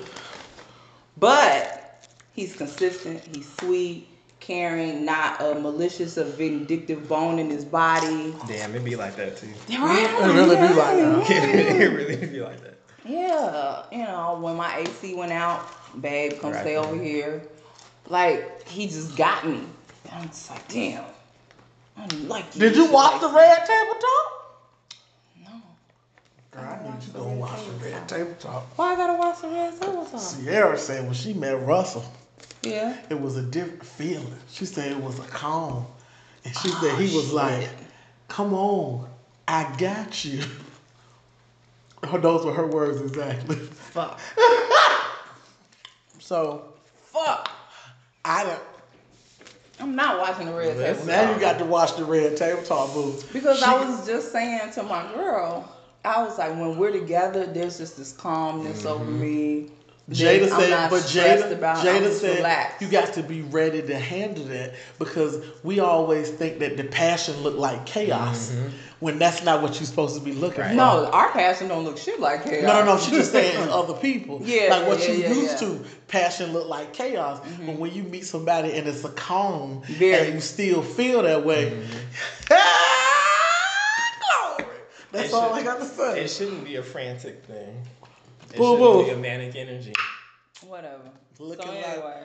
But 1.18 2.08
he's 2.34 2.56
consistent, 2.56 3.22
he's 3.36 3.52
sweet, 3.58 4.08
caring, 4.40 5.06
not 5.06 5.42
a 5.42 5.56
malicious 5.56 6.18
or 6.18 6.24
vindictive 6.26 7.08
bone 7.08 7.40
in 7.40 7.50
his 7.50 7.66
body. 7.66 8.34
Damn, 8.48 8.76
it 8.76 8.84
be 8.84 8.96
like 8.96 9.16
that 9.16 9.38
too. 9.38 9.48
Right? 9.70 10.10
It 10.10 10.34
really 10.34 10.56
be 10.56 10.74
like 10.74 10.98
that. 10.98 11.30
it 11.82 11.94
really 11.94 12.16
be 12.16 12.42
like 12.42 12.62
that. 12.64 12.78
Yeah, 13.06 13.84
you 13.92 14.04
know, 14.04 14.40
when 14.42 14.56
my 14.56 14.78
AC 14.78 15.16
went 15.16 15.32
out, 15.32 15.66
babe, 16.02 16.40
come 16.40 16.52
Right. 16.52 16.62
stay 16.62 16.76
over 16.78 17.02
here. 17.02 17.42
Like, 18.08 18.68
he 18.68 18.88
just 18.88 19.16
got 19.16 19.48
me. 19.48 19.64
And 20.06 20.14
I'm 20.14 20.28
just 20.30 20.50
like, 20.50 20.68
damn. 20.68 21.04
I 21.98 22.06
like 22.28 22.56
you. 22.56 22.62
Did 22.62 22.76
you 22.76 22.92
watch 22.92 23.14
like 23.14 23.22
the 23.22 23.30
red 23.30 23.66
Table 23.66 23.96
No. 24.02 24.41
Girl, 27.08 27.24
I 27.24 27.26
need 27.26 27.34
you 27.34 27.34
to 27.34 27.34
go 27.34 27.40
watch 27.40 27.66
the 27.66 27.86
red 27.86 28.08
Table 28.08 28.36
Talk. 28.40 28.78
Why 28.78 28.94
I 28.94 28.96
gotta 28.96 29.20
watch 29.20 29.42
the 29.42 29.48
red 29.48 29.80
tabletop? 29.80 30.44
Ciara 30.44 30.78
said 30.78 31.06
when 31.06 31.14
she 31.14 31.34
met 31.34 31.66
Russell, 31.66 32.06
Yeah. 32.64 32.96
it 33.10 33.20
was 33.20 33.38
a 33.38 33.42
different 33.42 33.86
feeling. 33.86 34.36
She 34.50 34.66
said 34.66 34.92
it 34.92 35.02
was 35.02 35.20
a 35.20 35.24
calm. 35.24 35.86
And 36.44 36.56
she 36.58 36.70
said 36.70 36.98
he 36.98 37.16
was 37.16 37.32
oh, 37.32 37.36
like, 37.36 37.70
come 38.28 38.54
on, 38.54 39.08
I 39.48 39.74
got 39.78 40.26
you. 40.26 40.44
Those 42.14 42.46
were 42.46 42.54
her 42.54 42.66
words 42.66 43.02
exactly. 43.02 43.56
Fuck. 43.56 44.20
So 46.20 46.74
Fuck. 47.08 47.52
I 48.24 48.44
don't. 48.46 48.62
I'm 49.82 49.96
not 49.96 50.20
watching 50.20 50.46
the 50.46 50.54
red 50.54 50.78
Table 50.78 51.00
Talk. 51.00 51.08
Now 51.08 51.34
you 51.34 51.40
got 51.42 51.60
to 51.60 51.66
watch 51.66 51.98
the 51.98 52.06
red 52.06 52.38
Table 52.38 52.62
Talk 52.64 52.94
boo. 52.94 53.16
Because 53.34 53.60
She- 53.60 53.66
I 53.66 53.84
was 53.84 54.06
just 54.08 54.32
saying 54.32 54.72
to 54.74 54.84
my 54.84 55.12
girl, 55.14 55.70
I 56.04 56.24
was 56.24 56.38
like, 56.38 56.52
when 56.52 56.78
we're 56.78 56.92
together, 56.92 57.46
there's 57.46 57.78
just 57.78 57.98
this 57.98 58.12
calmness 58.14 58.86
over 58.86 59.06
mm-hmm. 59.06 59.22
me. 59.22 59.68
Jada 60.10 60.44
I'm 60.52 60.60
said, 60.60 60.70
not 60.72 60.90
but 60.90 61.02
stressed 61.04 61.46
Jada, 61.46 61.52
about, 61.54 61.86
Jada 61.86 62.12
said 62.12 62.38
relaxed. 62.38 62.82
you 62.82 62.90
got 62.90 63.14
to 63.14 63.24
be 63.24 63.44
ready 63.44 63.82
to 63.84 63.98
handle 63.98 64.44
that 64.46 64.74
because 65.00 65.46
we 65.64 65.80
always 65.80 66.30
think 66.32 66.60
that 66.60 66.76
the 66.76 66.84
passion 66.84 67.38
look 67.44 67.56
like 67.56 67.86
chaos 67.86 68.52
mm-hmm. 68.52 68.70
when 69.00 69.20
that's 69.20 69.44
not 69.44 69.62
what 69.62 69.76
you're 69.76 69.86
supposed 69.86 70.16
to 70.16 70.22
be 70.22 70.34
looking 70.34 70.62
Right. 70.62 70.70
for. 70.72 70.76
No, 70.76 71.06
our 71.12 71.32
passion 71.32 71.70
don't 71.70 71.86
look 71.86 71.98
shit 71.98 72.20
like 72.20 72.44
chaos. 72.44 72.64
No, 72.64 72.84
no, 72.84 72.96
no. 72.96 73.00
She 73.00 73.12
just 73.12 73.32
saying 73.32 73.62
in 73.62 73.70
other 73.70 73.94
people. 73.94 74.42
Yeah, 74.44 74.76
Like 74.76 74.88
what 74.88 75.00
yeah, 75.00 75.14
you 75.14 75.22
yeah, 75.22 75.34
used 75.34 75.62
yeah. 75.62 75.68
to, 75.70 75.86
passion 76.08 76.52
look 76.52 76.68
like 76.68 76.94
chaos. 76.94 77.40
But 77.40 77.50
mm-hmm. 77.50 77.78
when 77.78 77.94
you 77.94 78.04
meet 78.04 78.26
somebody 78.26 78.74
and 78.74 78.88
it's 78.88 79.06
a 79.06 79.10
calm 79.10 79.82
Very. 79.84 80.26
and 80.26 80.34
you 80.34 80.42
still 80.42 80.82
feel 80.82 81.22
that 81.22 81.46
way. 81.46 81.70
Glory. 82.50 82.62
That's 85.12 85.30
It 85.30 85.34
all 85.34 85.54
I 85.54 85.63
got 85.63 85.80
to 85.80 85.86
say. 85.86 86.21
It 86.24 86.30
shouldn't 86.30 86.63
be 86.65 86.76
a 86.78 86.84
frantic 86.84 87.43
thing. 87.45 87.82
It 88.54 88.58
Boo, 88.58 88.78
boo. 88.78 89.04
be 89.06 89.10
a 89.12 89.17
manic 89.17 89.56
energy. 89.56 89.93
Whatever. 90.65 91.10
Looking 91.39 91.65
so 91.65 91.71
like- 91.74 91.88
anyway, 91.88 92.24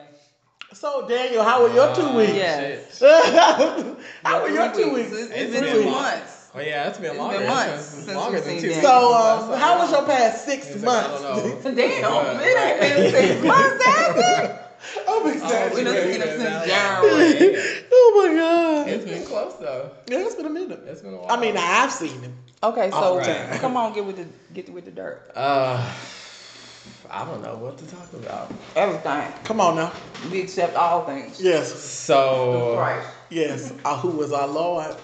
So 0.73 1.07
Daniel, 1.07 1.43
how 1.43 1.63
were 1.63 1.73
your 1.73 1.93
two 1.95 2.09
weeks? 2.15 2.33
Yeah. 2.33 2.59
shit. 2.93 3.97
how 4.23 4.41
were 4.41 4.49
your 4.49 4.71
two 4.73 4.93
weeks? 4.93 5.11
It's, 5.11 5.21
It's 5.29 5.31
it's 5.31 5.51
been 5.53 5.63
been 5.63 5.73
two 5.73 5.81
long. 5.83 5.91
months. 6.01 6.33
Oh 6.55 6.59
yeah, 6.59 6.87
it's 6.89 6.97
been 6.97 7.11
It's 7.11 7.17
longer. 7.19 7.37
been 7.39 7.47
months 7.47 7.73
It's 7.73 8.05
since 8.05 8.07
longer 8.15 8.37
we've 8.37 8.45
than 8.45 8.53
seen 8.59 8.69
two. 8.69 8.69
Dan. 8.75 8.83
So, 8.83 9.13
um, 9.53 9.59
how 9.59 9.77
was 9.79 9.91
your 9.91 10.05
past 10.05 10.45
six 10.45 10.67
It's 10.69 10.83
like, 10.83 11.05
I 11.05 11.07
months? 11.09 11.23
don't 11.23 11.63
know. 11.63 11.75
Damn, 11.75 12.39
it 12.41 12.57
ain't 12.57 12.79
been 12.79 13.11
six 13.11 13.45
months, 13.45 13.83
Daddy. 13.85 14.53
I'm 15.07 15.23
we 15.23 15.29
done 15.31 15.33
exaggerating. 15.33 16.11
seen 16.13 16.21
him 16.21 16.39
since 16.39 16.67
January. 16.67 17.85
oh 17.91 18.27
my 18.27 18.35
god. 18.39 18.87
It's 18.89 19.05
been 19.05 19.25
close 19.25 19.53
though. 19.55 19.91
Yeah, 20.09 20.19
it's 20.19 20.35
been 20.35 20.45
a 20.45 20.49
minute. 20.49 20.81
It's 20.85 21.01
been 21.01 21.13
a 21.13 21.17
while. 21.17 21.31
I 21.31 21.39
mean, 21.39 21.55
I've 21.57 21.91
seen 21.91 22.21
him. 22.21 22.37
Okay, 22.63 22.89
so 22.91 23.19
the 23.19 23.25
time. 23.25 23.59
come 23.59 23.77
on, 23.77 23.93
get 23.93 24.05
with 24.05 24.17
the 24.17 24.25
get 24.53 24.71
with 24.73 24.85
the 24.85 24.91
dirt. 24.91 25.31
uh, 25.35 25.93
I 27.09 27.23
don't 27.25 27.41
know 27.41 27.55
what 27.55 27.77
to 27.77 27.85
talk 27.87 28.11
about. 28.13 28.51
Everything. 28.75 29.31
Come 29.43 29.61
on 29.61 29.75
now. 29.75 29.91
We 30.31 30.41
accept 30.41 30.75
all 30.75 31.05
things. 31.05 31.41
Yes, 31.41 31.73
So, 31.73 32.77
Right. 32.77 33.03
yes. 33.29 33.71
Uh, 33.85 33.97
who 33.97 34.09
was 34.09 34.33
our 34.33 34.47
Lord? 34.47 34.95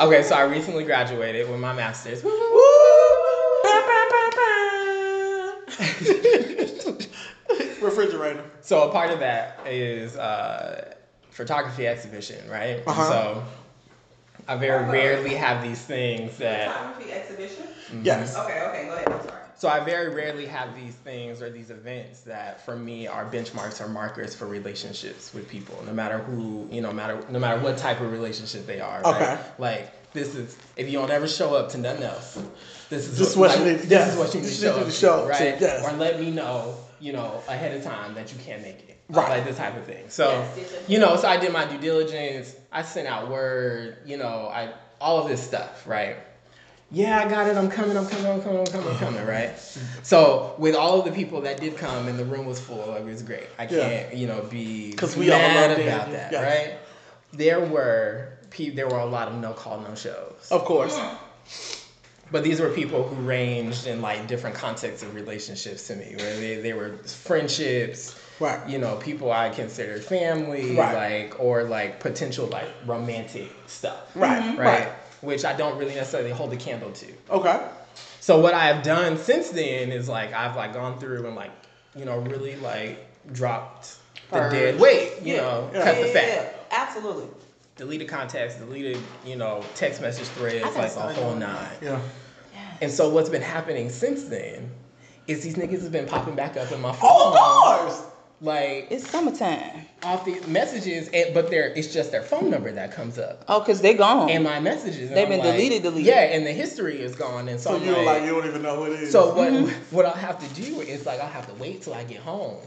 okay, 0.00 0.22
so 0.22 0.34
I 0.34 0.42
recently 0.42 0.84
graduated 0.84 1.48
with 1.48 1.60
my 1.60 1.72
master's. 1.72 2.22
Woo! 2.24 2.30
Refrigerator. 7.80 8.44
So 8.60 8.88
a 8.88 8.92
part 8.92 9.10
of 9.10 9.20
that 9.20 9.60
is 9.66 10.16
uh, 10.16 10.94
photography 11.30 11.86
exhibition, 11.86 12.48
right? 12.50 12.82
Uh-huh. 12.86 13.08
So 13.08 13.44
I 14.48 14.56
very 14.56 14.82
uh-huh. 14.82 14.92
rarely 14.92 15.34
have 15.34 15.62
these 15.62 15.80
things 15.80 16.38
that. 16.38 16.72
Photography 16.72 17.12
exhibition. 17.12 17.64
Mm-hmm. 17.64 18.00
Yes. 18.02 18.36
Okay, 18.36 18.62
okay, 18.62 18.86
go 18.86 18.94
ahead. 18.94 19.08
I'm 19.12 19.22
sorry. 19.22 19.42
So 19.56 19.68
I 19.68 19.80
very 19.80 20.14
rarely 20.14 20.46
have 20.46 20.74
these 20.76 20.94
things 20.94 21.42
or 21.42 21.50
these 21.50 21.70
events 21.70 22.20
that, 22.20 22.64
for 22.64 22.76
me, 22.76 23.08
are 23.08 23.26
benchmarks 23.26 23.84
or 23.84 23.88
markers 23.88 24.34
for 24.34 24.46
relationships 24.46 25.34
with 25.34 25.48
people, 25.48 25.82
no 25.84 25.92
matter 25.92 26.18
who, 26.18 26.68
you 26.70 26.80
know, 26.80 26.92
matter 26.92 27.22
no 27.28 27.40
matter 27.40 27.60
what 27.60 27.76
type 27.76 28.00
of 28.00 28.12
relationship 28.12 28.66
they 28.66 28.80
are. 28.80 29.02
Right? 29.02 29.22
Okay. 29.22 29.40
Like 29.58 30.12
this 30.12 30.36
is 30.36 30.56
if 30.76 30.86
you 30.86 30.98
don't 30.98 31.10
ever 31.10 31.26
show 31.26 31.54
up 31.56 31.70
to 31.70 31.78
nothing 31.78 32.04
else, 32.04 32.40
this 32.88 33.08
is 33.08 33.18
This 33.18 33.30
is 33.30 33.36
what 33.36 33.50
like, 33.50 33.58
you 33.58 33.64
need- 33.64 33.78
This 33.80 33.90
yes. 33.90 34.12
is 34.12 34.18
what 34.18 34.34
you 34.34 34.40
need 34.40 34.46
This 34.46 34.60
to 34.60 34.64
show 34.64 34.72
what 34.72 34.80
up 34.80 34.86
to, 34.86 34.92
show 34.92 35.14
up 35.14 35.24
to, 35.24 35.44
right? 35.44 35.60
yes. 35.60 35.84
Or 35.84 35.96
let 35.96 36.20
me 36.20 36.30
know, 36.30 36.76
you 37.00 37.12
know, 37.12 37.42
ahead 37.48 37.76
of 37.76 37.82
time 37.82 38.14
that 38.14 38.32
you 38.32 38.38
can't 38.38 38.62
make 38.62 38.78
it. 38.88 38.98
Right. 39.08 39.28
Like 39.28 39.44
this 39.44 39.56
type 39.56 39.76
of 39.76 39.84
thing. 39.84 40.08
So, 40.08 40.30
Yes, 40.30 40.54
yes, 40.56 40.70
yes. 40.72 40.88
you 40.88 40.98
know, 41.00 41.16
so 41.16 41.26
I 41.26 41.36
did 41.36 41.52
my 41.52 41.64
due 41.64 41.78
diligence. 41.78 42.54
I 42.72 42.82
sent 42.82 43.08
out 43.08 43.30
word. 43.30 43.98
You 44.06 44.16
know, 44.16 44.50
I 44.52 44.72
all 45.00 45.22
of 45.22 45.28
this 45.28 45.42
stuff, 45.44 45.86
right? 45.86 46.16
Yeah, 46.90 47.22
I 47.22 47.28
got 47.28 47.46
it. 47.46 47.56
I'm 47.56 47.68
coming. 47.68 47.96
I'm 47.96 48.06
coming. 48.06 48.26
I'm 48.26 48.40
coming. 48.40 48.60
I'm 48.60 48.66
coming. 48.66 48.88
I'm 48.88 48.94
uh-huh. 48.94 49.06
coming. 49.06 49.26
Right. 49.26 49.58
So 50.02 50.54
with 50.58 50.74
all 50.74 50.98
of 50.98 51.04
the 51.04 51.12
people 51.12 51.42
that 51.42 51.60
did 51.60 51.76
come 51.76 52.08
and 52.08 52.18
the 52.18 52.24
room 52.24 52.46
was 52.46 52.58
full, 52.58 52.88
like, 52.88 53.02
it 53.02 53.04
was 53.04 53.22
great. 53.22 53.46
I 53.58 53.66
can't, 53.66 54.14
you 54.14 54.26
know, 54.26 54.42
be 54.42 54.92
because 54.92 55.16
we 55.16 55.30
all 55.30 55.38
mad 55.38 55.70
love 55.70 55.86
about 55.86 56.10
that, 56.12 56.32
Yes. 56.32 56.42
right? 56.42 56.78
There 57.32 57.60
were 57.60 58.38
pe- 58.50 58.70
there 58.70 58.88
were 58.88 59.00
a 59.00 59.06
lot 59.06 59.28
of 59.28 59.34
no 59.38 59.52
call, 59.52 59.80
no 59.80 59.94
shows. 59.94 60.48
Of 60.50 60.64
course. 60.64 60.96
Mm. 60.96 61.18
But 62.30 62.44
these 62.44 62.60
were 62.60 62.70
people 62.70 63.02
who 63.02 63.16
ranged 63.22 63.86
in 63.86 64.00
like 64.00 64.26
different 64.26 64.56
contexts 64.56 65.02
of 65.02 65.14
relationships 65.14 65.86
to 65.88 65.96
me, 65.96 66.14
where 66.16 66.36
they, 66.36 66.60
they 66.60 66.72
were 66.72 66.96
friendships, 67.04 68.18
Right. 68.40 68.68
you 68.68 68.78
know, 68.78 68.96
people 68.96 69.32
I 69.32 69.50
consider 69.50 69.98
family, 70.00 70.76
Right. 70.76 70.94
like 71.30 71.40
or 71.40 71.64
like 71.64 72.00
potential 72.00 72.46
like 72.46 72.68
romantic 72.86 73.50
stuff, 73.66 74.10
Right. 74.14 74.56
right? 74.56 74.58
Right. 74.58 74.88
Which 75.20 75.44
I 75.44 75.52
don't 75.54 75.76
really 75.78 75.94
necessarily 75.94 76.30
hold 76.30 76.52
a 76.52 76.56
candle 76.56 76.92
to. 76.92 77.06
Okay. 77.30 77.60
So 78.20 78.38
what 78.40 78.54
I 78.54 78.66
have 78.66 78.82
done 78.84 79.18
since 79.18 79.50
then 79.50 79.90
is 79.90 80.08
like 80.08 80.32
I've 80.32 80.54
like 80.56 80.72
gone 80.72 80.98
through 80.98 81.26
and 81.26 81.34
like 81.34 81.50
you 81.96 82.04
know 82.04 82.18
really 82.18 82.56
like 82.56 83.04
dropped 83.32 83.96
the 84.30 84.38
Purge. 84.38 84.52
dead 84.52 84.80
weight, 84.80 85.12
you 85.22 85.34
Yeah. 85.34 85.40
know, 85.40 85.70
Yeah. 85.72 85.82
cut 85.84 85.96
yeah, 85.96 86.02
the 86.02 86.08
fat 86.10 86.26
yeah, 86.28 86.48
absolutely. 86.70 87.26
deleted 87.76 88.08
contacts, 88.08 88.56
deleted, 88.56 88.98
you 89.24 89.36
know, 89.36 89.64
text 89.74 90.00
message 90.00 90.26
threads, 90.28 90.64
like 90.76 90.86
a 90.86 90.90
start 90.90 91.14
whole 91.16 91.34
nine. 91.34 91.66
Yeah. 91.80 91.98
And 92.80 92.90
so 92.92 93.08
what's 93.08 93.28
been 93.28 93.42
happening 93.42 93.90
since 93.90 94.24
then 94.24 94.70
is 95.26 95.42
these 95.42 95.56
niggas 95.56 95.82
have 95.82 95.90
been 95.92 96.06
popping 96.06 96.36
back 96.36 96.56
up 96.56 96.70
in 96.70 96.80
my 96.80 96.90
oh, 96.90 96.92
phone. 96.92 97.00
Oh, 97.02 97.84
Lord. 97.86 97.96
Like 98.40 98.86
It's 98.90 99.08
summertime. 99.10 99.86
off 100.04 100.24
the 100.24 100.40
messages, 100.46 101.08
and, 101.12 101.34
but 101.34 101.50
they're 101.50 101.68
it's 101.74 101.92
just 101.92 102.12
their 102.12 102.22
phone 102.22 102.50
number 102.50 102.70
that 102.70 102.92
comes 102.92 103.18
up. 103.18 103.44
Oh, 103.48 103.60
cause 103.60 103.80
they're 103.80 103.94
gone. 103.94 104.30
And 104.30 104.44
my 104.44 104.60
messages. 104.60 105.08
and 105.08 105.16
They've 105.16 105.24
I'm 105.24 105.30
been 105.30 105.40
like- 105.40 105.52
deleted, 105.56 105.82
deleted. 105.82 106.06
Yeah, 106.06 106.20
and 106.20 106.46
the 106.46 106.52
history 106.52 107.00
is 107.00 107.16
gone. 107.16 107.48
And 107.48 107.58
so, 107.60 107.76
So 107.78 107.84
you're 107.84 107.96
like, 107.96 108.06
like, 108.06 108.22
you 108.22 108.28
don't 108.30 108.46
even 108.46 108.62
know 108.62 108.76
who 108.76 108.92
it 108.92 109.00
is. 109.00 109.10
so 109.12 109.34
what 109.34 109.48
Mm-hmm. 109.52 109.94
what 109.96 110.06
I'll 110.06 110.12
have 110.12 110.38
to 110.38 110.54
do 110.62 110.80
is 110.82 111.04
like 111.04 111.20
I'll 111.20 111.26
have 111.28 111.46
to 111.48 111.54
wait 111.54 111.82
till 111.82 111.94
I 111.94 112.04
get 112.04 112.18
home 112.20 112.58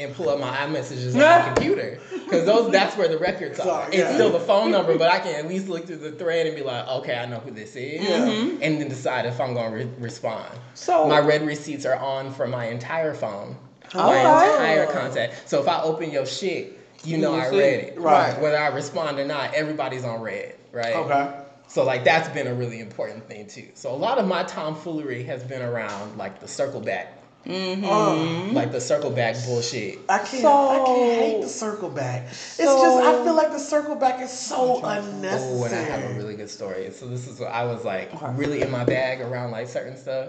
and 0.00 0.12
pull 0.14 0.30
up 0.30 0.40
my 0.40 0.50
iMessages 0.56 1.12
on 1.14 1.20
my 1.20 1.42
computer 1.54 2.00
because 2.10 2.44
those 2.46 2.72
that's 2.72 2.96
where 2.96 3.06
the 3.06 3.18
records 3.18 3.58
So, 3.58 3.70
are. 3.70 3.88
yeah. 3.92 4.00
It's 4.06 4.14
still 4.14 4.30
the 4.30 4.40
phone 4.40 4.72
number, 4.72 4.98
but 4.98 5.10
I 5.12 5.20
can 5.20 5.34
at 5.36 5.46
least 5.46 5.68
look 5.68 5.86
through 5.86 5.98
the 5.98 6.12
thread 6.12 6.46
and 6.48 6.56
be 6.56 6.62
like, 6.62 6.88
okay, 6.88 7.16
I 7.18 7.26
know 7.26 7.38
who 7.38 7.50
this 7.52 7.76
is, 7.76 8.02
Yeah. 8.02 8.24
and 8.26 8.80
then 8.80 8.88
decide 8.88 9.26
if 9.26 9.38
I'm 9.40 9.54
gonna 9.54 9.76
re- 9.76 9.88
respond. 9.98 10.50
So- 10.74 11.06
my 11.06 11.20
read 11.20 11.46
receipts 11.46 11.84
are 11.86 11.96
on 11.96 12.32
for 12.32 12.48
my 12.48 12.64
entire 12.66 13.12
phone, 13.14 13.56
my 13.94 14.20
Okay. 14.20 14.52
entire 14.52 14.86
contact. 14.86 15.48
So 15.48 15.60
if 15.60 15.68
I 15.68 15.82
open 15.82 16.10
your 16.10 16.26
shit, 16.26 16.78
you 17.04 17.18
know 17.18 17.34
You 17.34 17.40
I 17.42 17.50
see. 17.50 17.58
read 17.58 17.80
it. 17.84 17.98
Right. 18.00 18.38
Whether 18.40 18.58
I 18.58 18.68
respond 18.68 19.18
or 19.18 19.24
not, 19.24 19.54
everybody's 19.54 20.04
on 20.04 20.20
read, 20.20 20.54
right? 20.72 20.94
Okay. 20.94 21.30
So 21.68 21.84
like 21.84 22.04
that's 22.04 22.28
been 22.30 22.46
a 22.46 22.54
really 22.54 22.80
important 22.80 23.26
thing 23.28 23.46
too. 23.46 23.68
So 23.74 23.90
a 23.92 23.96
lot 23.96 24.18
of 24.18 24.26
my 24.26 24.42
tomfoolery 24.44 25.22
has 25.24 25.42
been 25.42 25.62
around 25.62 26.18
like 26.18 26.40
the 26.40 26.48
circle 26.48 26.80
back, 26.80 27.14
Um, 27.46 28.52
like 28.54 28.70
the 28.72 28.80
circle 28.80 29.10
back 29.10 29.36
bullshit. 29.46 29.98
I 30.08 30.18
can't. 30.18 30.42
So- 30.42 30.68
I 30.68 30.76
can't 30.84 31.20
hate 31.22 31.42
the 31.42 31.48
circle 31.48 31.88
back. 31.88 32.26
It's 32.28 32.56
So- 32.58 32.82
just 32.82 33.06
I 33.06 33.24
feel 33.24 33.34
like 33.34 33.52
the 33.52 33.58
circle 33.58 33.94
back 33.94 34.20
is 34.20 34.30
so 34.30 34.82
unnecessary. 34.84 35.58
Oh, 35.60 35.64
and 35.64 35.74
I 35.74 35.78
have 35.82 36.10
a 36.10 36.14
really 36.14 36.34
good 36.36 36.50
story. 36.50 36.90
So 36.92 37.06
this 37.06 37.26
is 37.28 37.38
what 37.40 37.50
I 37.50 37.64
was 37.64 37.84
like 37.84 38.10
really 38.36 38.62
in 38.62 38.70
my 38.70 38.84
bag 38.84 39.20
around 39.22 39.52
like 39.52 39.68
certain 39.68 39.96
stuff, 39.96 40.28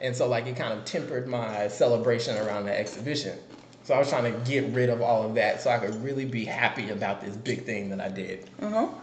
and 0.00 0.14
so 0.14 0.28
like 0.28 0.46
it 0.46 0.56
kind 0.56 0.72
of 0.72 0.84
tempered 0.84 1.28
my 1.28 1.68
celebration 1.68 2.36
around 2.38 2.64
the 2.64 2.78
exhibition. 2.78 3.38
So 3.84 3.94
I 3.94 3.98
was 3.98 4.08
trying 4.08 4.32
to 4.32 4.38
get 4.50 4.72
rid 4.72 4.88
of 4.88 5.02
all 5.02 5.24
of 5.24 5.34
that 5.34 5.60
so 5.62 5.70
I 5.70 5.78
could 5.78 6.02
really 6.04 6.24
be 6.24 6.44
happy 6.44 6.90
about 6.90 7.20
this 7.20 7.36
big 7.36 7.64
thing 7.64 7.90
that 7.90 8.00
I 8.00 8.08
did. 8.08 8.48
Mm-hmm. 8.60 8.96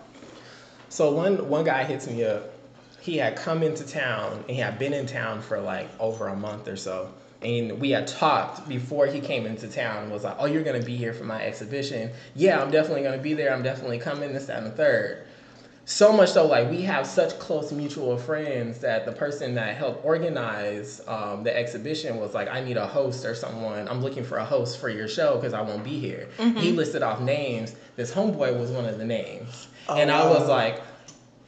So 0.89 1.11
one 1.11 1.49
one 1.49 1.65
guy 1.65 1.83
hits 1.83 2.07
me 2.07 2.23
up. 2.23 2.53
He 3.01 3.17
had 3.17 3.35
come 3.35 3.63
into 3.63 3.85
town 3.85 4.43
and 4.47 4.49
he 4.49 4.57
had 4.57 4.79
been 4.79 4.93
in 4.93 5.05
town 5.05 5.41
for 5.41 5.59
like 5.59 5.89
over 5.99 6.27
a 6.27 6.35
month 6.35 6.67
or 6.67 6.77
so. 6.77 7.13
And 7.41 7.79
we 7.79 7.91
had 7.91 8.07
talked 8.07 8.67
before 8.67 9.05
he 9.05 9.19
came 9.19 9.45
into 9.45 9.67
town 9.67 10.03
and 10.03 10.11
was 10.11 10.23
like, 10.23 10.37
Oh, 10.39 10.45
you're 10.45 10.63
gonna 10.63 10.81
be 10.81 10.95
here 10.95 11.13
for 11.13 11.23
my 11.23 11.43
exhibition. 11.43 12.11
Yeah, 12.35 12.61
I'm 12.61 12.71
definitely 12.71 13.03
gonna 13.03 13.17
be 13.17 13.33
there. 13.33 13.53
I'm 13.53 13.63
definitely 13.63 13.99
coming, 13.99 14.33
this, 14.33 14.45
that, 14.47 14.57
and 14.57 14.67
the 14.67 14.71
third. 14.71 15.27
So 15.89 16.11
much 16.11 16.31
so, 16.31 16.45
like 16.45 16.69
we 16.69 16.81
have 16.81 17.07
such 17.07 17.39
close 17.39 17.71
mutual 17.71 18.17
friends 18.17 18.79
that 18.79 19.05
the 19.05 19.13
person 19.13 19.55
that 19.55 19.77
helped 19.77 20.03
organize 20.03 20.99
um, 21.07 21.43
the 21.43 21.57
exhibition 21.57 22.17
was 22.17 22.33
like, 22.33 22.49
"I 22.49 22.59
need 22.59 22.75
a 22.75 22.85
host 22.85 23.23
or 23.23 23.33
someone. 23.33 23.87
I'm 23.87 24.01
looking 24.01 24.25
for 24.25 24.37
a 24.37 24.43
host 24.43 24.79
for 24.79 24.89
your 24.89 25.07
show 25.07 25.35
because 25.37 25.53
I 25.53 25.61
won't 25.61 25.85
be 25.85 25.97
here." 25.97 26.27
He 26.35 26.43
mm-hmm. 26.43 26.75
listed 26.75 27.03
off 27.03 27.21
names. 27.21 27.73
This 27.95 28.13
homeboy 28.13 28.59
was 28.59 28.69
one 28.69 28.83
of 28.83 28.97
the 28.97 29.05
names, 29.05 29.69
and 29.87 30.11
I 30.11 30.29
was 30.29 30.41
wow. 30.41 30.55
like, 30.55 30.81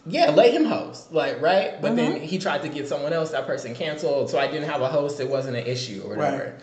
"Yeah, 0.05 0.29
let 0.29 0.53
him 0.53 0.63
host." 0.63 1.11
Like, 1.11 1.41
right? 1.41 1.81
But 1.81 1.97
then 1.97 2.13
mm-hmm. 2.13 2.23
he 2.23 2.37
tried 2.37 2.61
to 2.61 2.69
get 2.69 2.87
someone 2.87 3.11
else. 3.11 3.31
That 3.31 3.45
person 3.45 3.75
canceled, 3.75 4.29
so 4.29 4.39
I 4.39 4.47
didn't 4.47 4.69
have 4.69 4.81
a 4.81 4.87
host. 4.87 5.19
It 5.19 5.29
wasn't 5.29 5.57
an 5.57 5.65
issue 5.65 6.01
or 6.05 6.15
whatever. 6.15 6.43
Right. 6.45 6.53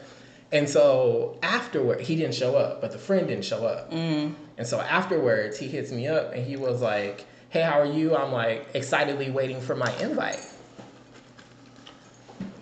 And 0.50 0.66
so 0.66 1.38
afterward, 1.42 2.00
he 2.00 2.16
didn't 2.16 2.36
show 2.36 2.56
up, 2.56 2.80
but 2.80 2.92
the 2.92 2.98
friend 2.98 3.28
didn't 3.28 3.44
show 3.44 3.66
up. 3.66 3.92
Mm. 3.92 4.34
And 4.56 4.66
so 4.66 4.80
afterwards, 4.80 5.58
he 5.58 5.68
hits 5.68 5.92
me 5.92 6.08
up 6.08 6.32
and 6.32 6.46
he 6.46 6.56
was 6.56 6.80
like, 6.80 7.26
"Hey, 7.50 7.62
how 7.62 7.80
are 7.80 7.86
you?" 7.86 8.16
I'm 8.16 8.32
like 8.32 8.66
excitedly 8.74 9.30
waiting 9.30 9.60
for 9.60 9.74
my 9.74 9.92
invite. 9.98 10.40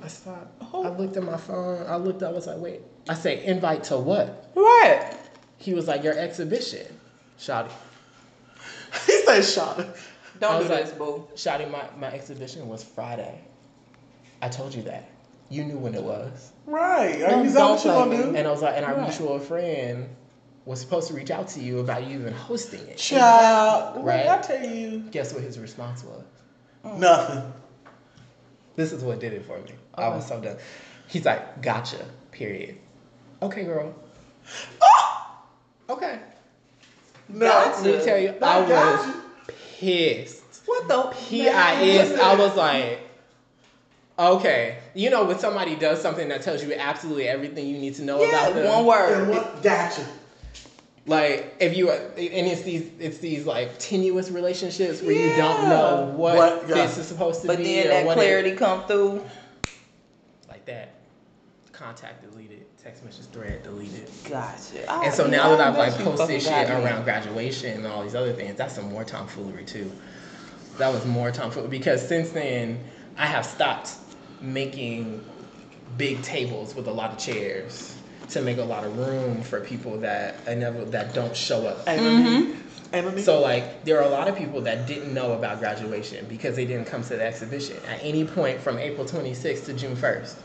I 0.03 0.09
stopped. 0.09 0.63
I 0.63 0.67
oh. 0.73 0.91
looked 0.99 1.17
at 1.17 1.23
my 1.23 1.37
phone. 1.37 1.87
I 1.87 1.97
looked. 1.97 2.23
I 2.23 2.31
was 2.31 2.47
like, 2.47 2.59
"Wait." 2.59 2.83
I 3.09 3.15
say, 3.15 3.45
"Invite 3.45 3.85
to 3.85 3.99
what?" 3.99 4.51
What? 4.55 5.19
He 5.59 5.75
was 5.75 5.89
like, 5.89 6.03
"Your 6.03 6.17
exhibition." 6.19 6.87
Shouty. 7.39 7.71
he 9.07 9.23
said 9.25 9.43
shot 9.43 9.81
it. 9.81 9.87
I 9.87 10.39
Don't 10.41 10.59
was 10.59 10.67
do 10.69 10.75
like- 10.75 10.85
this, 10.87 10.93
boo. 10.95 11.27
Shouty, 11.35 11.71
my, 11.71 11.85
my 11.99 12.13
exhibition 12.13 12.69
was 12.69 12.83
Friday. 12.85 13.41
I 14.43 14.49
told 14.49 14.75
you 14.75 14.83
that. 14.83 15.09
You 15.49 15.65
knew 15.65 15.79
when 15.79 15.95
it 15.95 16.03
was. 16.03 16.53
Right. 16.67 17.23
Are 17.23 17.31
Don't- 17.31 17.45
you 17.45 17.51
that 17.53 17.59
don't 17.59 17.71
what 17.77 17.85
you 17.85 17.91
play 17.91 18.05
gonna 18.05 18.11
me. 18.11 18.33
do? 18.33 18.37
And 18.37 18.47
I 18.49 18.51
was 18.51 18.63
like, 18.63 18.77
and 18.77 18.85
our 18.85 18.95
Right. 18.95 19.09
mutual 19.09 19.39
friend 19.39 20.09
was 20.67 20.81
supposed 20.81 21.09
to 21.09 21.15
reach 21.15 21.31
out 21.31 21.49
to 21.49 21.61
you 21.61 21.81
about 21.81 22.07
you 22.07 22.19
even 22.21 22.33
hosting 22.33 22.81
it. 22.89 22.97
Child. 22.97 23.97
What 23.97 24.05
Right. 24.05 24.23
did 24.23 24.29
I 24.29 24.39
tell 24.41 24.67
you? 24.67 24.99
Guess 25.11 25.35
what 25.35 25.43
his 25.43 25.59
response 25.59 26.03
was? 26.05 26.23
Mm. 26.85 26.99
Nothing. 26.99 27.53
This 28.77 28.93
is 28.93 29.03
what 29.05 29.21
did 29.21 29.33
it 29.35 29.45
for 29.45 29.59
me. 29.59 29.73
I 29.95 30.09
was 30.09 30.25
uh-huh. 30.31 30.41
so 30.41 30.49
done. 30.49 30.57
He's 31.07 31.25
like, 31.25 31.63
gotcha, 31.63 32.05
period. 32.33 32.79
Okay, 33.43 33.65
girl. 33.65 33.95
Oh! 34.83 35.37
Okay. 35.91 36.19
No. 37.29 37.47
Gotcha. 37.47 37.83
Let 37.83 37.99
me 37.99 38.05
tell 38.05 38.19
you, 38.19 38.29
I 38.43 38.59
I 38.65 38.69
got 38.69 39.07
was 39.07 39.17
pissed. 39.79 40.43
What 40.67 40.89
the? 40.89 41.03
P-I-S, 41.29 42.19
I 42.19 42.35
was 42.37 42.57
like, 42.57 43.01
okay. 44.19 44.79
You 44.95 45.11
know, 45.11 45.25
when 45.25 45.39
somebody 45.39 45.77
does 45.77 46.01
something 46.01 46.29
that 46.29 46.43
tells 46.43 46.63
you 46.65 46.73
absolutely 46.75 47.29
everything 47.29 47.67
you 47.69 47.79
need 47.79 47.95
to 47.97 48.03
know 48.03 48.21
Yeah, 48.21 48.29
about 48.29 48.55
them. 48.55 48.65
one 48.67 48.79
And 48.79 48.87
word. 48.87 49.29
what? 49.29 49.63
Gotcha. 49.63 50.05
Like 51.07 51.55
if 51.61 51.77
you 51.77 51.91
and 51.91 52.13
it's 52.19 52.63
these 52.63 52.91
it's 52.99 53.19
these 53.19 53.45
like 53.45 53.79
tenuous 53.79 54.31
relationships 54.31 55.03
where 55.03 55.13
you 55.13 55.37
don't 55.37 55.69
know 55.69 56.13
what, 56.17 56.37
What- 56.37 56.69
yeah. 56.69 56.75
this 56.77 56.97
is 56.97 57.07
supposed 57.07 57.43
to 57.43 57.47
But 57.47 57.59
be 57.59 57.65
then 57.65 57.87
or 57.87 57.91
that 57.91 58.07
what 58.07 58.15
clarity 58.17 58.51
it, 58.51 58.59
come 58.59 58.87
through. 58.87 59.23
like 60.49 60.65
that. 60.67 60.95
Contact 61.73 62.23
deleted, 62.31 62.65
text 62.79 63.05
message 63.05 63.27
thread 63.27 63.63
deleted. 63.65 64.09
Gotcha. 64.31 64.81
And 64.91 65.07
oh, 65.07 65.11
so 65.11 65.27
now 65.27 65.51
that 65.51 65.61
I've 65.61 65.77
like 65.77 65.93
posted 65.95 66.41
shit 66.41 66.69
got 66.69 66.79
me. 66.79 66.85
around 66.87 67.05
graduation 67.05 67.79
and 67.79 67.87
all 67.87 68.03
these 68.03 68.15
other 68.15 68.33
things, 68.33 68.57
that's 68.57 68.75
some 68.75 68.89
more 68.91 69.05
tomfoolery 69.05 69.65
too. 69.65 69.91
That 70.79 70.91
was 70.93 71.05
more 71.05 71.31
tomfoolery 71.33 71.69
because 71.69 72.07
since 72.07 72.31
then 72.31 72.83
I 73.19 73.27
have 73.27 73.45
stopped 73.45 73.91
making 74.41 75.23
big 75.99 76.23
tables 76.23 76.75
with 76.75 76.87
a 76.87 76.93
lot 76.93 77.11
of 77.11 77.19
chairs 77.19 77.97
to 78.31 78.41
make 78.41 78.59
a 78.59 78.65
lot 78.65 78.85
of 78.85 78.97
room 78.97 79.43
for 79.43 79.61
people 79.61 79.99
that 79.99 80.37
I 80.47 80.55
never 80.55 80.85
that 80.87 81.15
don't 81.15 81.37
show 81.37 81.67
up. 81.67 81.85
Mm-hmm. 81.87 82.05
no 82.05 82.19
need. 82.19 82.57
Ain't 82.93 83.07
no 83.07 83.13
need. 83.13 83.25
So 83.25 83.41
like 83.41 83.85
there 83.85 83.99
are 83.99 84.05
a 84.05 84.09
lot 84.09 84.29
of 84.29 84.37
people 84.37 84.61
that 84.63 84.87
didn't 84.87 85.13
know 85.13 85.33
about 85.33 85.59
graduation 85.59 86.27
because 86.27 86.57
they 86.57 86.65
didn't 86.65 86.87
come 86.87 87.03
to 87.03 87.17
the 87.17 87.25
exhibition 87.25 87.77
at 87.89 88.03
any 88.03 88.25
point 88.25 88.61
from 88.61 88.79
April 88.79 89.07
26th 89.07 89.67
to 89.67 89.75
June 89.75 89.97
1st. 89.97 90.37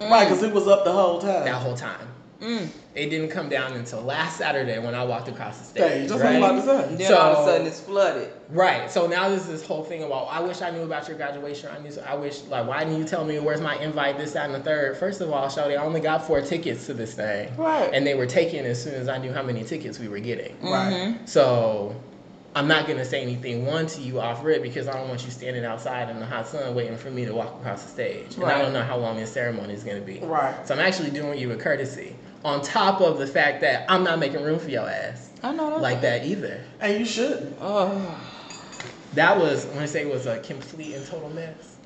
Right, 0.00 0.24
because 0.24 0.42
it 0.42 0.52
was 0.52 0.68
up 0.68 0.84
the 0.84 0.92
whole 0.92 1.20
time. 1.20 1.44
That 1.44 1.54
whole 1.54 1.76
time. 1.76 2.06
Mm. 2.40 2.68
It 2.94 3.08
didn't 3.08 3.30
come 3.30 3.48
down 3.48 3.72
until 3.72 4.02
last 4.02 4.36
Saturday 4.36 4.78
when 4.78 4.94
I 4.94 5.04
walked 5.04 5.28
across 5.28 5.58
the 5.58 5.64
Stage. 5.64 5.82
stage. 5.82 6.08
That's 6.08 6.22
what 6.22 6.26
I'm 6.34 6.42
right? 6.42 6.50
about 6.50 6.82
to 6.82 6.88
say. 6.88 6.96
Then 6.96 7.14
all 7.14 7.32
of 7.34 7.48
a 7.48 7.50
sudden 7.50 7.66
it's 7.66 7.80
flooded. 7.80 8.30
Right. 8.50 8.90
So 8.90 9.06
now 9.06 9.28
there's 9.28 9.46
this 9.46 9.66
whole 9.66 9.82
thing 9.82 10.02
about 10.02 10.26
I 10.30 10.40
wish 10.40 10.60
I 10.60 10.70
knew 10.70 10.82
about 10.82 11.08
your 11.08 11.16
graduation. 11.16 11.70
I 11.74 11.78
knew. 11.78 11.90
I 12.06 12.14
wish 12.14 12.42
like 12.44 12.66
why 12.66 12.84
didn't 12.84 12.98
you 12.98 13.06
tell 13.06 13.24
me 13.24 13.38
where's 13.38 13.60
my 13.60 13.76
invite? 13.78 14.18
This, 14.18 14.32
that, 14.32 14.46
and 14.46 14.54
the 14.54 14.60
third. 14.60 14.96
First 14.98 15.20
of 15.20 15.30
all, 15.32 15.46
Shawty, 15.48 15.72
I 15.72 15.76
only 15.76 16.00
got 16.00 16.26
four 16.26 16.40
tickets 16.42 16.86
to 16.86 16.94
this 16.94 17.14
thing. 17.14 17.54
Right. 17.56 17.90
And 17.92 18.06
they 18.06 18.14
were 18.14 18.26
taken 18.26 18.66
as 18.66 18.82
soon 18.82 18.94
as 18.94 19.08
I 19.08 19.18
knew 19.18 19.32
how 19.32 19.42
many 19.42 19.64
tickets 19.64 19.98
we 19.98 20.08
were 20.08 20.20
getting. 20.20 20.54
Right. 20.62 20.92
Mhm. 20.92 21.28
So 21.28 21.94
I'm 22.54 22.68
not 22.68 22.86
gonna 22.86 23.04
say 23.04 23.20
anything 23.20 23.66
one 23.66 23.86
to 23.88 24.00
you 24.00 24.18
off 24.20 24.42
rip 24.42 24.62
because 24.62 24.88
I 24.88 24.92
don't 24.94 25.08
want 25.08 25.24
you 25.24 25.30
standing 25.30 25.64
outside 25.66 26.08
in 26.08 26.18
the 26.20 26.24
hot 26.26 26.48
sun 26.48 26.74
waiting 26.74 26.96
for 26.96 27.10
me 27.10 27.26
to 27.26 27.34
walk 27.34 27.54
across 27.60 27.82
the 27.82 27.90
stage. 27.90 28.36
Right. 28.38 28.50
And 28.50 28.60
I 28.60 28.62
don't 28.62 28.72
know 28.72 28.82
how 28.82 28.96
long 28.96 29.16
this 29.16 29.32
ceremony 29.32 29.74
is 29.74 29.84
gonna 29.84 30.00
be. 30.00 30.20
Right. 30.20 30.66
So 30.66 30.72
I'm 30.74 30.80
actually 30.80 31.10
doing 31.10 31.38
you 31.38 31.52
a 31.52 31.56
courtesy. 31.56 32.16
On 32.44 32.62
top 32.62 33.00
of 33.00 33.18
the 33.18 33.26
fact 33.26 33.60
that 33.62 33.86
I'm 33.90 34.04
not 34.04 34.18
making 34.18 34.42
room 34.42 34.58
for 34.58 34.68
your 34.70 34.88
ass. 34.88 35.30
I 35.42 35.52
know 35.52 35.70
that. 35.70 35.80
Like 35.80 36.00
that 36.02 36.24
either. 36.26 36.62
And 36.80 36.98
you 36.98 37.04
should. 37.04 37.54
Oh. 37.60 38.20
That 39.14 39.38
was 39.38 39.66
when 39.66 39.78
I 39.78 39.86
say 39.86 40.02
it 40.02 40.12
was 40.12 40.26
a 40.26 40.38
complete 40.40 40.94
and 40.94 41.06
total 41.06 41.30
mess. 41.30 41.76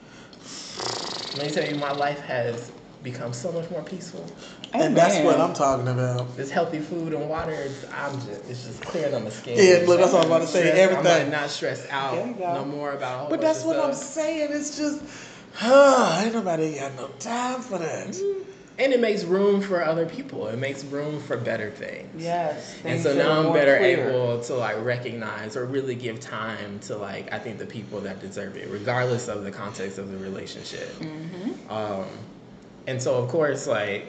Let 1.36 1.48
me 1.48 1.54
tell 1.54 1.64
you, 1.64 1.76
my 1.76 1.92
life 1.92 2.20
has 2.20 2.72
become 3.02 3.32
so 3.32 3.50
much 3.52 3.70
more 3.70 3.82
peaceful. 3.82 4.26
And 4.72 4.96
that's 4.96 5.24
what 5.24 5.40
I'm 5.40 5.54
talking 5.54 5.88
about. 5.88 6.36
This 6.36 6.50
healthy 6.50 6.80
food 6.80 7.12
and 7.12 7.28
water, 7.28 7.52
it's, 7.52 7.84
I'm 7.92 8.12
just, 8.20 8.28
it's 8.48 8.64
just 8.66 8.82
clearing 8.82 9.14
on 9.14 9.24
the 9.24 9.30
skin. 9.30 9.56
Yeah, 9.56 9.86
look, 9.86 9.98
that's 10.00 10.12
what 10.12 10.22
I'm 10.22 10.26
about 10.26 10.42
to 10.42 10.46
say. 10.46 10.60
Stressed- 10.70 10.76
I'm 10.76 10.98
Everything. 10.98 11.22
like 11.22 11.32
not 11.40 11.50
stressed 11.50 11.86
out 11.90 12.14
There 12.14 12.26
you 12.26 12.34
go. 12.34 12.54
no 12.54 12.64
more 12.64 12.92
about 12.92 13.26
a 13.26 13.30
But 13.30 13.40
that's 13.40 13.60
of 13.60 13.66
what 13.66 13.80
I'm 13.80 13.94
saying. 13.94 14.50
It's 14.52 14.76
just, 14.76 15.02
huh, 15.54 16.20
ain't 16.24 16.34
nobody 16.34 16.78
got 16.78 16.94
no 16.96 17.08
time 17.18 17.62
for 17.62 17.78
that. 17.78 18.08
Mm-hmm. 18.08 18.50
And 18.80 18.94
it 18.94 19.00
makes 19.00 19.24
room 19.24 19.60
for 19.60 19.84
other 19.84 20.06
people. 20.06 20.46
It 20.46 20.58
makes 20.58 20.84
room 20.84 21.20
for 21.20 21.36
better 21.36 21.70
things. 21.70 22.08
Yes. 22.16 22.74
And 22.82 22.98
so 23.00 23.14
now 23.14 23.46
I'm 23.46 23.52
better 23.52 23.76
clear. 23.76 24.08
able 24.08 24.40
to 24.40 24.54
like 24.54 24.82
recognize 24.82 25.54
or 25.54 25.66
really 25.66 25.94
give 25.94 26.18
time 26.18 26.78
to 26.80 26.96
like 26.96 27.30
I 27.30 27.38
think 27.38 27.58
the 27.58 27.66
people 27.66 28.00
that 28.00 28.20
deserve 28.20 28.56
it, 28.56 28.70
regardless 28.70 29.28
of 29.28 29.44
the 29.44 29.50
context 29.50 29.98
of 29.98 30.10
the 30.10 30.16
relationship. 30.16 30.88
Mm-hmm. 30.98 31.70
Um, 31.70 32.06
and 32.86 33.00
so 33.00 33.16
of 33.22 33.28
course 33.28 33.66
like 33.66 34.06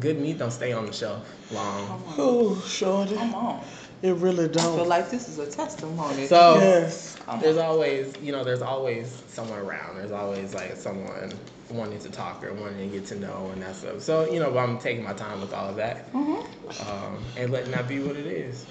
good 0.00 0.18
meat 0.20 0.38
don't 0.38 0.50
stay 0.50 0.72
on 0.72 0.86
the 0.86 0.92
shelf 0.92 1.30
long. 1.52 2.02
Oh, 2.16 2.58
shorty. 2.66 3.14
Come 3.14 3.34
on. 3.34 3.64
It 4.02 4.14
really 4.16 4.44
I 4.46 4.52
feel 4.52 4.76
don't. 4.76 4.88
like 4.88 5.10
this 5.10 5.28
is 5.28 5.38
a 5.38 5.50
testimony. 5.50 6.26
So 6.26 6.56
yes. 6.56 7.18
There's 7.40 7.58
always 7.58 8.14
you 8.22 8.32
know 8.32 8.42
there's 8.42 8.62
always 8.62 9.22
someone 9.28 9.58
around. 9.58 9.98
There's 9.98 10.12
always 10.12 10.54
like 10.54 10.76
someone 10.76 11.32
wanting 11.70 11.98
to 12.00 12.10
talk 12.10 12.44
or 12.44 12.52
wanting 12.54 12.90
to 12.90 12.98
get 12.98 13.06
to 13.08 13.16
know 13.18 13.50
and 13.52 13.62
that 13.62 13.74
stuff. 13.74 14.00
So 14.00 14.30
you 14.30 14.40
know 14.40 14.56
I'm 14.56 14.78
taking 14.78 15.02
my 15.04 15.12
time 15.12 15.40
with 15.40 15.52
all 15.52 15.68
of 15.68 15.76
that 15.76 16.12
Mhm. 16.12 16.44
um, 16.86 17.18
and 17.36 17.52
letting 17.52 17.72
that 17.72 17.88
be 17.88 17.98
what 18.00 18.16
it 18.16 18.26
is. 18.26 18.64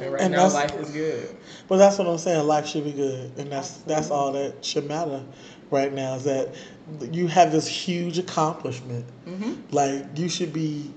And 0.00 0.12
right 0.12 0.22
And 0.22 0.32
now 0.32 0.48
life 0.48 0.74
is 0.80 0.90
good. 0.90 1.28
But 1.68 1.76
that's 1.76 1.98
what 1.98 2.08
I'm 2.08 2.18
saying. 2.18 2.46
Life 2.46 2.66
should 2.66 2.84
be 2.84 2.92
good, 2.92 3.30
and 3.38 3.50
that's 3.52 3.78
that's 3.86 4.10
all 4.10 4.32
that 4.32 4.64
should 4.64 4.86
matter 4.88 5.22
right 5.70 5.92
now. 5.92 6.14
Is 6.14 6.24
that 6.24 6.48
you 7.12 7.26
have 7.28 7.52
this 7.52 7.66
huge 7.68 8.18
accomplishment. 8.18 9.04
Mhm. 9.26 9.56
Like 9.70 10.04
you 10.16 10.28
should 10.28 10.52
be 10.52 10.90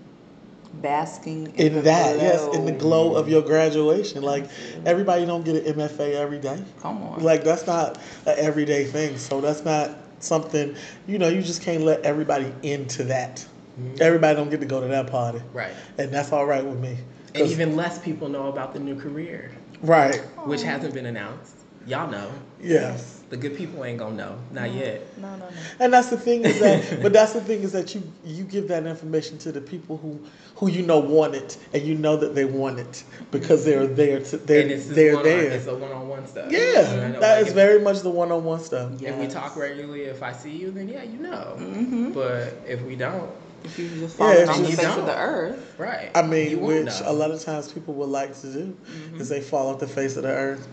Basking 0.82 1.48
in, 1.56 1.68
in 1.68 1.74
the 1.76 1.82
that. 1.84 2.18
Yes, 2.18 2.44
in 2.54 2.66
the 2.66 2.72
glow. 2.74 3.10
glow 3.12 3.16
of 3.18 3.30
your 3.30 3.42
graduation. 3.42 4.22
Like 4.24 4.46
everybody 4.86 5.26
don't 5.26 5.46
get 5.46 5.56
an 5.66 5.74
MFA 5.80 6.16
every 6.16 6.38
day. 6.40 6.62
Come 6.82 7.02
on. 7.02 7.24
Like 7.24 7.46
that's 7.46 7.66
not 7.66 7.98
an 8.26 8.36
everyday 8.38 8.84
thing. 8.84 9.18
So 9.18 9.40
that's 9.40 9.64
not 9.64 9.92
something 10.20 10.76
you 11.08 11.18
know. 11.20 11.28
You 11.28 11.42
just 11.42 11.62
can't 11.62 11.84
let 11.84 12.02
everybody 12.02 12.52
into 12.64 13.04
that. 13.06 13.46
Mm-hmm. 13.80 13.96
Everybody 14.02 14.36
don't 14.36 14.50
get 14.50 14.60
to 14.62 14.66
go 14.66 14.80
to 14.82 14.88
that 14.88 15.08
party, 15.08 15.42
Right. 15.54 15.74
and 15.98 16.12
that's 16.12 16.32
all 16.32 16.46
right 16.46 16.64
with 16.66 16.80
me. 16.80 16.98
And 17.34 17.48
even 17.48 17.76
less 17.76 18.00
people 18.00 18.30
know 18.30 18.48
about 18.48 18.74
the 18.74 18.80
new 18.80 18.98
career, 18.98 19.52
right, 19.82 20.16
which 20.46 20.64
hasn't 20.64 20.94
been 20.94 21.06
announced. 21.08 21.56
Y'all 21.86 22.10
know. 22.10 22.32
yes. 22.62 23.15
The 23.30 23.38
good 23.38 23.58
people 23.58 23.84
ain't 23.84 23.98
gonna 23.98 24.16
know. 24.16 24.38
Not 24.52 24.72
yet. 24.72 25.02
no, 25.18 25.30
no, 25.32 25.38
no. 25.38 25.50
And 25.80 25.92
that's 25.92 26.10
the 26.10 26.18
thing 26.18 26.46
is 26.46 26.60
that, 26.60 27.02
but 27.02 27.12
that's 27.12 27.34
the 27.34 27.42
thing 27.42 27.64
is 27.64 27.72
that 27.72 27.96
you 27.96 28.04
you 28.24 28.44
give 28.44 28.68
that 28.68 28.86
information 28.86 29.40
to 29.40 29.52
the 29.52 29.62
people 29.62 29.98
who 29.98 30.20
who 30.56 30.70
you 30.70 30.84
know 30.84 31.00
want 31.00 31.34
it, 31.34 31.58
and 31.74 31.82
you 31.84 31.96
know 31.96 32.16
that 32.18 32.36
they 32.36 32.46
want 32.46 32.78
it 32.80 33.04
because 33.32 33.66
they're 33.66 33.88
there 33.88 34.20
to 34.20 34.38
they're 34.38 34.62
and 34.62 34.72
it's 34.72 34.86
this 34.88 34.96
they're 34.96 35.16
one 35.16 35.24
there. 35.24 35.52
It's 35.52 35.66
a 35.66 35.76
one-on-one 35.76 36.28
stuff. 36.28 36.52
yeah, 36.52 36.82
And 36.92 37.02
I 37.02 37.08
know, 37.10 37.20
that 37.20 37.34
like, 37.38 37.42
is 37.42 37.48
if- 37.50 37.56
very 37.56 37.80
much 37.82 38.02
the 38.02 38.12
one-on-one 38.12 38.60
stuff. 38.60 39.02
If 39.02 39.18
we 39.18 39.28
talk 39.28 39.56
regularly, 39.58 40.02
if 40.04 40.22
I 40.22 40.32
see 40.32 40.52
you, 40.56 40.70
then 40.72 40.88
yeah, 40.88 41.02
you 41.04 41.18
know. 41.18 41.56
Mm-hmm. 41.58 42.12
But 42.12 42.54
if 42.68 42.82
we 42.84 42.96
don't, 42.96 43.30
If 43.64 43.80
you 43.80 43.90
just 43.90 44.20
Yeah, 44.20 44.26
falling 44.28 44.38
it's 44.38 44.50
on 44.52 44.62
the 44.64 44.70
face 44.70 44.80
of 44.86 44.96
don't. 44.98 45.06
the 45.08 45.18
earth. 45.18 45.76
right? 45.80 46.12
I 46.14 46.22
mean, 46.22 46.62
which 46.62 46.86
know. 46.86 47.02
a 47.06 47.14
lot 47.14 47.32
of 47.32 47.42
times 47.42 47.72
people 47.74 47.96
would 47.96 48.10
like 48.10 48.40
to 48.42 48.54
do 48.54 48.78
Mm-hmm. 48.88 49.20
is 49.22 49.30
they 49.30 49.42
fall 49.42 49.70
off 49.74 49.80
the 49.80 49.88
face 49.88 50.16
of 50.16 50.22
the 50.24 50.30
earth. 50.30 50.68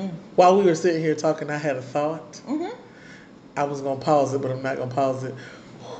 Mm. 0.00 0.10
While 0.36 0.56
we 0.58 0.64
were 0.64 0.74
sitting 0.74 1.02
here 1.02 1.14
talking, 1.14 1.50
I 1.50 1.56
had 1.58 1.76
a 1.76 1.82
thought. 1.82 2.40
Mhm. 2.48 2.70
I 3.56 3.64
was 3.64 3.80
gonna 3.80 4.00
pause 4.00 4.32
it, 4.34 4.40
but 4.40 4.50
I'm 4.50 4.62
not 4.62 4.76
gonna 4.78 4.92
pause 4.94 5.24
it. 5.24 5.34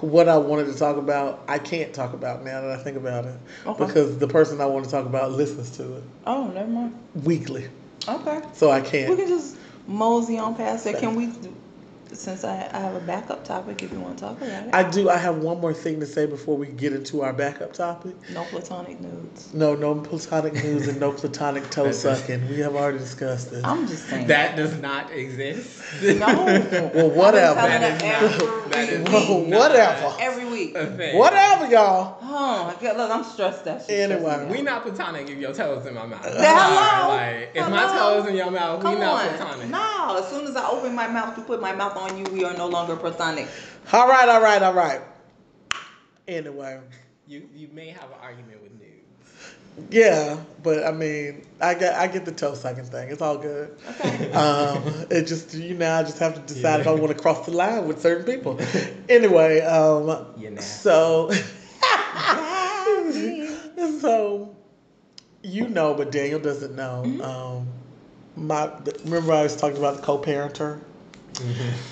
What 0.00 0.28
I 0.28 0.38
wanted 0.38 0.66
to 0.72 0.74
talk 0.78 0.96
about, 0.96 1.40
I 1.46 1.58
can't 1.58 1.92
talk 1.92 2.14
about 2.14 2.42
now 2.44 2.62
that 2.62 2.70
I 2.70 2.82
think 2.82 2.96
about 2.96 3.26
it, 3.26 3.34
Okay. 3.66 3.84
because 3.84 4.16
the 4.16 4.26
person 4.28 4.60
I 4.60 4.66
want 4.66 4.86
to 4.86 4.90
talk 4.90 5.04
about 5.04 5.32
listens 5.32 5.70
to 5.76 5.82
it 5.96 6.02
Oh, 6.26 6.46
never 6.54 6.68
mind. 6.70 6.94
weekly, 7.24 7.66
Okay. 8.08 8.40
so 8.54 8.70
I 8.70 8.80
can't. 8.80 9.10
We 9.10 9.16
can 9.16 9.28
just 9.28 9.56
mosey 9.86 10.38
on 10.38 10.54
past 10.54 10.84
that. 10.84 10.96
Can 10.98 11.14
we, 11.16 11.30
since 12.20 12.44
I, 12.44 12.68
I 12.72 12.78
have 12.80 12.94
a 12.94 13.00
backup 13.00 13.44
topic, 13.44 13.82
if 13.82 13.90
you 13.92 13.98
want 13.98 14.18
to 14.18 14.24
talk 14.24 14.36
about 14.40 14.66
it? 14.66 14.74
I 14.74 14.88
do. 14.88 15.08
I 15.08 15.16
have 15.16 15.38
one 15.38 15.58
more 15.60 15.72
thing 15.72 16.00
to 16.00 16.06
say 16.06 16.26
before 16.26 16.56
we 16.56 16.66
get 16.66 16.92
into 16.92 17.22
our 17.22 17.32
backup 17.32 17.72
topic. 17.72 18.14
no 18.32 18.44
platonic 18.44 19.00
nudes. 19.00 19.52
No, 19.54 19.74
no 19.74 19.94
platonic 19.94 20.52
nudes 20.54 20.86
and 20.88 21.00
no 21.00 21.12
platonic 21.20 21.68
toe 21.70 21.90
sucking. 21.92 22.48
We 22.48 22.58
have 22.60 22.76
already 22.76 22.98
discussed 22.98 23.50
this. 23.50 23.64
I'm 23.64 23.86
just 23.88 24.06
saying. 24.08 24.26
that 24.26 24.56
does 24.56 24.78
not 24.80 25.10
exist. 25.12 25.82
no. 26.02 26.26
Well, 26.94 27.10
whatever. 27.10 27.58
I've 27.60 27.80
been 27.80 27.98
telling 27.98 27.98
That 28.00 28.20
her 28.20 28.26
is 28.26 28.38
not- 28.42 28.70
that 28.70 28.88
is 28.88 28.98
week. 29.00 29.08
Well, 29.30 29.44
not 29.46 29.70
whatever. 29.70 30.16
Every 30.20 30.44
week. 30.44 30.74
Whatever, 30.74 31.66
y'all. 31.70 32.18
Oh, 32.22 32.76
God, 32.80 32.96
look, 32.96 33.10
I'm 33.10 33.24
stressed 33.24 33.64
that 33.64 33.86
shit. 33.86 34.10
Anyway. 34.10 34.46
We 34.50 34.62
not 34.62 34.82
platonic 34.82 35.28
if 35.28 35.38
your 35.38 35.52
toes 35.52 35.86
in 35.86 35.94
my 35.94 36.06
mouth. 36.06 36.24
hello? 36.24 37.14
Like 37.16 37.50
if 37.54 37.68
my 37.68 37.86
toes 37.86 38.26
in 38.28 38.36
your 38.36 38.50
mouth, 38.50 38.82
Come 38.82 38.94
we 38.94 39.00
not 39.00 39.24
on. 39.26 39.36
platonic. 39.36 39.68
No, 39.68 40.16
as 40.18 40.28
soon 40.28 40.46
as 40.46 40.56
I 40.56 40.68
open 40.68 40.94
my 40.94 41.08
mouth 41.08 41.34
to 41.36 41.42
put 41.42 41.60
my 41.60 41.72
mouth 41.72 41.96
on 41.96 42.09
you, 42.16 42.24
we 42.32 42.44
are 42.44 42.54
no 42.54 42.66
longer 42.66 42.96
platonic. 42.96 43.48
All 43.92 44.08
right, 44.08 44.28
all 44.28 44.42
right, 44.42 44.62
all 44.62 44.74
right. 44.74 45.00
Anyway, 46.28 46.80
You 47.26 47.48
you 47.54 47.68
may 47.72 47.88
have 47.90 48.04
an 48.04 48.18
argument 48.22 48.62
with 48.62 48.72
nudes. 48.72 48.86
Yeah, 49.90 50.38
but 50.62 50.84
I 50.84 50.92
mean, 50.92 51.46
I 51.60 51.74
get 51.74 51.94
I 51.94 52.06
get 52.06 52.24
the 52.24 52.32
toe 52.32 52.54
sucking 52.54 52.84
thing. 52.84 53.10
It's 53.10 53.22
all 53.22 53.38
good. 53.38 53.76
Okay. 53.88 54.32
Um, 54.32 54.82
it 55.10 55.26
just 55.26 55.54
you 55.54 55.74
know 55.74 55.92
I 55.92 56.02
just 56.02 56.18
have 56.18 56.34
to 56.34 56.54
decide 56.54 56.80
if 56.80 56.86
I 56.86 56.92
want 56.92 57.16
to 57.16 57.20
cross 57.20 57.46
the 57.46 57.52
line 57.52 57.88
with 57.88 58.00
certain 58.00 58.24
people. 58.24 58.60
anyway, 59.08 59.60
um, 59.62 60.26
You're 60.38 60.56
so 60.58 61.30
so 64.00 64.54
you 65.42 65.68
know, 65.68 65.94
but 65.94 66.12
Daniel 66.12 66.38
doesn't 66.40 66.76
know. 66.76 67.02
Um, 67.22 67.68
my 68.36 68.70
remember 69.04 69.32
I 69.32 69.42
was 69.42 69.56
talking 69.56 69.78
about 69.78 69.96
the 69.96 70.02
co-parenter. 70.02 70.80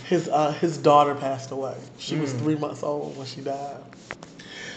His 0.06 0.28
uh, 0.28 0.52
his 0.52 0.78
daughter 0.78 1.14
passed 1.14 1.50
away. 1.50 1.76
She 1.98 2.16
was 2.16 2.32
Mm. 2.32 2.38
three 2.40 2.56
months 2.56 2.82
old 2.82 3.16
when 3.16 3.26
she 3.26 3.40
died. 3.40 3.78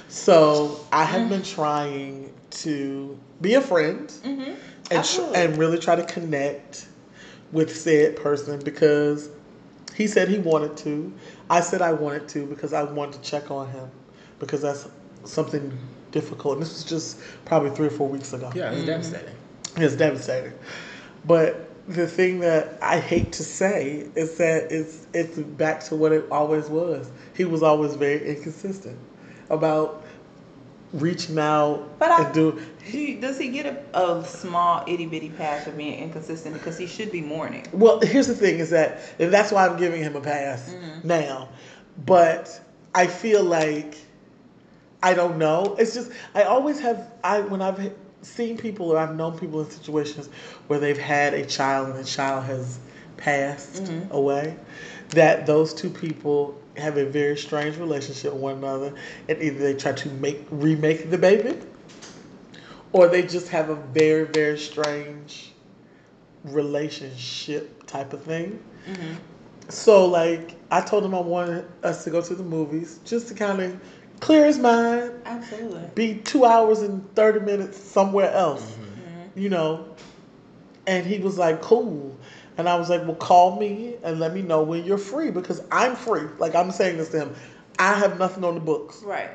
So 0.07 0.79
I 0.91 1.03
have 1.05 1.29
been 1.29 1.43
trying 1.43 2.33
to 2.51 3.17
be 3.41 3.53
a 3.55 3.61
friend 3.61 4.07
Mm-hmm. 4.23 4.51
and 4.91 5.03
tr- 5.05 5.35
and 5.35 5.57
really 5.57 5.77
try 5.77 5.95
to 5.95 6.03
connect 6.03 6.87
with 7.51 7.75
said 7.75 8.15
person 8.15 8.59
because 8.63 9.29
he 9.95 10.07
said 10.07 10.27
he 10.27 10.37
wanted 10.37 10.75
to. 10.77 11.11
I 11.49 11.61
said 11.61 11.81
I 11.81 11.93
wanted 11.93 12.27
to 12.29 12.45
because 12.45 12.73
I 12.73 12.83
wanted 12.83 13.21
to 13.21 13.29
check 13.29 13.51
on 13.51 13.69
him 13.71 13.89
because 14.39 14.61
that's 14.61 14.87
something 15.25 15.77
difficult. 16.11 16.55
And 16.55 16.61
this 16.63 16.73
was 16.73 16.83
just 16.83 17.19
probably 17.45 17.69
three 17.71 17.87
or 17.87 17.91
four 17.91 18.07
weeks 18.09 18.33
ago. 18.33 18.51
Yeah, 18.55 18.71
it's 18.71 18.83
devastating. 18.85 19.35
It's 19.77 19.95
devastating. 19.95 20.53
But 21.25 21.67
the 21.87 22.07
thing 22.07 22.39
that 22.39 22.77
I 22.81 22.99
hate 22.99 23.31
to 23.33 23.43
say 23.43 24.07
is 24.15 24.37
that 24.37 24.71
it's 24.71 25.07
it's 25.13 25.37
back 25.39 25.81
to 25.85 25.95
what 25.95 26.11
it 26.11 26.25
always 26.31 26.69
was. 26.69 27.09
He 27.35 27.45
was 27.45 27.63
always 27.63 27.95
very 27.95 28.25
inconsistent 28.35 28.97
about 29.49 30.03
reaching 30.93 31.39
out 31.39 31.97
But 31.99 32.11
I- 32.11 32.23
and 32.25 32.33
do 32.33 32.61
you- 32.85 33.19
does 33.21 33.37
he 33.37 33.47
get 33.49 33.65
a, 33.93 33.99
a 34.19 34.25
small 34.25 34.83
itty 34.87 35.05
bitty 35.05 35.29
pass 35.29 35.63
for 35.63 35.71
being 35.71 35.97
inconsistent 35.99 36.53
because 36.53 36.77
he 36.77 36.85
should 36.85 37.11
be 37.11 37.21
mourning? 37.21 37.65
Well, 37.71 37.99
here's 38.01 38.27
the 38.27 38.35
thing: 38.35 38.59
is 38.59 38.69
that 38.71 38.99
and 39.19 39.33
that's 39.33 39.51
why 39.51 39.67
I'm 39.67 39.77
giving 39.77 40.01
him 40.01 40.15
a 40.15 40.21
pass 40.21 40.69
Mm-hmm. 40.73 41.07
now. 41.07 41.49
But 42.05 42.61
I 42.93 43.07
feel 43.07 43.43
like 43.43 43.95
I 45.03 45.13
don't 45.13 45.37
know. 45.37 45.75
It's 45.79 45.93
just 45.93 46.11
I 46.35 46.43
always 46.43 46.79
have 46.79 47.11
I 47.23 47.41
when 47.41 47.61
I've 47.61 47.93
seen 48.21 48.57
people 48.57 48.91
or 48.91 48.97
I've 48.97 49.15
known 49.15 49.37
people 49.37 49.61
in 49.61 49.69
situations 49.69 50.29
where 50.67 50.79
they've 50.79 50.97
had 50.97 51.33
a 51.33 51.45
child 51.45 51.89
and 51.89 51.97
the 51.99 52.03
child 52.03 52.43
has 52.45 52.79
passed 53.17 53.83
Mm-hmm. 53.83 54.13
away, 54.13 54.55
that 55.11 55.45
those 55.45 55.73
two 55.73 55.89
people 55.89 56.59
have 56.77 56.97
a 56.97 57.05
very 57.05 57.37
strange 57.37 57.77
relationship 57.77 58.33
with 58.33 58.41
one 58.41 58.57
another, 58.57 58.93
and 59.29 59.41
either 59.41 59.59
they 59.59 59.73
try 59.73 59.91
to 59.91 60.09
make 60.09 60.45
remake 60.51 61.09
the 61.11 61.17
baby, 61.17 61.57
or 62.93 63.07
they 63.07 63.21
just 63.23 63.47
have 63.49 63.69
a 63.69 63.75
very 63.75 64.25
very 64.25 64.57
strange 64.57 65.53
relationship 66.45 67.85
type 67.85 68.13
of 68.13 68.23
thing. 68.23 68.59
So 69.69 70.05
like 70.05 70.55
I 70.71 70.81
told 70.81 71.05
him 71.05 71.13
I 71.15 71.19
wanted 71.19 71.65
us 71.83 72.03
to 72.05 72.09
go 72.09 72.21
to 72.21 72.35
the 72.35 72.43
movies 72.43 72.99
just 73.05 73.27
to 73.29 73.33
kind 73.33 73.61
of 73.61 73.79
clear 74.21 74.45
his 74.45 74.57
mind, 74.57 75.11
Absolutely. 75.25 75.81
be 75.95 76.15
two 76.15 76.45
hours 76.45 76.79
and 76.81 77.13
thirty 77.15 77.39
minutes 77.41 77.77
somewhere 77.77 78.31
else, 78.31 78.63
mm-hmm. 78.63 79.39
you 79.39 79.49
know. 79.49 79.85
And 80.87 81.05
he 81.05 81.19
was 81.19 81.37
like, 81.37 81.61
"Cool." 81.61 82.17
And 82.57 82.67
I 82.69 82.75
was 82.75 82.89
like, 82.89 83.01
"Well, 83.03 83.15
call 83.15 83.59
me 83.59 83.95
and 84.03 84.19
let 84.19 84.33
me 84.33 84.41
know 84.41 84.63
when 84.63 84.83
you're 84.85 84.97
free 84.97 85.29
because 85.31 85.61
I'm 85.71 85.95
free." 85.95 86.27
Like 86.39 86.55
I'm 86.55 86.71
saying 86.71 86.97
this 86.97 87.09
to 87.09 87.19
him, 87.19 87.35
I 87.79 87.93
have 87.93 88.17
nothing 88.17 88.43
on 88.43 88.53
the 88.55 88.59
books, 88.61 89.03
Right. 89.03 89.29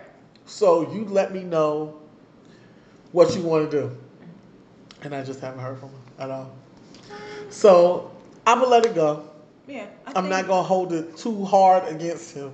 so 0.46 0.92
you 0.92 1.04
let 1.04 1.32
me 1.32 1.42
know 1.42 1.98
what 3.12 3.34
you 3.36 3.42
want 3.42 3.70
to 3.70 3.80
do. 3.80 3.96
And 5.02 5.14
I 5.14 5.22
just 5.22 5.40
haven't 5.40 5.60
heard 5.60 5.78
from 5.78 5.90
him 5.90 6.00
at 6.18 6.30
all. 6.30 6.50
So 7.50 8.10
I'm 8.46 8.58
gonna 8.58 8.70
let 8.70 8.86
it 8.86 8.94
go. 8.94 9.28
Yeah. 9.66 9.86
I 10.06 10.10
I'm 10.10 10.14
think- 10.14 10.28
not 10.28 10.46
gonna 10.46 10.62
hold 10.62 10.92
it 10.92 11.16
too 11.16 11.44
hard 11.44 11.86
against 11.88 12.34
him. 12.34 12.52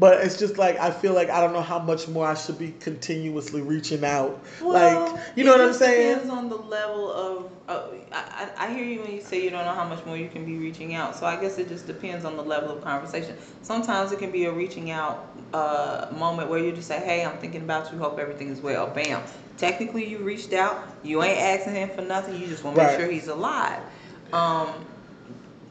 But 0.00 0.24
it's 0.24 0.38
just 0.38 0.58
like 0.58 0.78
I 0.78 0.92
feel 0.92 1.12
like 1.12 1.28
I 1.28 1.40
don't 1.40 1.52
know 1.52 1.62
how 1.62 1.80
much 1.80 2.06
more 2.06 2.24
I 2.26 2.34
should 2.34 2.58
be 2.58 2.72
continuously 2.78 3.62
reaching 3.62 4.04
out. 4.04 4.38
Well, 4.60 4.72
like 5.12 5.20
you 5.34 5.42
know 5.44 5.52
what 5.52 5.60
I'm 5.60 5.72
saying? 5.74 6.10
Depends 6.14 6.30
on 6.30 6.48
the 6.48 6.56
level 6.56 7.10
of. 7.12 7.50
Uh, 7.68 7.82
I, 8.12 8.48
I 8.56 8.66
I 8.66 8.72
hear 8.72 8.84
you 8.84 9.00
when 9.02 9.12
you 9.12 9.20
say 9.20 9.42
you 9.42 9.50
don't 9.50 9.64
know 9.64 9.74
how 9.74 9.84
much 9.88 10.04
more 10.06 10.16
you 10.16 10.28
can 10.28 10.44
be 10.44 10.56
reaching 10.56 10.94
out. 10.94 11.16
So 11.16 11.26
I 11.26 11.38
guess 11.40 11.58
it 11.58 11.68
just 11.68 11.86
depends 11.86 12.24
on 12.24 12.36
the 12.36 12.42
level 12.42 12.70
of 12.70 12.82
conversation. 12.82 13.36
Sometimes 13.62 14.12
it 14.12 14.20
can 14.20 14.30
be 14.30 14.44
a 14.44 14.52
reaching 14.52 14.90
out 14.92 15.36
uh, 15.52 16.06
moment 16.16 16.48
where 16.48 16.60
you 16.60 16.70
just 16.72 16.86
say, 16.86 17.00
"Hey, 17.00 17.24
I'm 17.24 17.36
thinking 17.38 17.62
about 17.62 17.92
you. 17.92 17.98
Hope 17.98 18.18
everything 18.20 18.48
is 18.50 18.60
well." 18.60 18.86
Bam. 18.88 19.22
Technically, 19.56 20.08
you 20.08 20.18
reached 20.18 20.52
out. 20.52 20.88
You 21.02 21.24
ain't 21.24 21.38
asking 21.40 21.74
him 21.74 21.90
for 21.90 22.02
nothing. 22.02 22.40
You 22.40 22.46
just 22.46 22.62
want 22.62 22.76
to 22.76 22.82
make 22.82 22.90
Right. 22.90 23.00
sure 23.00 23.10
he's 23.10 23.26
alive. 23.26 23.82
Um, 24.32 24.68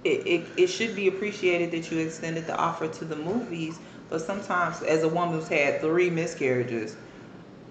it, 0.04 0.28
it, 0.28 0.48
it 0.58 0.68
should 0.68 0.96
be 0.96 1.08
appreciated 1.08 1.72
that 1.72 1.90
you 1.92 2.00
extended 2.00 2.46
the 2.48 2.56
offer 2.58 2.88
to 2.88 3.06
the 3.06 3.16
movies, 3.16 3.80
but 4.10 4.22
sometimes, 4.22 4.82
as 4.84 5.04
a 5.04 5.10
woman 5.10 5.36
who's 5.36 5.48
had 5.48 5.82
three 5.82 6.10
miscarriages, 6.10 6.96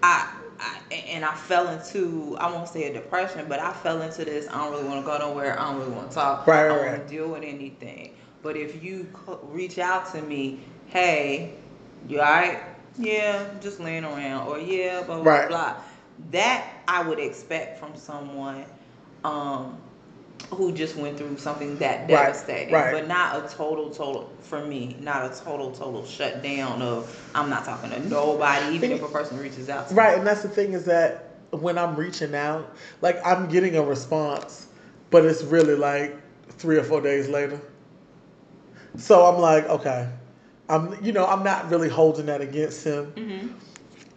I, 0.02 0.28
I 0.58 0.94
and 0.94 1.24
I 1.24 1.34
fell 1.34 1.68
into 1.68 2.36
I 2.38 2.50
won't 2.50 2.68
say 2.68 2.84
a 2.90 2.92
depression, 2.92 3.46
but 3.48 3.60
I 3.60 3.72
fell 3.72 4.02
into 4.02 4.24
this. 4.24 4.48
I 4.48 4.58
don't 4.58 4.72
really 4.72 4.84
want 4.88 5.04
to 5.04 5.06
go 5.06 5.18
nowhere. 5.18 5.58
I 5.58 5.70
don't 5.70 5.80
really 5.80 5.92
want 5.92 6.10
to 6.10 6.14
talk. 6.14 6.46
Right, 6.46 6.64
I 6.64 6.68
don't 6.68 6.84
want 6.84 6.98
right. 6.98 7.02
to 7.02 7.08
deal 7.08 7.28
with 7.30 7.42
anything. 7.44 8.12
But 8.42 8.56
if 8.56 8.82
you 8.82 9.08
reach 9.42 9.78
out 9.78 10.12
to 10.12 10.22
me, 10.22 10.60
hey, 10.86 11.54
you 12.08 12.20
alright? 12.20 12.60
Yeah, 12.98 13.46
just 13.60 13.80
laying 13.80 14.04
around, 14.04 14.48
or 14.48 14.58
yeah, 14.58 15.02
blah 15.02 15.22
blah 15.22 15.24
Right. 15.24 15.48
blah. 15.48 15.76
That 16.30 16.66
I 16.88 17.02
would 17.02 17.18
expect 17.18 17.78
from 17.78 17.96
someone. 17.96 18.64
Um, 19.24 19.78
who 20.50 20.72
just 20.72 20.96
went 20.96 21.18
through 21.18 21.36
something 21.38 21.76
that 21.78 22.06
devastating, 22.06 22.72
right. 22.72 22.92
but 22.92 23.08
not 23.08 23.44
a 23.44 23.54
total, 23.54 23.90
total 23.90 24.30
for 24.40 24.64
me, 24.64 24.96
not 25.00 25.24
a 25.24 25.44
total, 25.44 25.72
total 25.72 26.04
shutdown 26.04 26.82
of 26.82 27.30
I'm 27.34 27.50
not 27.50 27.64
talking 27.64 27.90
to 27.90 28.08
nobody, 28.08 28.74
even 28.74 28.92
if 28.92 29.02
a 29.02 29.08
person 29.08 29.38
reaches 29.38 29.68
out 29.68 29.88
to 29.88 29.94
me. 29.94 29.98
Right, 29.98 30.18
and 30.18 30.26
that's 30.26 30.42
the 30.42 30.48
thing 30.48 30.72
is 30.72 30.84
that 30.84 31.36
when 31.50 31.78
I'm 31.78 31.96
reaching 31.96 32.34
out, 32.34 32.74
like 33.02 33.24
I'm 33.24 33.48
getting 33.48 33.76
a 33.76 33.82
response, 33.82 34.68
but 35.10 35.24
it's 35.24 35.42
really 35.42 35.74
like 35.74 36.16
three 36.50 36.78
or 36.78 36.84
four 36.84 37.00
days 37.00 37.28
later. 37.28 37.60
So 38.96 39.26
I'm 39.26 39.40
like, 39.40 39.64
okay, 39.68 40.08
I'm 40.68 41.02
you 41.04 41.12
know 41.12 41.26
I'm 41.26 41.42
not 41.42 41.70
really 41.70 41.88
holding 41.88 42.26
that 42.26 42.40
against 42.40 42.84
him. 42.84 43.12
Mm-hmm. 43.12 43.48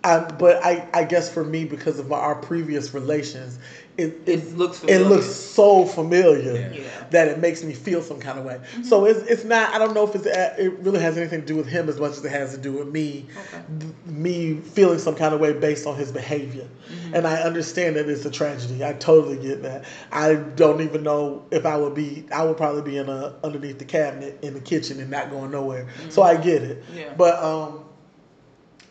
I, 0.04 0.20
but 0.20 0.64
I, 0.64 0.88
I 0.94 1.04
guess 1.04 1.32
for 1.32 1.44
me 1.44 1.66
because 1.66 2.00
of 2.00 2.08
my, 2.08 2.18
our 2.18 2.36
previous 2.36 2.94
relations, 2.94 3.60
it, 4.00 4.16
it, 4.26 4.40
It 4.40 4.58
looks 4.58 4.84
it 4.84 5.00
looks 5.08 5.26
so 5.28 5.86
familiar 5.86 6.54
Yeah. 6.54 6.72
Yeah. 6.72 7.06
that 7.12 7.28
it 7.28 7.40
makes 7.40 7.64
me 7.64 7.74
feel 7.74 8.02
some 8.02 8.20
kind 8.20 8.40
of 8.40 8.46
way. 8.46 8.56
Mm-hmm. 8.56 8.84
So 8.84 9.06
it's, 9.06 9.20
it's 9.30 9.44
not. 9.44 9.74
I 9.74 9.78
don't 9.78 9.94
know 9.94 10.08
if 10.08 10.16
it's 10.16 10.26
uh, 10.26 10.56
it 10.58 10.80
really 10.80 11.00
has 11.02 11.18
anything 11.18 11.42
to 11.42 11.46
do 11.46 11.56
with 11.56 11.68
him 11.68 11.90
as 11.90 12.00
much 12.00 12.12
as 12.14 12.24
it 12.24 12.32
has 12.32 12.56
to 12.56 12.58
do 12.62 12.72
with 12.74 12.88
me, 12.88 13.26
Okay. 13.48 13.64
th- 13.80 13.94
me 14.06 14.56
feeling 14.56 15.00
some 15.00 15.16
kind 15.16 15.34
of 15.34 15.40
way 15.40 15.54
based 15.54 15.86
on 15.86 15.96
his 15.98 16.12
behavior. 16.12 16.68
Mm-hmm. 16.92 17.16
And 17.16 17.28
I 17.28 17.42
understand 17.42 17.96
that 17.98 18.08
it's 18.10 18.26
a 18.26 18.32
tragedy. 18.32 18.84
I 18.86 18.94
totally 18.94 19.38
get 19.38 19.62
that. 19.64 19.86
I 20.12 20.36
don't 20.36 20.82
even 20.82 21.04
know 21.04 21.46
if 21.52 21.66
I 21.66 21.76
would 21.76 21.94
be. 21.94 22.26
I 22.34 22.44
would 22.46 22.58
probably 22.58 22.82
be 22.82 22.98
in 22.98 23.10
a 23.10 23.36
underneath 23.44 23.80
the 23.80 23.86
cabinet 23.86 24.40
in 24.42 24.54
the 24.54 24.62
kitchen 24.62 25.00
and 25.00 25.10
not 25.10 25.30
going 25.30 25.52
nowhere. 25.52 25.86
Mm-hmm. 25.86 26.10
So 26.10 26.22
I 26.24 26.38
get 26.38 26.64
it. 26.64 26.84
Yeah. 26.96 27.14
But 27.18 27.44
um, 27.44 27.86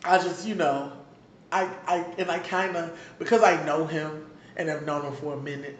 I 0.05 0.17
just, 0.17 0.47
you 0.47 0.55
know, 0.55 0.93
I, 1.51 1.67
I 1.87 2.05
and 2.17 2.29
I 2.29 2.39
kind 2.39 2.75
of 2.77 2.97
because 3.17 3.41
I 3.43 3.63
know 3.65 3.85
him 3.85 4.28
and 4.59 4.69
have 4.69 4.85
known 4.85 5.03
him 5.05 5.13
for 5.15 5.33
a 5.33 5.37
minute. 5.41 5.75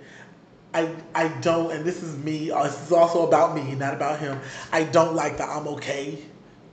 I 0.74 0.90
I 1.14 1.28
don't, 1.42 1.72
and 1.72 1.84
this 1.86 2.02
is 2.02 2.18
me. 2.18 2.50
uh, 2.52 2.64
This 2.64 2.82
is 2.88 2.92
also 2.92 3.28
about 3.28 3.56
me, 3.56 3.76
not 3.76 3.94
about 3.94 4.20
him. 4.20 4.40
I 4.72 4.84
don't 4.84 5.16
like 5.16 5.38
the 5.38 5.44
"I'm 5.46 5.68
okay" 5.70 6.18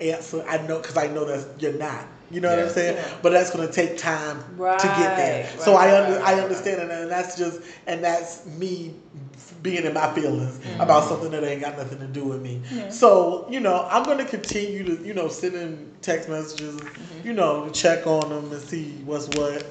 answer. 0.01 0.45
I 0.49 0.59
know 0.67 0.79
because 0.81 0.97
I 0.97 1.09
know 1.09 1.25
that 1.27 1.61
you're 1.61 1.73
not. 1.75 2.07
You 2.31 2.41
know 2.41 2.51
what 2.51 2.59
I'm 2.59 2.69
saying? 2.71 2.97
Yeah. 2.97 3.19
But 3.23 3.31
that's 3.31 3.51
going 3.51 3.67
to 3.69 3.73
take 3.73 3.97
time 3.97 4.39
to 4.41 4.87
get 4.99 5.17
there. 5.17 5.45
Right, 5.45 5.61
so 5.61 5.75
I 5.77 5.97
under, 6.03 6.21
I 6.21 6.35
understand 6.41 6.83
it, 6.83 6.91
and 6.91 7.11
that's 7.11 7.37
just 7.39 7.61
and 7.87 8.03
that's 8.03 8.45
me 8.47 8.95
being 9.63 9.85
in 9.85 9.95
my 9.95 10.13
feelings 10.13 10.61
about 10.81 11.05
something 11.09 11.31
that 11.31 11.43
ain't 11.45 11.61
got 11.61 11.79
nothing 11.79 11.99
to 12.01 12.07
do 12.07 12.25
with 12.25 12.43
me. 12.43 12.61
Yeah. 12.73 12.89
So 12.91 13.47
you 13.49 13.61
know, 13.61 13.87
I'm 13.91 14.03
going 14.03 14.19
to 14.19 14.25
continue 14.25 14.85
to 14.85 15.07
you 15.07 15.15
know 15.15 15.29
send 15.29 15.55
him 15.55 15.93
text 16.03 16.29
messages, 16.29 16.81
you 17.25 17.33
know, 17.33 17.65
to 17.67 17.71
check 17.71 18.07
on 18.07 18.31
him 18.31 18.53
and 18.53 18.61
see 18.61 18.91
what's 19.05 19.29
what. 19.39 19.65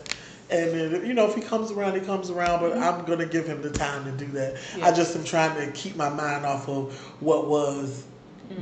And 0.50 0.72
then, 0.72 1.06
you 1.06 1.14
know, 1.14 1.28
if 1.28 1.36
he 1.36 1.41
comes 1.41 1.72
around, 1.72 1.96
he 1.96 2.02
comes 2.02 2.30
around. 2.30 2.60
But 2.60 2.78
I'm 2.78 3.04
gonna 3.06 3.26
give 3.26 3.48
him 3.48 3.62
the 3.62 3.72
time 3.72 4.06
to 4.06 4.12
do 4.12 4.32
that. 4.34 4.58
Yeah. 4.78 4.86
I 4.88 4.91
just 4.91 5.16
am 5.16 5.24
trying 5.24 5.56
to 5.56 5.72
keep 5.72 5.96
my 5.96 6.10
mind 6.10 6.46
off 6.46 6.70
of 6.70 6.93
what 7.20 7.48
was 7.48 8.04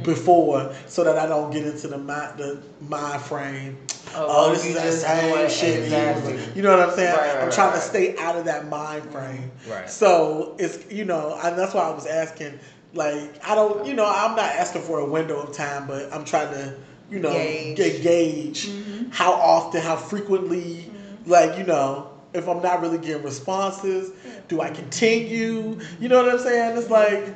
before, 0.03 0.73
so 0.87 1.03
that 1.03 1.17
I 1.17 1.25
don't 1.27 1.51
get 1.51 1.65
into 1.67 1.89
the 1.89 1.97
mind, 1.97 2.37
the 2.37 2.61
mind 2.87 3.21
frame. 3.21 3.77
Oh, 4.15 4.25
Oh, 4.25 4.27
well, 4.27 4.49
this 4.51 4.65
is 4.65 4.75
that 4.75 4.93
same 4.93 5.49
shit. 5.49 5.83
exactly. 5.83 6.39
You 6.55 6.61
know 6.61 6.77
what 6.77 6.87
I'm 6.89 6.95
saying? 6.95 7.15
Right, 7.17 7.35
right, 7.35 7.43
I'm 7.43 7.51
trying 7.51 7.71
right, 7.71 7.75
to 7.75 7.81
stay 7.81 8.17
out 8.17 8.35
of 8.37 8.45
that 8.45 8.69
mind 8.69 9.03
frame. 9.11 9.51
Right. 9.69 9.89
So 9.89 10.55
it's 10.59 10.89
you 10.91 11.03
know, 11.05 11.37
and 11.43 11.57
that's 11.57 11.73
why 11.73 11.81
I 11.81 11.91
was 11.93 12.05
asking. 12.05 12.59
Like 12.93 13.43
I 13.45 13.55
don't, 13.55 13.85
you 13.87 13.93
know, 13.95 14.05
I'm 14.05 14.35
not 14.35 14.51
asking 14.51 14.83
for 14.83 14.99
a 14.99 15.05
window 15.05 15.41
of 15.41 15.51
time, 15.51 15.87
but 15.87 16.13
I'm 16.13 16.23
trying 16.23 16.53
to, 16.53 16.75
you 17.09 17.19
know, 17.19 17.31
Gauge. 17.33 17.75
ga- 17.77 17.99
gauge 18.03 18.69
how 19.09 19.33
often, 19.33 19.81
how 19.81 19.95
frequently, 19.95 20.89
like 21.25 21.57
you 21.57 21.63
know, 21.63 22.11
if 22.33 22.47
I'm 22.47 22.61
not 22.61 22.81
really 22.81 22.97
getting 22.97 23.23
responses? 23.23 24.11
Do 24.47 24.61
I 24.61 24.69
continue? 24.69 25.79
You 25.99 26.09
know 26.09 26.23
what 26.23 26.33
I'm 26.33 26.39
saying? 26.39 26.77
It's 26.77 26.89
like 26.89 27.35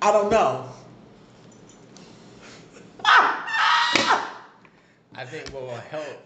I 0.00 0.12
don't 0.12 0.30
know. 0.30 0.68
I 5.14 5.24
think 5.26 5.48
what 5.50 5.62
will 5.62 5.74
help. 5.76 6.22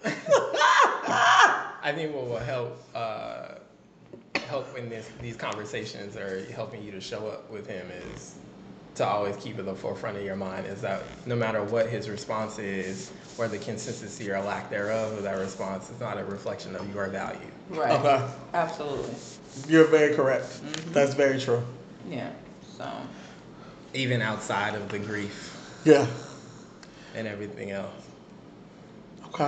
I 1.82 1.92
think 1.94 2.14
what 2.14 2.26
will 2.26 2.38
help 2.38 2.82
uh, 2.94 3.54
help 4.46 4.76
in 4.78 4.88
this 4.88 5.10
these 5.20 5.36
conversations 5.36 6.16
or 6.16 6.44
helping 6.52 6.82
you 6.82 6.90
to 6.92 7.00
show 7.00 7.26
up 7.28 7.50
with 7.50 7.66
him 7.66 7.86
is 8.12 8.36
to 8.96 9.06
always 9.06 9.36
keep 9.36 9.58
at 9.58 9.64
the 9.66 9.74
forefront 9.74 10.16
of 10.16 10.24
your 10.24 10.36
mind 10.36 10.66
is 10.66 10.80
that 10.80 11.02
no 11.26 11.36
matter 11.36 11.62
what 11.62 11.88
his 11.88 12.08
response 12.08 12.58
is 12.58 13.12
or 13.38 13.46
the 13.46 13.58
consistency 13.58 14.30
or 14.30 14.40
lack 14.40 14.70
thereof 14.70 15.12
of 15.12 15.22
that 15.22 15.38
response 15.38 15.90
it's 15.90 16.00
not 16.00 16.18
a 16.18 16.24
reflection 16.24 16.74
of 16.74 16.92
your 16.94 17.06
value. 17.08 17.38
Right. 17.70 17.92
Okay. 17.92 18.24
Absolutely. 18.54 19.14
You're 19.68 19.86
very 19.86 20.14
correct. 20.14 20.46
Mhm. 20.64 20.92
That's 20.92 21.14
very 21.14 21.38
true. 21.40 21.62
Yeah. 22.08 22.30
So. 22.76 22.90
Even 23.94 24.22
outside 24.22 24.74
of 24.74 24.88
the 24.88 24.98
grief 24.98 25.54
Yeah. 25.84 26.06
and 27.14 27.26
everything 27.28 27.70
else. 27.72 27.90
Okay. 29.26 29.44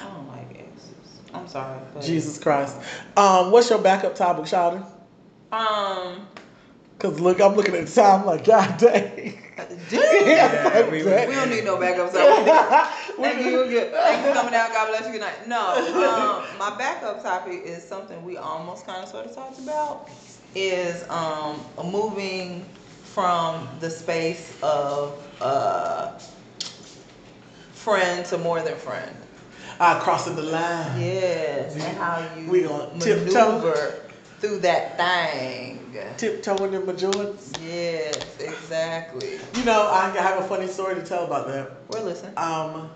I 0.00 0.04
don't 0.04 0.28
like 0.28 0.50
exes. 0.50 0.94
I'm 1.34 1.48
sorry. 1.48 1.78
But, 1.92 2.02
Jesus 2.04 2.38
Christ. 2.38 2.76
Um, 3.16 3.50
what's 3.50 3.68
your 3.70 3.80
backup 3.80 4.14
topic, 4.14 4.44
Shawty? 4.44 4.84
Um. 5.50 6.26
Cause 6.98 7.20
look, 7.20 7.40
I'm 7.40 7.54
looking 7.54 7.76
at 7.76 7.86
the 7.86 7.92
time 7.94 8.26
like, 8.26 8.44
God 8.44 8.76
dang. 8.78 9.38
Do 9.88 9.96
you? 9.96 10.02
Yeah, 10.26 10.88
we- 10.88 11.02
We 11.02 11.10
don't 11.34 11.50
need 11.50 11.64
no 11.64 11.76
backup. 11.78 12.10
So 12.12 12.18
thank 13.22 13.44
you. 13.44 13.66
Good. 13.66 13.92
Thank 13.92 14.22
you 14.24 14.28
for 14.28 14.34
coming 14.34 14.52
down. 14.52 14.72
God 14.72 14.88
bless 14.88 15.06
you. 15.06 15.12
Good 15.12 15.20
night. 15.20 15.46
No, 15.48 15.74
um, 15.76 16.58
my 16.58 16.76
backup 16.78 17.22
topic 17.22 17.62
is 17.64 17.82
something 17.84 18.24
we 18.24 18.36
almost 18.36 18.86
kind 18.86 19.02
of 19.02 19.08
sort 19.08 19.26
of 19.26 19.34
talked 19.34 19.58
about. 19.58 20.08
Is 20.54 21.08
um, 21.10 21.60
moving 21.84 22.64
from 23.04 23.68
the 23.80 23.90
space 23.90 24.56
of 24.62 25.22
uh, 25.40 26.18
friend 27.72 28.24
to 28.26 28.38
more 28.38 28.60
than 28.62 28.76
friend. 28.76 29.14
Ah, 29.80 30.00
crossing 30.02 30.34
the 30.36 30.42
line. 30.42 31.00
Yes, 31.00 31.74
and 31.74 31.96
how 31.98 32.26
you 32.36 32.48
We 32.50 32.62
gonna 32.62 32.90
tiptoe. 32.98 33.58
maneuver 33.58 33.94
through 34.40 34.58
that 34.60 34.96
thing. 34.96 35.77
Tiptoeing 36.16 36.74
in 36.74 36.86
my. 36.86 36.92
Yes, 37.62 38.40
exactly. 38.40 39.38
You 39.54 39.64
know, 39.64 39.88
I 39.90 40.10
have 40.10 40.42
a 40.42 40.48
funny 40.48 40.66
story 40.66 40.94
to 40.94 41.02
tell 41.02 41.24
about 41.24 41.48
that. 41.48 41.72
We're 41.88 42.02
listening. 42.02 42.32
Um, 42.36 42.90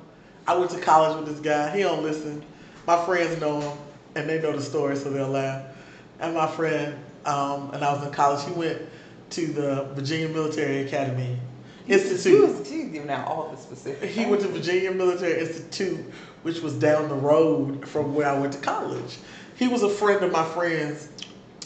I 0.47 0.57
went 0.57 0.71
to 0.73 0.81
college 0.81 1.17
with 1.19 1.35
this 1.35 1.41
guy. 1.41 1.75
He 1.77 1.83
don't 1.83 2.03
listen. 2.03 2.45
My 2.87 3.03
friends 3.05 3.41
know 3.41 3.61
him, 3.61 3.79
and 4.17 4.29
they 4.29 4.41
know 4.41 4.53
the 4.53 4.63
story, 4.63 4.97
so 4.97 5.11
they'll 5.11 5.29
laugh. 5.29 5.65
And 6.21 6.35
my 6.35 6.47
friend, 6.47 6.97
um, 7.25 7.71
and 7.73 7.85
I 7.85 7.93
was 7.93 8.05
in 8.05 8.13
college. 8.13 8.45
He 8.45 8.53
went 8.53 8.83
to 9.31 9.47
the 9.47 9.85
Virginia 9.95 10.29
Military 10.29 10.83
Academy 10.83 11.39
Institute. 11.89 12.59
was, 12.59 12.69
she 12.69 12.83
was 12.83 12.89
giving 12.91 13.11
out 13.11 13.27
all 13.27 13.49
the 13.51 13.57
specifics. 13.57 14.15
He 14.15 14.27
went 14.27 14.43
to 14.43 14.49
Virginia 14.49 14.93
Military 14.93 15.41
Institute, 15.41 16.01
which 16.43 16.61
was 16.61 16.75
down 16.75 17.09
the 17.09 17.15
road 17.15 17.89
from 17.89 18.15
where 18.15 18.29
I 18.29 18.39
went 18.39 18.53
to 18.53 18.59
college. 18.61 19.19
He 19.57 19.69
was 19.69 19.83
a 19.83 19.89
friend 19.89 20.23
of 20.23 20.33
my 20.33 20.45
friend's, 20.45 21.09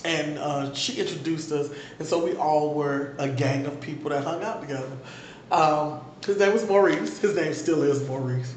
and 0.06 0.38
uh, 0.38 0.72
she 0.72 1.00
introduced 1.00 1.50
us, 1.52 1.70
and 1.98 2.06
so 2.06 2.24
we 2.24 2.36
all 2.36 2.74
were 2.74 3.14
a 3.18 3.28
gang 3.28 3.66
of 3.66 3.80
people 3.80 4.10
that 4.10 4.22
hung 4.22 4.42
out 4.42 4.60
together. 4.60 4.96
Um, 5.50 6.00
his 6.24 6.38
name 6.38 6.52
was 6.52 6.66
Maurice. 6.68 7.18
His 7.18 7.34
name 7.36 7.52
still 7.54 7.82
is 7.82 8.06
Maurice. 8.08 8.54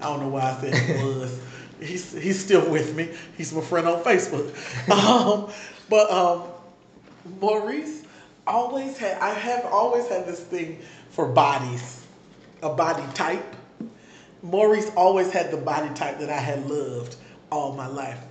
I 0.00 0.04
don't 0.04 0.20
know 0.20 0.28
why 0.28 0.42
I 0.42 0.60
said 0.60 0.74
he 0.74 0.92
was. 1.04 1.40
He's 1.80 2.12
he's 2.12 2.42
still 2.42 2.68
with 2.70 2.94
me. 2.94 3.10
He's 3.36 3.52
my 3.52 3.60
friend 3.60 3.86
on 3.88 4.02
Facebook. 4.02 4.50
Um, 4.90 5.50
but 5.88 6.10
um, 6.10 6.44
Maurice 7.40 8.02
always 8.46 8.96
had. 8.96 9.18
I 9.18 9.30
have 9.30 9.64
always 9.66 10.08
had 10.08 10.26
this 10.26 10.40
thing 10.40 10.80
for 11.10 11.26
bodies, 11.26 12.04
a 12.62 12.70
body 12.72 13.04
type. 13.14 13.44
Maurice 14.42 14.90
always 14.96 15.32
had 15.32 15.50
the 15.50 15.56
body 15.56 15.92
type 15.94 16.18
that 16.18 16.30
I 16.30 16.38
had 16.38 16.68
loved 16.68 17.16
all 17.50 17.72
my 17.72 17.86
life. 17.86 18.23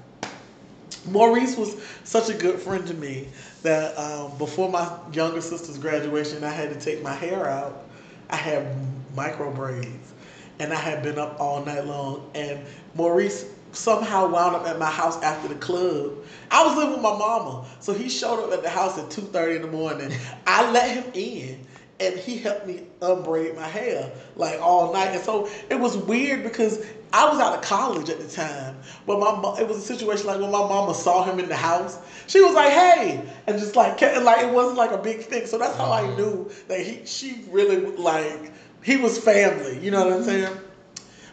Maurice 1.05 1.57
was 1.57 1.75
such 2.03 2.29
a 2.29 2.33
good 2.33 2.59
friend 2.59 2.85
to 2.87 2.93
me 2.93 3.27
that 3.61 3.97
um, 3.97 4.37
before 4.37 4.69
my 4.69 4.89
younger 5.11 5.41
sister's 5.41 5.77
graduation, 5.77 6.43
I 6.43 6.51
had 6.51 6.69
to 6.69 6.79
take 6.79 7.01
my 7.01 7.13
hair 7.13 7.47
out. 7.49 7.85
I 8.29 8.35
had 8.35 8.75
micro 9.15 9.51
braids, 9.51 10.13
and 10.59 10.71
I 10.73 10.77
had 10.77 11.03
been 11.03 11.19
up 11.19 11.39
all 11.39 11.63
night 11.65 11.85
long. 11.85 12.29
And 12.35 12.65
Maurice 12.95 13.45
somehow 13.73 14.27
wound 14.27 14.55
up 14.55 14.67
at 14.67 14.79
my 14.79 14.89
house 14.89 15.21
after 15.21 15.47
the 15.47 15.55
club. 15.55 16.13
I 16.51 16.65
was 16.65 16.75
living 16.77 16.93
with 16.93 17.01
my 17.01 17.17
mama, 17.17 17.65
so 17.79 17.93
he 17.93 18.09
showed 18.09 18.43
up 18.45 18.53
at 18.53 18.63
the 18.63 18.69
house 18.69 18.97
at 18.97 19.09
two 19.09 19.21
thirty 19.21 19.55
in 19.55 19.61
the 19.61 19.67
morning. 19.67 20.11
I 20.47 20.69
let 20.71 20.89
him 20.89 21.11
in, 21.13 21.59
and 21.99 22.15
he 22.17 22.37
helped 22.37 22.65
me 22.65 22.83
unbraid 23.01 23.55
my 23.55 23.67
hair 23.67 24.11
like 24.35 24.59
all 24.61 24.93
night. 24.93 25.09
And 25.09 25.23
so 25.23 25.49
it 25.69 25.79
was 25.79 25.97
weird 25.97 26.43
because 26.43 26.85
I 27.13 27.29
was 27.29 27.39
out 27.39 27.53
of 27.53 27.61
college 27.61 28.09
at 28.09 28.19
the 28.19 28.27
time, 28.27 28.75
but 29.05 29.19
my 29.19 29.39
mo- 29.39 29.55
it 29.55 29.67
was 29.67 29.77
a 29.77 29.81
situation 29.81 30.25
like 30.25 30.41
when 30.41 30.49
my 30.49 30.67
mama 30.67 30.95
saw 30.95 31.23
him 31.23 31.39
in 31.39 31.47
the 31.47 31.55
house, 31.55 31.99
she 32.25 32.41
was 32.41 32.55
like, 32.55 32.71
"Hey," 32.71 33.21
and 33.45 33.59
just 33.59 33.75
like 33.75 33.97
kept, 33.97 34.23
like 34.23 34.43
it 34.43 34.51
wasn't 34.51 34.77
like 34.77 34.89
a 34.91 34.97
big 34.97 35.21
thing. 35.21 35.45
So 35.45 35.59
that's 35.59 35.77
how 35.77 35.91
I 35.91 36.01
mm-hmm. 36.01 36.17
knew 36.17 36.51
that 36.67 36.79
he 36.79 37.05
she 37.05 37.45
really 37.51 37.85
like 37.97 38.51
he 38.83 38.97
was 38.97 39.19
family. 39.19 39.77
You 39.77 39.91
know 39.91 40.03
what 40.03 40.13
I'm 40.13 40.23
saying? 40.23 40.57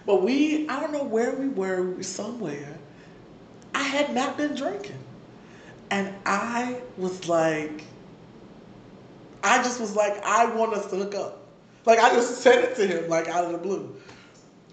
But 0.04 0.22
we, 0.22 0.68
I 0.68 0.80
don't 0.80 0.92
know 0.92 1.04
where 1.04 1.32
we 1.34 1.48
were. 1.48 1.82
We 1.82 1.94
were 1.94 2.02
somewhere. 2.02 2.78
I 3.74 3.82
had 3.82 4.14
not 4.14 4.36
been 4.36 4.54
drinking, 4.54 4.98
and 5.90 6.12
I 6.26 6.82
was 6.98 7.26
like, 7.26 7.84
I 9.42 9.62
just 9.62 9.80
was 9.80 9.96
like, 9.96 10.22
I 10.24 10.44
want 10.54 10.74
us 10.74 10.90
to 10.90 10.96
hook 10.96 11.14
up. 11.14 11.46
Like 11.86 12.00
I 12.00 12.10
just 12.10 12.42
said 12.42 12.64
it 12.64 12.76
to 12.76 12.86
him, 12.86 13.08
like 13.08 13.28
out 13.28 13.46
of 13.46 13.52
the 13.52 13.58
blue. 13.58 13.96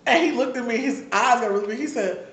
And 0.07 0.23
he 0.23 0.31
looked 0.31 0.57
at 0.57 0.65
me, 0.65 0.77
his 0.77 1.03
eyes 1.11 1.41
got 1.41 1.51
really 1.51 1.67
big. 1.67 1.79
He 1.79 1.87
said, 1.87 2.25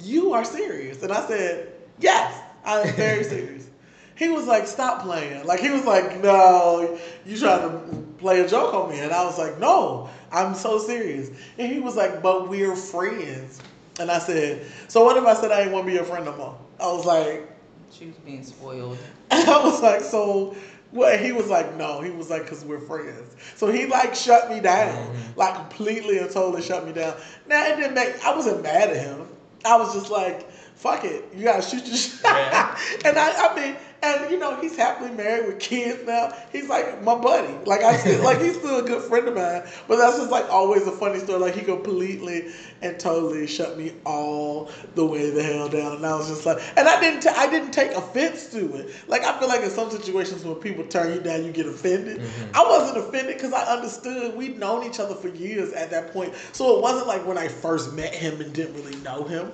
You 0.00 0.32
are 0.34 0.44
serious. 0.44 1.02
And 1.02 1.12
I 1.12 1.26
said, 1.26 1.72
Yes, 2.00 2.38
I 2.64 2.80
am 2.80 2.94
very 2.94 3.24
serious. 3.24 3.68
He 4.14 4.28
was 4.28 4.46
like, 4.46 4.66
Stop 4.66 5.02
playing. 5.02 5.46
Like 5.46 5.60
he 5.60 5.70
was 5.70 5.84
like, 5.86 6.22
No, 6.22 6.98
you 7.24 7.38
trying 7.38 7.62
to 7.62 8.04
play 8.18 8.40
a 8.40 8.48
joke 8.48 8.74
on 8.74 8.90
me. 8.90 9.00
And 9.00 9.12
I 9.12 9.24
was 9.24 9.38
like, 9.38 9.58
No, 9.58 10.10
I'm 10.30 10.54
so 10.54 10.78
serious. 10.78 11.30
And 11.58 11.72
he 11.72 11.80
was 11.80 11.96
like, 11.96 12.22
But 12.22 12.48
we're 12.48 12.76
friends. 12.76 13.60
And 14.00 14.10
I 14.10 14.18
said, 14.18 14.66
So 14.88 15.04
what 15.04 15.16
if 15.16 15.24
I 15.24 15.34
said 15.34 15.50
I 15.52 15.58
didn't 15.60 15.72
want 15.72 15.84
to 15.86 15.90
be 15.90 15.94
your 15.94 16.04
friend 16.04 16.24
no 16.24 16.36
more? 16.36 16.58
I 16.80 16.86
was 16.92 17.06
like, 17.06 17.50
She 17.90 18.06
was 18.06 18.16
being 18.16 18.44
spoiled. 18.44 18.98
and 19.30 19.48
I 19.48 19.62
was 19.64 19.80
like, 19.82 20.02
so 20.02 20.54
what? 20.92 21.18
He 21.20 21.32
was 21.32 21.48
like, 21.48 21.76
no. 21.76 22.00
He 22.00 22.10
was 22.10 22.30
like, 22.30 22.42
because 22.42 22.64
we're 22.64 22.80
friends. 22.80 23.34
So 23.56 23.70
he 23.72 23.86
like 23.86 24.14
shut 24.14 24.50
me 24.50 24.60
down, 24.60 24.94
mm-hmm. 24.94 25.38
like 25.38 25.54
completely 25.54 26.18
and 26.18 26.30
totally 26.30 26.62
shut 26.62 26.86
me 26.86 26.92
down. 26.92 27.16
Now 27.48 27.66
it 27.66 27.76
didn't 27.76 27.94
make. 27.94 28.24
I 28.24 28.34
wasn't 28.34 28.62
mad 28.62 28.90
at 28.90 28.96
him. 28.96 29.26
I 29.64 29.76
was 29.76 29.94
just 29.94 30.10
like, 30.10 30.50
fuck 30.76 31.04
it. 31.04 31.24
You 31.34 31.44
gotta 31.44 31.62
shoot 31.62 31.84
your 31.86 31.96
shot. 31.96 32.24
Yeah. 32.24 32.78
and 33.06 33.18
I, 33.18 33.48
I 33.48 33.54
mean, 33.56 33.76
and 34.02 34.30
you 34.30 34.38
know, 34.38 34.56
he's 34.60 34.76
happily 34.76 35.10
married 35.12 35.46
with 35.46 35.60
kids 35.60 36.04
now. 36.04 36.32
He's 36.50 36.68
like 36.68 37.02
my 37.02 37.14
buddy. 37.14 37.54
Like 37.64 37.82
I 37.82 37.96
still, 37.96 38.22
like 38.24 38.40
he's 38.40 38.58
still 38.58 38.78
a 38.78 38.82
good 38.82 39.02
friend 39.02 39.28
of 39.28 39.34
mine. 39.34 39.62
But 39.86 39.96
that's 39.96 40.18
just 40.18 40.30
like 40.30 40.48
always 40.50 40.86
a 40.86 40.92
funny 40.92 41.20
story. 41.20 41.38
Like 41.38 41.54
he 41.54 41.62
completely 41.62 42.52
and 42.82 42.98
totally 42.98 43.46
shut 43.46 43.78
me 43.78 43.92
all 44.04 44.70
the 44.96 45.06
way 45.06 45.30
the 45.30 45.42
hell 45.42 45.68
down. 45.68 45.96
And 45.96 46.06
I 46.06 46.16
was 46.16 46.28
just 46.28 46.44
like, 46.44 46.58
and 46.76 46.88
I 46.88 47.00
didn't, 47.00 47.20
ta- 47.20 47.34
I 47.36 47.48
didn't 47.48 47.70
take 47.70 47.92
offense 47.92 48.48
to 48.48 48.74
it. 48.76 48.94
Like 49.06 49.22
I 49.22 49.38
feel 49.38 49.48
like 49.48 49.62
in 49.62 49.70
some 49.70 49.90
situations 49.90 50.44
when 50.44 50.56
people 50.56 50.84
turn 50.84 51.14
you 51.14 51.20
down, 51.20 51.44
you 51.44 51.52
get 51.52 51.66
offended. 51.66 52.18
Mm-hmm. 52.20 52.56
I 52.56 52.62
wasn't 52.62 52.98
offended 52.98 53.36
because 53.36 53.52
I 53.52 53.62
understood 53.64 54.36
we'd 54.36 54.58
known 54.58 54.84
each 54.84 54.98
other 54.98 55.14
for 55.14 55.28
years 55.28 55.72
at 55.72 55.90
that 55.90 56.12
point. 56.12 56.34
So 56.52 56.76
it 56.76 56.82
wasn't 56.82 57.06
like 57.06 57.24
when 57.24 57.38
I 57.38 57.46
first 57.46 57.92
met 57.94 58.14
him 58.14 58.40
and 58.40 58.52
didn't 58.52 58.74
really 58.74 58.96
know 59.02 59.22
him. 59.22 59.52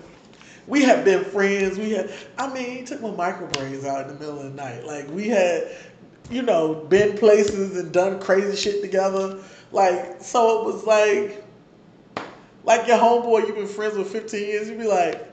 We 0.68 0.82
had 0.82 1.04
been 1.04 1.24
friends. 1.24 1.78
We 1.78 1.92
had, 1.92 2.12
I 2.36 2.52
mean, 2.52 2.76
he 2.76 2.84
took 2.84 3.00
my 3.00 3.10
micro 3.10 3.46
braids 3.48 3.86
out 3.86 4.02
in 4.02 4.08
the 4.08 4.14
middle 4.14 4.38
of 4.38 4.44
the 4.44 4.62
night. 4.62 4.84
Like 4.84 5.08
we 5.10 5.28
had, 5.28 5.66
you 6.30 6.42
know, 6.42 6.74
been 6.74 7.16
places 7.16 7.76
and 7.78 7.90
done 7.90 8.20
crazy 8.20 8.54
shit 8.54 8.82
together. 8.82 9.38
Like 9.72 10.20
so, 10.20 10.60
it 10.60 10.74
was 10.74 10.84
like, 10.84 11.42
like 12.64 12.86
your 12.86 12.98
homeboy 12.98 13.46
you've 13.46 13.56
been 13.56 13.66
friends 13.66 13.96
with 13.96 14.10
15 14.12 14.46
years. 14.46 14.68
You'd 14.68 14.78
be 14.78 14.86
like, 14.86 15.26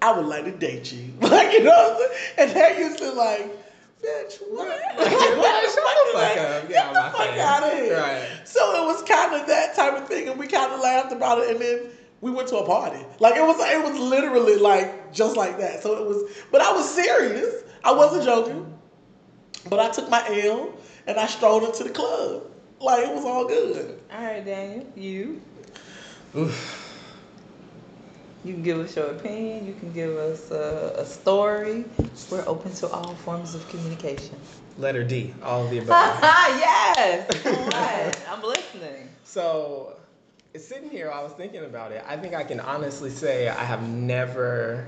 I 0.00 0.16
would 0.16 0.26
like 0.26 0.44
to 0.44 0.52
date 0.52 0.92
you. 0.92 1.12
Like 1.20 1.52
you 1.52 1.64
know, 1.64 1.70
what 1.70 2.10
I'm 2.10 2.16
saying? 2.16 2.34
and 2.38 2.50
they're 2.56 2.80
usually 2.88 3.10
like, 3.10 3.56
bitch, 4.00 4.40
what? 4.50 4.68
Like, 4.68 4.78
shut 4.98 5.74
the 5.74 6.12
fuck 6.12 6.38
up. 6.38 6.68
Get 6.68 6.68
Get 6.68 6.86
out 6.86 7.12
the 7.12 7.18
fuck 7.18 7.38
out 7.38 7.62
of 7.64 7.72
here. 7.72 8.00
Right. 8.00 8.28
So 8.44 8.84
it 8.84 8.86
was 8.86 9.02
kind 9.02 9.34
of 9.34 9.48
that 9.48 9.74
type 9.74 9.94
of 9.94 10.06
thing, 10.06 10.28
and 10.28 10.38
we 10.38 10.46
kind 10.46 10.72
of 10.72 10.80
laughed 10.80 11.12
about 11.12 11.40
it, 11.40 11.50
and 11.50 11.60
then 11.60 11.90
we 12.20 12.30
went 12.30 12.48
to 12.48 12.56
a 12.56 12.66
party. 12.66 13.04
Like 13.20 13.36
it 13.36 13.42
was, 13.42 13.56
it 13.60 13.82
was 13.82 13.98
literally 13.98 14.56
like 14.56 15.12
just 15.12 15.36
like 15.36 15.58
that. 15.58 15.82
So 15.82 15.96
it 15.96 16.06
was, 16.06 16.32
but 16.50 16.60
I 16.60 16.72
was 16.72 16.92
serious. 16.92 17.62
I 17.84 17.92
wasn't 17.92 18.24
joking. 18.24 18.74
But 19.68 19.80
I 19.80 19.90
took 19.90 20.08
my 20.08 20.24
L 20.44 20.72
and 21.06 21.18
I 21.18 21.26
strolled 21.26 21.64
into 21.64 21.84
the 21.84 21.90
club. 21.90 22.44
Like 22.80 23.06
it 23.06 23.14
was 23.14 23.24
all 23.24 23.46
good. 23.46 24.00
All 24.12 24.24
right, 24.24 24.44
Daniel. 24.44 24.86
You. 24.96 25.40
You 28.44 28.54
can 28.54 28.62
give 28.62 28.78
us 28.78 28.94
your 28.94 29.06
opinion. 29.06 29.66
You 29.66 29.74
can 29.74 29.92
give 29.92 30.16
us 30.16 30.50
a, 30.50 30.94
a 30.98 31.04
story. 31.04 31.84
We're 32.30 32.46
open 32.46 32.72
to 32.74 32.88
all 32.88 33.14
forms 33.16 33.54
of 33.54 33.68
communication. 33.68 34.36
Letter 34.78 35.02
D, 35.02 35.34
all 35.42 35.64
of 35.64 35.70
the 35.70 35.78
above. 35.78 36.18
yes. 36.22 37.42
Come. 37.42 38.32
I'm 38.32 38.42
listening. 38.42 39.08
so, 39.24 39.97
sitting 40.56 40.90
here, 40.90 41.10
I 41.10 41.22
was 41.22 41.32
thinking 41.32 41.64
about 41.64 41.92
it. 41.92 42.02
I 42.06 42.16
think 42.16 42.34
I 42.34 42.44
can 42.44 42.60
honestly 42.60 43.10
say 43.10 43.48
I 43.48 43.64
have 43.64 43.86
never 43.88 44.86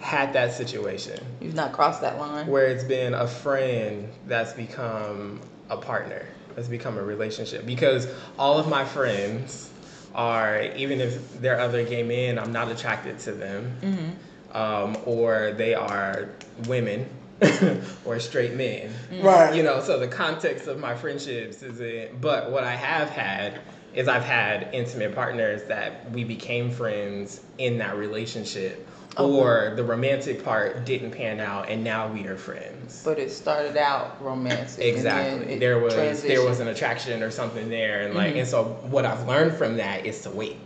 had 0.00 0.32
that 0.34 0.52
situation 0.52 1.18
You've 1.40 1.54
not 1.54 1.72
crossed 1.72 2.02
that 2.02 2.18
line. 2.18 2.46
where 2.46 2.66
it's 2.66 2.84
been 2.84 3.14
a 3.14 3.26
friend 3.26 4.08
that's 4.26 4.52
become 4.52 5.40
a 5.70 5.76
partner, 5.76 6.26
that's 6.54 6.68
become 6.68 6.98
a 6.98 7.02
relationship. 7.02 7.64
Because 7.64 8.06
all 8.38 8.58
of 8.58 8.68
my 8.68 8.84
friends 8.84 9.70
are, 10.14 10.62
even 10.76 11.00
if 11.00 11.40
they're 11.40 11.60
other 11.60 11.84
gay 11.84 12.02
men, 12.02 12.38
I'm 12.38 12.52
not 12.52 12.70
attracted 12.70 13.18
to 13.20 13.32
them. 13.32 13.76
Mm-hmm. 13.80 14.56
Um, 14.56 14.96
or 15.04 15.52
they 15.56 15.74
are 15.74 16.28
women 16.68 17.08
or 18.04 18.20
straight 18.20 18.54
men. 18.54 18.92
Right. 19.20 19.52
You 19.54 19.64
know, 19.64 19.80
so 19.80 19.98
the 19.98 20.06
context 20.06 20.68
of 20.68 20.78
my 20.78 20.94
friendships 20.94 21.62
is 21.64 21.80
it, 21.80 22.20
but 22.20 22.52
what 22.52 22.62
I 22.62 22.76
have 22.76 23.10
had 23.10 23.60
is 23.94 24.08
I've 24.08 24.24
had 24.24 24.68
intimate 24.72 25.14
partners 25.14 25.62
that 25.64 26.10
we 26.10 26.24
became 26.24 26.70
friends 26.70 27.40
in 27.58 27.78
that 27.78 27.96
relationship. 27.96 28.88
Or 29.16 29.74
the 29.76 29.84
romantic 29.84 30.42
part 30.44 30.84
didn't 30.84 31.12
pan 31.12 31.38
out 31.38 31.68
and 31.68 31.84
now 31.84 32.08
we 32.08 32.26
are 32.26 32.36
friends. 32.36 33.00
But 33.04 33.20
it 33.20 33.30
started 33.30 33.76
out 33.76 34.20
romantic. 34.20 34.84
Exactly. 34.84 35.56
There 35.56 35.78
was 35.78 36.22
there 36.22 36.44
was 36.44 36.58
an 36.58 36.66
attraction 36.66 37.22
or 37.22 37.30
something 37.30 37.68
there 37.68 38.00
and 38.00 38.14
like 38.14 38.34
Mhm. 38.34 38.40
and 38.40 38.48
so 38.48 38.64
what 38.90 39.04
I've 39.04 39.28
learned 39.28 39.54
from 39.54 39.76
that 39.76 40.04
is 40.04 40.22
to 40.22 40.30
wait. 40.30 40.56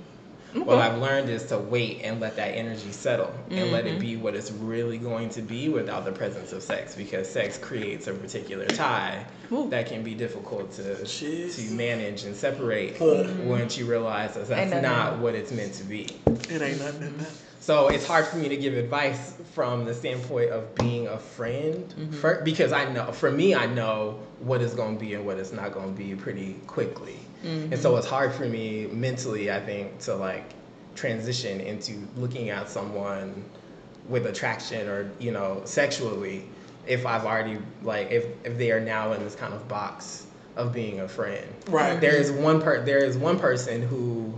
What 0.54 0.78
I've 0.78 0.98
learned 0.98 1.28
is 1.28 1.44
to 1.46 1.58
wait 1.58 2.00
and 2.04 2.20
let 2.20 2.36
that 2.36 2.52
energy 2.54 2.90
settle 2.92 3.32
and 3.50 3.70
let 3.70 3.84
Mm-hmm. 3.84 3.96
it 3.96 4.00
be 4.00 4.16
what 4.16 4.34
it's 4.34 4.50
really 4.50 4.98
going 4.98 5.28
to 5.30 5.42
be 5.42 5.68
without 5.68 6.04
the 6.04 6.12
presence 6.12 6.52
of 6.52 6.62
sex 6.62 6.94
because 6.94 7.28
sex 7.30 7.58
creates 7.58 8.06
a 8.06 8.12
particular 8.14 8.66
tie 8.70 9.24
Ooh. 9.52 9.68
that 9.70 9.86
can 9.86 10.02
be 10.02 10.14
difficult 10.14 10.72
to 10.72 10.82
Jeez. 10.82 11.54
to 11.56 11.74
manage 11.74 12.24
and 12.24 12.34
separate 12.34 13.00
Look. 13.00 13.28
once 13.44 13.76
you 13.78 13.84
realize 13.86 14.34
that 14.34 14.48
that's 14.48 14.82
not 14.82 15.18
what 15.18 15.34
it's 15.34 15.52
meant 15.52 15.74
to 15.74 15.84
be. 15.84 16.08
It 16.50 16.62
ain't 16.62 16.80
nothing 16.80 17.08
in 17.08 17.16
that. 17.18 17.30
So 17.60 17.88
it's 17.88 18.06
hard 18.06 18.24
for 18.26 18.36
me 18.38 18.48
to 18.48 18.56
give 18.56 18.74
advice 18.74 19.34
from 19.52 19.84
the 19.84 19.92
standpoint 19.92 20.50
of 20.50 20.74
being 20.76 21.06
a 21.08 21.18
friend, 21.18 22.14
for, 22.20 22.40
because 22.42 22.72
I 22.72 22.90
know, 22.92 23.12
for 23.12 23.30
me, 23.30 23.54
I 23.54 23.66
know 23.66 24.20
what 24.40 24.62
is 24.62 24.74
going 24.74 24.96
to 24.98 25.04
be 25.04 25.12
and 25.14 25.26
what 25.26 25.38
it's 25.38 25.52
not 25.52 25.72
going 25.72 25.94
to 25.94 25.98
be 26.02 26.14
pretty 26.14 26.54
quickly, 26.66 27.18
Mm-hmm. 27.44 27.72
and 27.72 27.80
so 27.80 27.96
it's 27.96 28.06
hard 28.06 28.32
for 28.32 28.46
me 28.46 28.86
mentally, 28.86 29.50
I 29.50 29.60
think, 29.60 29.98
to 30.00 30.14
like 30.14 30.54
transition 30.94 31.60
into 31.60 32.06
looking 32.16 32.50
at 32.50 32.68
someone 32.68 33.44
with 34.08 34.26
attraction 34.26 34.88
or 34.88 35.10
you 35.18 35.30
know 35.30 35.60
sexually 35.64 36.44
if 36.86 37.06
I've 37.06 37.24
already 37.24 37.58
like 37.82 38.10
if 38.10 38.26
if 38.44 38.58
they 38.58 38.72
are 38.72 38.80
now 38.80 39.12
in 39.12 39.22
this 39.22 39.34
kind 39.34 39.54
of 39.54 39.68
box 39.68 40.26
of 40.56 40.72
being 40.72 41.00
a 41.00 41.08
friend. 41.08 41.46
Right. 41.68 42.00
There 42.00 42.16
is 42.16 42.32
one 42.32 42.60
per 42.60 42.84
there 42.84 43.04
is 43.04 43.16
one 43.16 43.38
person 43.38 43.82
who 43.82 44.34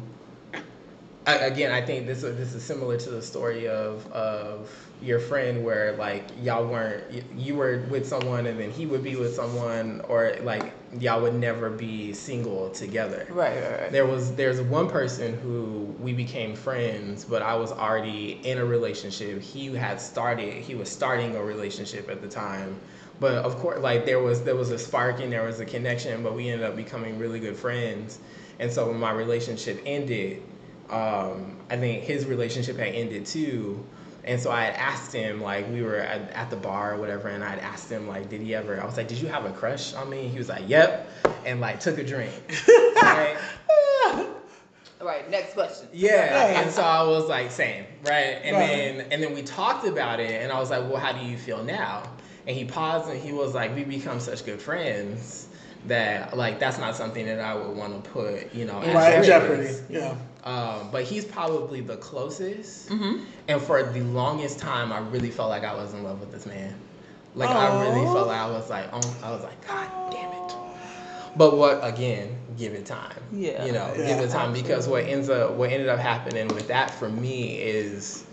I, 1.26 1.34
again, 1.34 1.70
I 1.70 1.82
think 1.82 2.06
this 2.06 2.22
is 2.22 2.36
this 2.38 2.54
is 2.54 2.62
similar 2.62 2.96
to 2.96 3.10
the 3.10 3.20
story 3.20 3.68
of 3.68 4.10
of 4.10 4.70
your 5.02 5.18
friend 5.18 5.64
where 5.64 5.96
like 5.96 6.24
y'all 6.42 6.66
weren't 6.66 7.04
you 7.36 7.56
were 7.56 7.84
with 7.90 8.06
someone 8.06 8.46
and 8.46 8.58
then 8.58 8.70
he 8.70 8.86
would 8.86 9.02
be 9.02 9.16
with 9.16 9.34
someone 9.34 10.00
or 10.08 10.36
like 10.42 10.72
y'all 10.98 11.20
would 11.20 11.34
never 11.34 11.68
be 11.68 12.14
single 12.14 12.70
together. 12.70 13.26
Right, 13.30 13.62
right, 13.62 13.80
right. 13.82 13.92
There 13.92 14.06
was 14.06 14.34
there's 14.34 14.62
one 14.62 14.88
person 14.88 15.38
who 15.40 15.94
we 16.00 16.14
became 16.14 16.54
friends, 16.54 17.26
but 17.26 17.42
I 17.42 17.54
was 17.54 17.70
already 17.70 18.40
in 18.44 18.56
a 18.56 18.64
relationship. 18.64 19.42
He 19.42 19.74
had 19.74 20.00
started 20.00 20.54
he 20.54 20.74
was 20.74 20.90
starting 20.90 21.36
a 21.36 21.42
relationship 21.42 22.08
at 22.08 22.22
the 22.22 22.28
time. 22.28 22.78
But 23.20 23.44
of 23.44 23.56
course 23.56 23.80
like 23.80 24.06
there 24.06 24.20
was 24.20 24.42
there 24.42 24.56
was 24.56 24.70
a 24.70 24.78
spark 24.78 25.20
and 25.20 25.30
there 25.30 25.44
was 25.44 25.60
a 25.60 25.66
connection, 25.66 26.22
but 26.22 26.34
we 26.34 26.48
ended 26.48 26.66
up 26.66 26.76
becoming 26.76 27.18
really 27.18 27.40
good 27.40 27.56
friends. 27.56 28.20
And 28.58 28.70
so 28.70 28.88
when 28.88 28.98
my 28.98 29.10
relationship 29.12 29.82
ended, 29.86 30.42
um, 30.90 31.56
I 31.70 31.76
think 31.76 32.04
his 32.04 32.26
relationship 32.26 32.76
had 32.78 32.88
ended 32.94 33.26
too. 33.26 33.84
And 34.24 34.38
so 34.38 34.50
I 34.50 34.64
had 34.64 34.74
asked 34.74 35.12
him, 35.14 35.40
like, 35.40 35.66
we 35.70 35.80
were 35.82 35.96
at, 35.96 36.30
at 36.32 36.50
the 36.50 36.56
bar 36.56 36.92
or 36.94 36.98
whatever, 36.98 37.28
and 37.28 37.42
I 37.42 37.48
had 37.48 37.58
asked 37.60 37.90
him, 37.90 38.06
like, 38.06 38.28
did 38.28 38.42
he 38.42 38.54
ever, 38.54 38.78
I 38.80 38.84
was 38.84 38.98
like, 38.98 39.08
did 39.08 39.18
you 39.18 39.28
have 39.28 39.46
a 39.46 39.50
crush 39.52 39.94
on 39.94 40.10
me? 40.10 40.28
He 40.28 40.36
was 40.36 40.50
like, 40.50 40.68
yep. 40.68 41.08
And, 41.46 41.58
like, 41.58 41.80
took 41.80 41.96
a 41.96 42.04
drink. 42.04 42.30
right? 43.02 43.38
All 43.70 44.26
right, 45.06 45.28
next 45.30 45.54
question. 45.54 45.88
Yeah. 45.92 46.60
And 46.60 46.70
so 46.70 46.82
I 46.82 47.02
was 47.02 47.28
like, 47.28 47.50
same, 47.50 47.86
right? 48.04 48.38
And 48.44 48.56
Right. 48.56 48.66
then 48.68 49.06
and 49.12 49.22
then 49.22 49.32
we 49.34 49.40
talked 49.42 49.86
about 49.86 50.20
it 50.20 50.42
and 50.42 50.52
I 50.52 50.58
was 50.60 50.68
like, 50.70 50.82
Well, 50.82 50.98
how 50.98 51.12
do 51.12 51.24
you 51.24 51.38
feel 51.38 51.64
now? 51.64 52.02
And 52.46 52.54
he 52.54 52.66
paused 52.66 53.08
and 53.10 53.18
he 53.18 53.32
was 53.32 53.54
like, 53.54 53.74
We 53.74 53.84
become 53.84 54.20
such 54.20 54.44
good 54.44 54.60
friends 54.60 55.48
that 55.86 56.36
like 56.36 56.58
that's 56.60 56.78
not 56.78 56.94
something 56.96 57.24
that 57.24 57.40
I 57.40 57.54
would 57.54 57.74
want 57.74 58.04
to 58.04 58.10
put, 58.10 58.54
you 58.54 58.66
know, 58.66 58.82
at 58.82 58.94
Right, 58.94 59.16
risk. 59.16 59.28
Jeopardy. 59.28 59.74
Yeah. 59.88 60.14
Um, 60.44 60.90
but 60.90 61.04
he's 61.04 61.24
probably 61.24 61.80
the 61.80 61.96
closest. 61.96 62.88
Mm-hmm. 62.88 63.24
And 63.48 63.60
for 63.60 63.82
the 63.82 64.00
longest 64.00 64.58
time, 64.58 64.92
I 64.92 64.98
really 64.98 65.30
felt 65.30 65.50
like 65.50 65.64
I 65.64 65.74
was 65.74 65.92
in 65.92 66.02
love 66.02 66.20
with 66.20 66.32
this 66.32 66.46
man. 66.46 66.74
Like 67.34 67.50
I 67.50 67.82
really 67.82 68.04
felt 68.06 68.26
like 68.26 68.40
I 68.40 68.50
was 68.50 68.68
like, 68.70 68.88
oh, 68.92 69.16
I 69.22 69.30
was 69.30 69.42
like, 69.42 69.66
God 69.66 69.88
damn 70.10 70.32
it. 70.32 70.56
But 71.36 71.56
what 71.56 71.80
again? 71.82 72.36
Give 72.58 72.74
it 72.74 72.86
time. 72.86 73.16
Yeah. 73.32 73.64
You 73.64 73.72
know, 73.72 73.92
Yeah, 73.96 74.06
give 74.06 74.18
it 74.18 74.30
time 74.30 74.52
because 74.52 74.88
what 74.88 75.04
ends 75.04 75.28
up, 75.28 75.52
what 75.52 75.70
ended 75.70 75.88
up 75.88 76.00
happening 76.00 76.48
with 76.48 76.68
that 76.68 76.90
for 76.90 77.08
me 77.08 77.56
is 77.58 78.24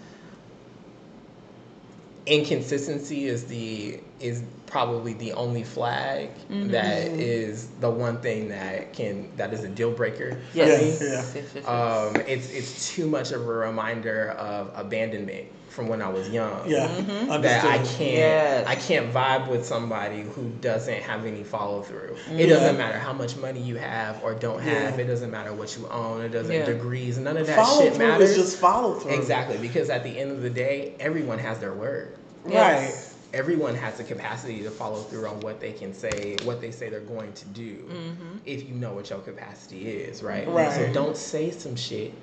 inconsistency 2.26 3.26
is 3.28 3.46
the 3.46 4.00
is 4.20 4.44
probably 4.66 5.14
the 5.14 5.32
only 5.34 5.64
flag 5.64 6.30
Mm-hmm. 6.50 6.70
that 6.70 7.08
is 7.08 7.68
the 7.80 7.90
one 7.90 8.20
thing 8.22 8.50
that 8.50 8.94
can 8.94 9.30
that 9.38 9.54
is 9.54 9.64
a 9.64 9.70
deal 9.70 9.92
breaker. 9.92 10.40
Yes. 10.54 11.00
Yeah, 11.02 11.08
yeah. 11.08 11.14
Yes, 11.14 11.34
yes, 11.36 11.52
yes. 11.56 11.68
Um, 11.68 12.16
it's 12.28 12.50
it's 12.52 12.94
too 12.94 13.08
much 13.08 13.32
of 13.32 13.42
a 13.48 13.52
reminder 13.52 14.32
of 14.32 14.72
abandonment 14.76 15.48
from 15.70 15.88
when 15.90 16.02
I 16.02 16.10
was 16.10 16.28
young. 16.30 16.68
Yeah. 16.68 16.88
Mm-hmm. 16.88 17.42
That 17.44 17.64
I 17.66 17.78
can't 17.78 18.00
Yes. 18.00 18.66
I 18.68 18.76
can't 18.76 19.14
vibe 19.14 19.48
with 19.48 19.64
somebody 19.66 20.24
who 20.24 20.50
doesn't 20.62 21.04
have 21.04 21.26
any 21.26 21.44
follow 21.44 21.84
through. 21.84 22.16
Mm-hmm. 22.26 22.40
It 22.40 22.48
doesn't 22.48 22.78
matter 22.78 22.98
how 22.98 23.14
much 23.14 23.36
money 23.38 23.62
you 23.62 23.76
have 23.76 24.24
or 24.24 24.34
don't 24.34 24.60
have. 24.62 24.96
Yeah. 24.98 25.04
It 25.04 25.08
doesn't 25.08 25.30
matter 25.30 25.54
what 25.54 25.78
you 25.78 25.88
own. 25.90 26.22
It 26.22 26.30
doesn't 26.30 26.52
Yeah. 26.54 26.66
degrees. 26.66 27.18
None 27.20 27.38
of 27.38 27.46
that 27.46 27.56
Follow 27.56 27.84
shit 27.84 27.98
matters. 28.00 28.32
is 28.32 28.38
just 28.38 28.58
follow 28.60 28.96
through. 28.96 29.12
exactly 29.12 29.58
because 29.60 29.90
at 29.92 30.04
the 30.04 30.18
end 30.18 30.32
of 30.32 30.42
the 30.42 30.50
day, 30.50 30.96
everyone 31.00 31.38
has 31.40 31.60
their 31.60 31.74
word. 31.74 32.18
Right. 32.46 32.92
Everyone 33.34 33.76
has 33.76 33.98
the 33.98 34.04
capacity 34.04 34.62
to 34.64 34.72
follow 34.72 35.02
through 35.02 35.28
on 35.28 35.40
what 35.42 35.60
they 35.60 35.74
can 35.74 35.94
say, 35.94 36.38
what 36.44 36.62
they 36.62 36.72
say 36.72 36.90
they're 36.90 37.02
going 37.02 37.34
to 37.34 37.46
do, 37.48 37.76
Mm-hmm. 37.76 38.38
if 38.46 38.68
you 38.68 38.74
know 38.76 38.94
what 38.94 39.10
your 39.10 39.20
capacity 39.20 39.88
is, 39.90 40.24
right? 40.24 40.48
Right. 40.48 40.72
So 40.74 40.94
don't 40.94 41.18
say 41.18 41.52
some 41.52 41.76
shit 41.76 42.14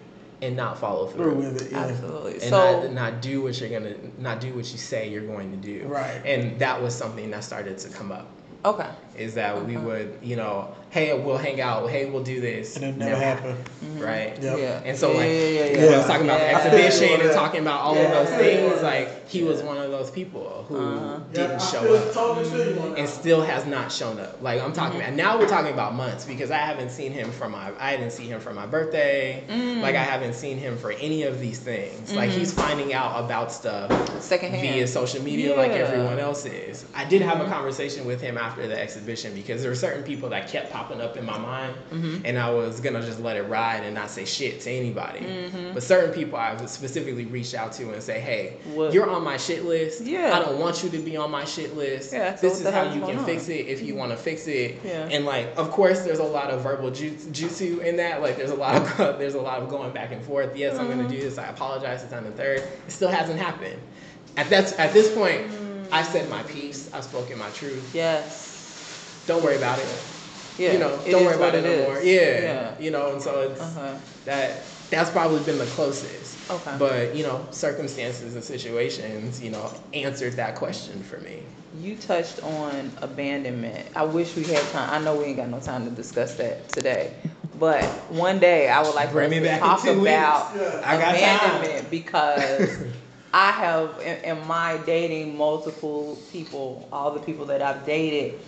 and 0.43 0.57
not 0.57 0.79
follow 0.79 1.07
Through 1.07 1.25
through. 1.33 1.35
with 1.53 1.63
it. 1.63 1.73
Yeah. 1.73 1.79
Absolutely. 1.85 2.33
And 2.35 2.43
So, 2.43 2.83
not, 2.83 2.93
not 2.93 3.23
do 3.23 3.43
what 3.43 3.61
you're 3.61 3.71
gonna 3.71 3.95
not 4.19 4.41
do 4.41 4.55
what 4.55 4.71
you 4.73 4.79
say 4.79 5.09
you're 5.09 5.27
going 5.27 5.51
to 5.51 5.57
do. 5.57 5.87
Right. 5.87 6.21
And 6.25 6.59
that 6.59 6.81
was 6.83 6.95
something 6.95 7.31
that 7.31 7.45
started 7.45 7.79
to 7.79 7.89
come 7.91 8.11
up. 8.11 8.29
okay. 8.65 8.89
Is 9.17 9.35
that 9.35 9.65
we 9.65 9.77
Uh-huh. 9.77 9.87
would, 9.87 10.19
you 10.23 10.37
know, 10.37 10.69
hey, 10.91 11.13
we'll 11.19 11.37
hang 11.39 11.61
out, 11.61 11.89
hey, 11.91 12.07
we'll 12.07 12.23
do 12.23 12.41
this. 12.41 12.77
And 12.77 12.85
it 12.85 12.97
never 12.97 13.17
happened. 13.17 13.57
Right? 13.99 14.41
Yep. 14.41 14.59
Yeah. 14.59 14.81
And 14.85 14.97
so, 14.97 15.11
yeah, 15.13 15.17
like, 15.19 15.27
yeah, 15.29 15.35
yeah, 15.35 15.63
when 15.73 15.81
yeah. 15.91 15.95
I 15.95 15.99
was 15.99 16.07
talking 16.07 16.25
about 16.27 16.41
Yeah. 16.41 16.69
the 16.71 16.77
exhibition 16.85 17.21
and 17.21 17.31
talking 17.33 17.61
about 17.61 17.81
all 17.81 17.97
Yeah. 17.97 18.03
of 18.03 18.11
those 18.29 18.39
things, 18.39 18.73
Yeah. 18.77 18.83
like 18.83 19.29
he 19.29 19.43
was 19.43 19.63
one 19.63 19.77
of 19.79 19.91
those 19.91 20.11
people 20.11 20.65
who 20.69 20.77
Uh-huh. 20.77 21.19
didn't 21.33 21.61
I 21.61 21.65
show 21.65 21.95
up 21.95 22.13
totally 22.13 22.45
feel 22.49 22.75
you 22.87 22.95
and 22.97 23.09
still 23.09 23.43
has 23.43 23.67
not 23.67 23.91
shown 23.91 24.21
up. 24.21 24.39
Like 24.43 24.63
I'm 24.63 24.73
talking 24.73 25.01
Mm-hmm. 25.01 25.15
about 25.15 25.17
now 25.35 25.39
we're 25.39 25.49
talking 25.49 25.73
about 25.73 25.95
months 25.95 26.25
because 26.25 26.51
I 26.53 26.59
haven't 26.59 26.91
seen 26.91 27.13
him 27.13 27.31
for 27.33 27.49
my 27.49 27.71
I 27.81 27.97
didn't 27.97 28.13
see 28.13 28.25
him 28.27 28.39
for 28.41 28.53
my 28.53 28.67
birthday. 28.67 29.43
Mm. 29.51 29.81
Like 29.81 29.97
I 29.97 30.03
haven't 30.05 30.35
seen 30.35 30.59
him 30.59 30.77
for 30.79 30.93
any 30.93 31.25
of 31.25 31.41
these 31.41 31.59
things. 31.59 32.13
Like 32.15 32.31
he's 32.31 32.53
finding 32.53 32.95
out 32.95 33.19
about 33.25 33.51
stuff 33.53 33.91
Secondhand. 34.23 34.63
via 34.75 34.87
social 34.87 35.23
media 35.25 35.57
like 35.57 35.73
everyone 35.73 36.19
else 36.21 36.45
is. 36.47 36.85
I 36.95 37.05
did 37.05 37.23
have 37.23 37.41
a 37.41 37.47
conversation 37.47 38.05
with 38.07 38.21
him 38.21 38.39
after 38.39 38.67
the 38.69 38.81
exhibition 38.81 39.04
because 39.05 39.61
there 39.63 39.71
were 39.71 39.75
certain 39.77 40.03
people 40.03 40.29
that 40.31 40.49
kept 40.49 40.73
popping 40.73 41.01
up 41.01 41.17
in 41.17 41.25
my 41.25 41.39
mind 41.39 41.75
and 42.25 42.39
I 42.39 42.51
was 42.51 42.81
gonna 42.81 43.01
just 43.03 43.21
let 43.21 43.37
it 43.37 43.43
ride 43.43 43.85
and 43.85 43.95
not 43.95 44.11
say 44.11 44.25
shit 44.25 44.61
to 44.63 44.71
anybody. 44.71 45.51
But 45.73 45.83
certain 45.83 46.13
people 46.15 46.39
I 46.39 46.55
would 46.55 46.69
specifically 46.69 47.27
reach 47.27 47.55
out 47.55 47.73
to 47.75 47.93
and 47.93 48.03
say, 48.03 48.21
Hey, 48.21 48.57
What- 48.75 48.93
you're 48.93 49.09
on 49.09 49.23
my 49.23 49.37
shit 49.37 49.65
list. 49.65 50.03
Yeah. 50.03 50.33
I 50.37 50.41
don't 50.41 50.59
want 50.59 50.83
you 50.83 50.91
to 50.91 50.99
be 50.99 51.17
on 51.17 51.31
my 51.31 51.45
shit 51.45 51.77
list. 51.77 52.13
Yeah, 52.13 52.35
so 52.35 52.49
this 52.49 52.61
is 52.61 52.69
how 52.69 52.93
you 52.93 53.01
can 53.01 53.19
on? 53.19 53.25
fix 53.25 53.49
it 53.49 53.67
if 53.67 53.83
you 53.83 53.95
want 53.95 54.11
to 54.13 54.17
fix 54.17 54.47
it. 54.47 54.81
Yeah. 54.85 55.09
And 55.11 55.25
like, 55.25 55.53
of 55.57 55.71
course, 55.71 56.01
there's 56.03 56.19
a 56.19 56.25
lot 56.25 56.51
of 56.51 56.63
verbal 56.63 56.91
jutsu, 56.91 57.29
jutsu 57.33 57.81
in 57.85 57.97
that. 57.97 58.23
Like, 58.23 58.37
there's 58.37 58.51
a 58.51 58.55
lot 58.55 58.77
of 59.01 59.19
there's 59.19 59.35
a 59.35 59.41
lot 59.41 59.61
of 59.63 59.69
going 59.69 59.93
back 59.93 60.13
and 60.13 60.25
forth. 60.25 60.57
Yes, 60.57 60.79
I'm 60.79 60.87
Mm-hmm. 60.89 60.99
gonna 61.03 61.09
do 61.09 61.21
this. 61.21 61.39
I 61.39 61.47
apologize. 61.49 62.03
It's 62.03 62.13
on 62.13 62.25
the 62.25 62.31
third. 62.33 62.59
It 62.61 62.91
still 62.91 63.09
hasn't 63.09 63.39
happened. 63.39 63.81
At 64.37 64.49
that 64.51 64.73
at 64.79 64.93
this 64.93 65.15
point, 65.15 65.43
Mm. 65.51 65.87
I 65.93 66.03
said 66.03 66.29
my 66.31 66.43
piece. 66.45 66.91
I've 66.93 67.05
spoken 67.05 67.39
my 67.39 67.49
truth. 67.51 67.91
Yes. 67.95 68.54
Don't 69.27 69.43
worry 69.43 69.57
about 69.57 69.79
it. 69.79 69.89
Yeah, 70.57 70.73
you 70.73 70.79
know, 70.79 71.03
don't 71.11 71.25
worry 71.25 71.35
about 71.35 71.55
it 71.55 71.65
anymore. 71.65 71.95
no 71.95 72.01
Yeah, 72.01 72.41
Yeah. 72.41 72.75
you 72.79 72.91
know, 72.91 73.13
and 73.13 73.23
so 73.23 73.41
it's 73.51 73.61
Uh-huh. 73.61 73.95
that 74.25 74.67
that's 74.91 75.11
probably 75.11 75.41
been 75.41 75.59
the 75.59 75.67
closest. 75.67 76.39
Okay. 76.49 76.77
But 76.79 77.17
you 77.17 77.25
know, 77.25 77.47
circumstances 77.51 78.35
and 78.35 78.45
situations, 78.45 79.43
you 79.43 79.51
know, 79.51 79.73
answered 79.93 80.35
that 80.35 80.55
question 80.55 81.03
for 81.03 81.19
me. 81.19 81.43
You 81.81 81.97
touched 81.97 82.41
on 82.41 82.93
abandonment. 83.03 83.89
I 83.97 84.05
wish 84.05 84.37
we 84.37 84.45
had 84.45 84.63
time. 84.69 84.91
I 84.91 85.05
know 85.05 85.17
we 85.17 85.25
ain't 85.25 85.37
got 85.37 85.49
no 85.49 85.59
time 85.59 85.85
to 85.87 85.91
discuss 85.91 86.35
that 86.37 86.69
today. 86.69 87.15
But 87.59 87.85
one 88.13 88.39
day 88.39 88.69
I 88.69 88.83
would 88.83 88.95
like 88.95 89.11
Bring 89.13 89.31
to 89.31 89.59
talk 89.59 89.85
about 89.85 90.55
Yeah. 90.55 90.81
I 90.85 90.99
got 90.99 91.15
abandonment 91.15 91.91
because 91.91 92.85
I 93.35 93.51
have 93.51 93.99
in, 94.01 94.39
in 94.39 94.47
my 94.47 94.79
dating 94.87 95.37
multiple 95.37 96.25
people, 96.31 96.89
all 96.93 97.13
the 97.13 97.21
people 97.21 97.47
that 97.47 97.63
I've 97.63 97.85
dated, 97.85 98.41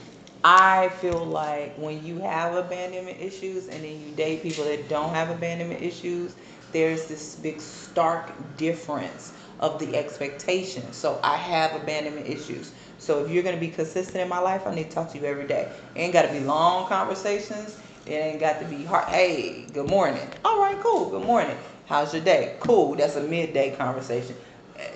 I 0.44 0.88
feel 1.00 1.24
like 1.24 1.76
when 1.76 2.04
you 2.04 2.18
have 2.20 2.54
abandonment 2.54 3.20
issues 3.20 3.68
and 3.68 3.82
then 3.82 4.00
you 4.00 4.14
date 4.14 4.42
people 4.42 4.64
that 4.64 4.88
don't 4.88 5.10
have 5.10 5.30
abandonment 5.30 5.82
issues, 5.82 6.34
there's 6.72 7.06
this 7.06 7.36
big 7.36 7.60
stark 7.60 8.32
difference 8.56 9.32
of 9.60 9.78
the 9.78 9.96
expectation. 9.96 10.92
So 10.92 11.18
I 11.22 11.36
have 11.36 11.80
abandonment 11.80 12.28
issues. 12.28 12.72
So 12.98 13.24
if 13.24 13.30
you're 13.30 13.42
gonna 13.42 13.56
be 13.56 13.68
consistent 13.68 14.18
in 14.18 14.28
my 14.28 14.38
life, 14.38 14.66
I 14.66 14.74
need 14.74 14.84
to 14.84 14.90
talk 14.90 15.10
to 15.12 15.18
you 15.18 15.24
every 15.24 15.46
day. 15.46 15.72
It 15.94 16.00
ain't 16.00 16.12
gotta 16.12 16.32
be 16.32 16.40
long 16.40 16.86
conversations. 16.86 17.78
It 18.06 18.12
ain't 18.12 18.38
got 18.38 18.60
to 18.60 18.66
be 18.66 18.84
hard. 18.84 19.08
Hey, 19.08 19.66
good 19.72 19.90
morning. 19.90 20.28
All 20.44 20.60
right, 20.60 20.78
cool. 20.80 21.10
Good 21.10 21.24
morning. 21.24 21.56
How's 21.86 22.14
your 22.14 22.22
day? 22.22 22.56
Cool. 22.60 22.94
That's 22.94 23.16
a 23.16 23.22
midday 23.22 23.74
conversation. 23.74 24.36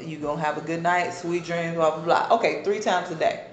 You 0.00 0.18
gonna 0.18 0.40
have 0.40 0.58
a 0.58 0.60
good 0.60 0.82
night, 0.82 1.12
sweet 1.12 1.44
dreams, 1.44 1.74
blah 1.74 1.96
blah 1.96 2.04
blah. 2.04 2.36
Okay, 2.36 2.62
three 2.62 2.78
times 2.78 3.10
a 3.10 3.16
day. 3.16 3.49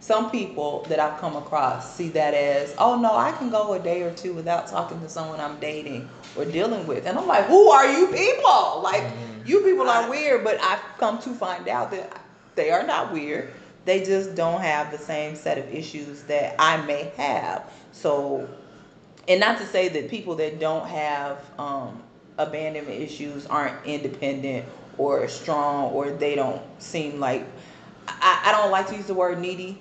Some 0.00 0.30
people 0.30 0.86
that 0.88 0.98
I've 0.98 1.20
come 1.20 1.36
across 1.36 1.94
see 1.94 2.08
that 2.10 2.32
as, 2.32 2.74
oh 2.78 2.98
no, 2.98 3.14
I 3.14 3.32
can 3.32 3.50
go 3.50 3.74
a 3.74 3.78
day 3.78 4.02
or 4.02 4.12
two 4.12 4.32
without 4.32 4.66
talking 4.66 4.98
to 5.02 5.08
someone 5.08 5.40
I'm 5.40 5.60
dating 5.60 6.08
or 6.36 6.46
dealing 6.46 6.86
with. 6.86 7.06
And 7.06 7.18
I'm 7.18 7.26
like, 7.26 7.44
who 7.46 7.70
are 7.70 7.86
you 7.86 8.06
people? 8.06 8.80
Like, 8.82 9.04
you 9.44 9.60
people 9.60 9.88
are 9.88 10.08
weird, 10.08 10.42
but 10.42 10.58
I've 10.62 10.80
come 10.96 11.18
to 11.20 11.34
find 11.34 11.68
out 11.68 11.90
that 11.90 12.24
they 12.54 12.70
are 12.70 12.86
not 12.86 13.12
weird. 13.12 13.52
They 13.84 14.02
just 14.04 14.34
don't 14.34 14.60
have 14.60 14.90
the 14.90 14.98
same 14.98 15.36
set 15.36 15.58
of 15.58 15.72
issues 15.72 16.22
that 16.24 16.54
I 16.58 16.78
may 16.86 17.12
have. 17.16 17.70
So, 17.92 18.48
and 19.28 19.38
not 19.38 19.58
to 19.58 19.66
say 19.66 19.88
that 19.88 20.08
people 20.08 20.34
that 20.36 20.58
don't 20.60 20.86
have 20.88 21.44
um, 21.58 22.02
abandonment 22.38 23.00
issues 23.00 23.46
aren't 23.46 23.84
independent 23.84 24.66
or 24.98 25.28
strong 25.28 25.92
or 25.92 26.10
they 26.10 26.34
don't 26.34 26.62
seem 26.80 27.20
like 27.20 27.46
I, 28.08 28.42
I 28.46 28.52
don't 28.52 28.70
like 28.70 28.86
to 28.88 28.96
use 28.96 29.06
the 29.06 29.14
word 29.14 29.38
needy, 29.38 29.80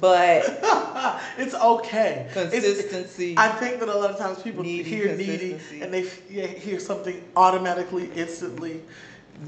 but 0.00 0.42
it's 1.38 1.54
okay. 1.54 2.26
It's- 2.30 2.50
Consistency. 2.50 3.34
I 3.38 3.48
think 3.48 3.80
that 3.80 3.88
a 3.88 3.94
lot 3.94 4.10
of 4.10 4.18
times 4.18 4.42
people 4.42 4.62
Needy 4.62 4.82
hear 4.88 5.16
needy 5.16 5.58
and 5.80 5.92
they 5.92 6.02
f- 6.06 6.30
yeah, 6.30 6.46
hear 6.46 6.78
something 6.80 7.22
automatically, 7.36 8.10
instantly 8.14 8.82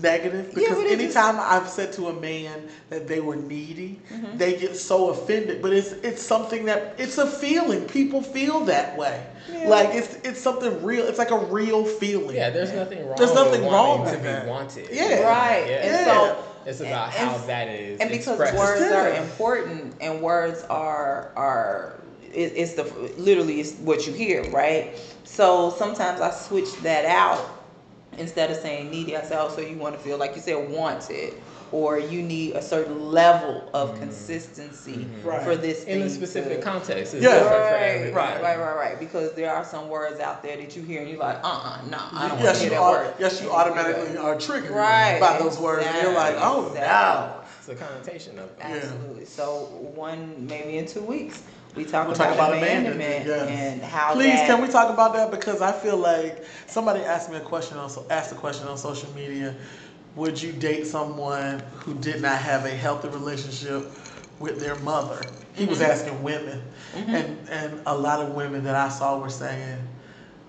negative. 0.00 0.46
Yeah, 0.48 0.54
Because 0.54 0.76
but 0.78 0.86
it 0.86 0.98
just- 0.98 1.16
anytime 1.16 1.36
I've 1.40 1.68
said 1.68 1.92
to 1.94 2.08
a 2.08 2.12
man 2.20 2.68
that 2.90 3.06
they 3.08 3.20
were 3.20 3.36
needy, 3.36 4.00
Mm-hmm. 4.12 4.38
they 4.38 4.56
get 4.58 4.76
so 4.76 5.10
offended. 5.10 5.60
But 5.62 5.72
it's 5.72 5.92
it's 5.92 6.22
something 6.22 6.64
that 6.66 6.94
it's 6.98 7.18
a 7.18 7.26
feeling. 7.26 7.86
People 7.86 8.22
feel 8.22 8.60
that 8.66 8.96
way. 8.96 9.24
Yeah. 9.52 9.68
Like 9.68 9.90
it's 9.94 10.14
it's 10.24 10.40
something 10.40 10.82
real. 10.84 11.06
It's 11.06 11.18
like 11.18 11.30
a 11.32 11.38
real 11.38 11.84
feeling. 11.84 12.36
Yeah, 12.36 12.50
there's 12.50 12.72
nothing 12.72 13.04
wrong. 13.06 13.16
There's 13.18 13.34
nothing 13.34 13.62
with 13.64 13.72
wrong 13.72 14.00
with 14.02 14.12
to 14.14 14.18
that. 14.20 14.44
be 14.44 14.50
wanted. 14.50 14.88
Yeah. 14.92 15.22
right. 15.28 15.66
Yeah. 15.68 15.76
And 15.76 15.90
Yeah. 15.92 16.04
so 16.04 16.44
It's 16.66 16.80
about 16.80 17.14
and- 17.14 17.30
how 17.30 17.38
that 17.46 17.68
is 17.68 18.00
and 18.00 18.10
because 18.10 18.40
expressed. 18.40 18.58
words 18.58 18.92
are 18.92 19.08
important 19.22 19.94
and 20.00 20.20
words 20.20 20.64
are 20.64 21.30
are 21.36 22.00
it, 22.22 22.52
it's 22.56 22.74
the 22.74 22.84
literally 23.16 23.60
it's 23.60 23.74
what 23.74 24.06
you 24.06 24.12
hear 24.12 24.42
right? 24.50 24.98
So 25.24 25.70
sometimes 25.70 26.20
i 26.20 26.30
switch 26.30 26.72
that 26.82 27.04
out 27.04 27.44
instead 28.18 28.50
of 28.50 28.56
saying 28.56 28.90
needy 28.90 29.16
i 29.16 29.22
say 29.22 29.36
oh 29.38 29.48
so 29.48 29.60
you 29.60 29.76
want 29.76 29.94
to 29.94 30.00
feel 30.00 30.18
like 30.18 30.34
you 30.34 30.40
said 30.42 30.68
wanted 30.70 31.34
or 31.72 31.98
you 31.98 32.22
need 32.22 32.54
a 32.54 32.62
certain 32.62 33.10
level 33.10 33.68
of 33.74 33.98
consistency 33.98 35.06
Right. 35.24 35.42
for 35.42 35.56
this 35.56 35.84
in 35.84 36.02
a 36.02 36.10
specific 36.10 36.58
to- 36.58 36.62
context. 36.64 37.14
Yeah. 37.14 37.42
Right, 37.44 38.12
right, 38.14 38.42
right, 38.42 38.58
right, 38.58 38.76
right. 38.76 38.98
Because 39.00 39.32
there 39.32 39.52
are 39.52 39.64
some 39.64 39.88
words 39.88 40.20
out 40.20 40.42
there 40.42 40.56
that 40.56 40.76
you 40.76 40.82
hear 40.82 41.00
and 41.00 41.10
you're 41.10 41.18
like, 41.18 41.38
uh, 41.42 41.46
uh 41.48 41.78
no, 41.90 41.98
I 42.12 42.28
don't 42.28 42.38
yes, 42.40 42.62
you 42.62 42.70
hear 42.70 42.78
that 42.78 42.84
au- 42.84 42.90
word. 42.92 43.14
yes, 43.18 43.42
you 43.42 43.50
automatically 43.50 44.16
are 44.16 44.38
triggered 44.38 44.70
Right, 44.70 45.18
by 45.20 45.38
those 45.38 45.58
words, 45.58 45.84
and 45.86 46.02
you're 46.02 46.12
like, 46.14 46.36
oh 46.38 46.68
exactly. 46.68 46.80
no. 46.80 47.42
It's 47.58 47.68
a 47.68 47.84
connotation 47.84 48.38
of 48.38 48.44
it. 48.44 48.56
Yeah. 48.60 48.66
Absolutely. 48.76 49.24
So 49.24 49.46
one 49.94 50.46
maybe 50.46 50.78
in 50.78 50.86
two 50.86 51.00
weeks 51.02 51.42
we 51.74 51.84
talk, 51.84 52.06
We'll 52.06 52.14
about, 52.14 52.26
talk 52.28 52.34
about 52.34 52.56
abandonment, 52.56 53.26
abandonment, 53.26 53.50
yes. 53.50 53.72
and 53.74 53.82
how 53.82 54.14
Please, 54.14 54.32
that, 54.34 54.46
can 54.46 54.62
we 54.62 54.68
talk 54.68 54.88
about 54.88 55.12
that? 55.14 55.30
Because 55.30 55.60
I 55.60 55.72
feel 55.72 55.96
like 55.98 56.44
somebody 56.68 57.00
asked 57.00 57.28
me 57.30 57.36
a 57.36 57.40
question 57.40 57.76
on 57.76 57.90
asked 58.08 58.32
a 58.32 58.36
question 58.36 58.66
on 58.68 58.78
social 58.78 59.12
media. 59.14 59.54
Would 60.16 60.42
you 60.42 60.52
date 60.52 60.86
someone 60.86 61.60
who 61.74 61.94
did 61.94 62.22
not 62.22 62.38
have 62.38 62.64
a 62.64 62.70
healthy 62.70 63.08
relationship 63.08 63.90
with 64.40 64.58
their 64.60 64.76
mother? 64.76 65.26
He 65.54 65.66
was 65.66 65.80
Mm-hmm. 65.80 65.90
asking 65.90 66.22
women, 66.22 66.62
and 66.94 67.38
and 67.50 67.80
a 67.86 67.96
lot 67.96 68.20
of 68.20 68.34
women 68.34 68.64
that 68.64 68.74
I 68.74 68.88
saw 68.88 69.18
were 69.18 69.30
saying, 69.30 69.78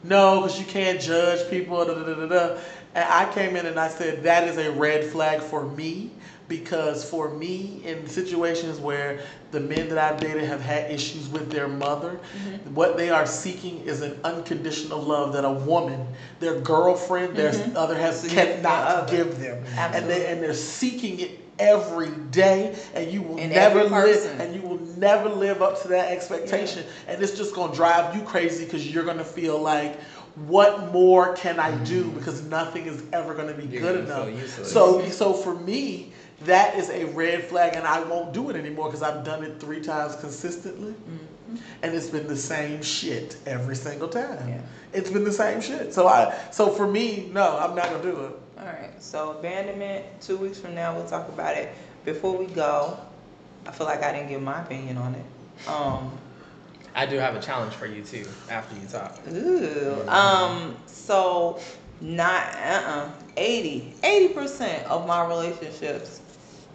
no, 0.03 0.41
because 0.41 0.59
you 0.59 0.65
can't 0.65 0.99
judge 1.01 1.49
people. 1.49 1.85
Da, 1.85 1.93
da, 1.93 2.13
da, 2.13 2.25
da. 2.27 2.57
And 2.95 3.05
I 3.09 3.31
came 3.33 3.55
in 3.55 3.65
and 3.65 3.79
I 3.79 3.89
said 3.89 4.23
that 4.23 4.47
is 4.47 4.57
a 4.57 4.71
red 4.71 5.05
flag 5.05 5.41
for 5.41 5.63
me 5.63 6.11
because 6.47 7.03
for 7.09 7.29
me 7.29 7.81
in 7.83 8.07
situations 8.07 8.79
where 8.79 9.19
the 9.51 9.59
men 9.59 9.89
that 9.89 9.97
I've 9.97 10.19
dated 10.19 10.43
have 10.45 10.61
had 10.61 10.89
issues 10.91 11.27
with 11.29 11.51
their 11.51 11.67
mother, 11.67 12.19
what 12.73 12.97
they 12.97 13.09
are 13.09 13.25
seeking 13.25 13.79
is 13.81 14.01
an 14.01 14.19
unconditional 14.23 15.01
love 15.01 15.33
that 15.33 15.45
a 15.45 15.51
woman, 15.51 16.05
their 16.39 16.59
girlfriend, 16.59 17.35
their 17.35 17.53
other 17.75 17.95
has 17.97 18.21
Significant 18.21 18.63
cannot 18.63 18.83
other. 18.87 19.15
give 19.15 19.39
them, 19.39 19.63
and 19.77 20.09
they 20.09 20.27
and 20.31 20.41
they're 20.41 20.53
seeking 20.53 21.19
it 21.19 21.31
every 21.59 22.09
day, 22.31 22.75
and 22.93 23.11
you 23.11 23.21
will 23.21 23.37
In 23.37 23.49
never 23.49 23.83
live, 23.83 24.25
and 24.39 24.53
you 24.53 24.61
will 24.61 24.79
never 24.97 25.29
live 25.29 25.61
up 25.61 25.81
to 25.81 25.87
that 25.89 26.11
expectation, 26.11 26.85
and 27.07 27.21
it's 27.21 27.31
just 27.31 27.53
gonna 27.55 27.73
drive 27.73 28.15
you 28.15 28.21
crazy 28.21 28.63
because 28.65 28.91
you're 28.91 29.05
gonna 29.05 29.23
feel 29.23 29.59
like. 29.59 29.99
What 30.45 30.91
more 30.93 31.33
can 31.33 31.59
I 31.59 31.73
do? 31.83 32.11
Because 32.11 32.43
nothing 32.43 32.85
is 32.85 33.01
ever 33.11 33.33
going 33.33 33.47
to 33.47 33.55
be 33.55 33.65
You're 33.65 33.81
good 33.81 34.03
enough. 34.05 34.29
useless. 34.29 34.71
So, 34.71 35.03
so 35.09 35.33
for 35.33 35.55
me, 35.55 36.11
that 36.45 36.75
is 36.75 36.89
a 36.89 37.05
red 37.05 37.43
flag, 37.43 37.75
and 37.75 37.85
I 37.85 38.03
won't 38.03 38.33
do 38.33 38.49
it 38.49 38.55
anymore 38.55 38.87
because 38.87 39.01
I've 39.01 39.23
done 39.23 39.43
it 39.43 39.59
three 39.59 39.81
times 39.81 40.15
consistently, 40.17 40.93
and 41.81 41.95
it's 41.95 42.09
been 42.09 42.27
the 42.27 42.37
same 42.37 42.81
shit 42.83 43.37
every 43.45 43.75
single 43.75 44.07
time. 44.07 44.47
Yeah. 44.47 44.61
It's 44.93 45.09
been 45.09 45.23
the 45.23 45.31
same 45.31 45.61
shit. 45.61 45.93
So 45.93 46.07
I, 46.07 46.37
so 46.51 46.69
for 46.69 46.87
me, 46.87 47.29
no, 47.33 47.57
I'm 47.57 47.75
not 47.75 47.89
gonna 47.89 48.03
do 48.03 48.25
it. 48.25 48.31
All 48.59 48.65
right. 48.65 48.91
So 49.01 49.31
abandonment. 49.31 50.05
Two 50.21 50.37
weeks 50.37 50.59
from 50.59 50.75
now, 50.75 50.95
we'll 50.95 51.07
talk 51.07 51.27
about 51.29 51.55
it. 51.57 51.73
Before 52.05 52.35
we 52.37 52.45
go, 52.47 52.97
I 53.65 53.71
feel 53.71 53.85
like 53.87 54.03
I 54.03 54.11
didn't 54.13 54.29
give 54.29 54.41
my 54.41 54.61
opinion 54.61 54.97
on 54.97 55.15
it. 55.15 55.67
Um. 55.67 56.17
I 56.95 57.05
do 57.05 57.17
have 57.17 57.35
a 57.35 57.41
challenge 57.41 57.73
for 57.73 57.85
you 57.85 58.01
too 58.03 58.25
after 58.49 58.75
you 58.79 58.87
talk. 58.87 59.19
Ooh. 59.31 60.07
Um. 60.07 60.75
So, 60.87 61.59
not 62.01 62.55
uh-uh 62.55 63.11
80 63.37 63.93
80 64.03 64.33
percent 64.33 64.83
of 64.87 65.05
my 65.07 65.25
relationships, 65.27 66.21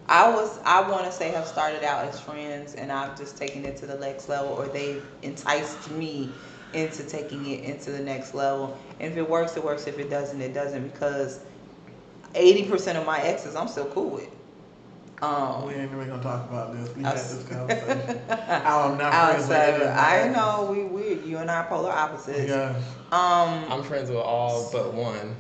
I 0.09 0.31
was 0.31 0.59
I 0.65 0.89
want 0.89 1.07
to 1.07 1.13
say 1.13 1.31
have 1.31 1.47
started 1.47 1.85
out 1.85 2.05
as 2.07 2.21
friends, 2.21 2.75
and 2.75 2.91
I've 2.91 3.17
just 3.17 3.37
taken 3.37 3.65
it 3.65 3.77
to 3.79 3.87
the 3.87 3.99
next 3.99 4.29
level, 4.29 4.51
or 4.51 4.67
they've 4.67 5.05
enticed 5.23 5.91
me 5.91 6.33
into 6.73 7.05
taking 7.05 7.47
it 7.47 7.65
into 7.65 7.93
the 7.93 8.01
next 8.01 8.35
level. 8.35 8.79
And 8.99 9.13
if 9.13 9.19
it 9.19 9.29
works, 9.29 9.57
it 9.57 9.65
works. 9.65 9.87
If 9.87 9.99
it 9.99 10.11
doesn't, 10.11 10.41
it 10.41 10.55
doesn't. 10.55 10.93
Because 10.93 11.41
eighty 12.35 12.69
percent 12.69 12.99
of 12.99 13.07
my 13.07 13.21
exes, 13.21 13.55
I'm 13.55 13.69
still 13.69 13.87
cool 13.87 14.11
with. 14.11 14.29
Um. 15.23 15.67
We 15.67 15.75
ain't 15.75 15.93
even 15.93 16.09
gonna 16.09 16.23
talk 16.23 16.49
about 16.51 16.75
this. 16.75 16.95
We 16.97 17.05
had 17.05 17.17
this 17.17 17.47
conversation. 17.49 18.21
I'm 18.31 18.99
not 18.99 19.13
friends 19.13 19.49
with 19.49 19.57
Outside, 19.57 19.69
of, 19.69 19.83
anybody. 19.83 19.89
I 19.89 20.29
know 20.33 20.73
we 20.73 20.83
weird. 20.85 21.25
You 21.25 21.39
and 21.39 21.51
I 21.51 21.59
are 21.59 21.67
polar 21.69 21.93
opposites. 21.93 22.49
Yeah. 22.49 22.75
Um. 23.13 23.71
I'm 23.71 23.83
friends 23.85 24.11
with 24.11 24.19
all 24.19 24.69
but 24.73 24.95
one 24.95 25.37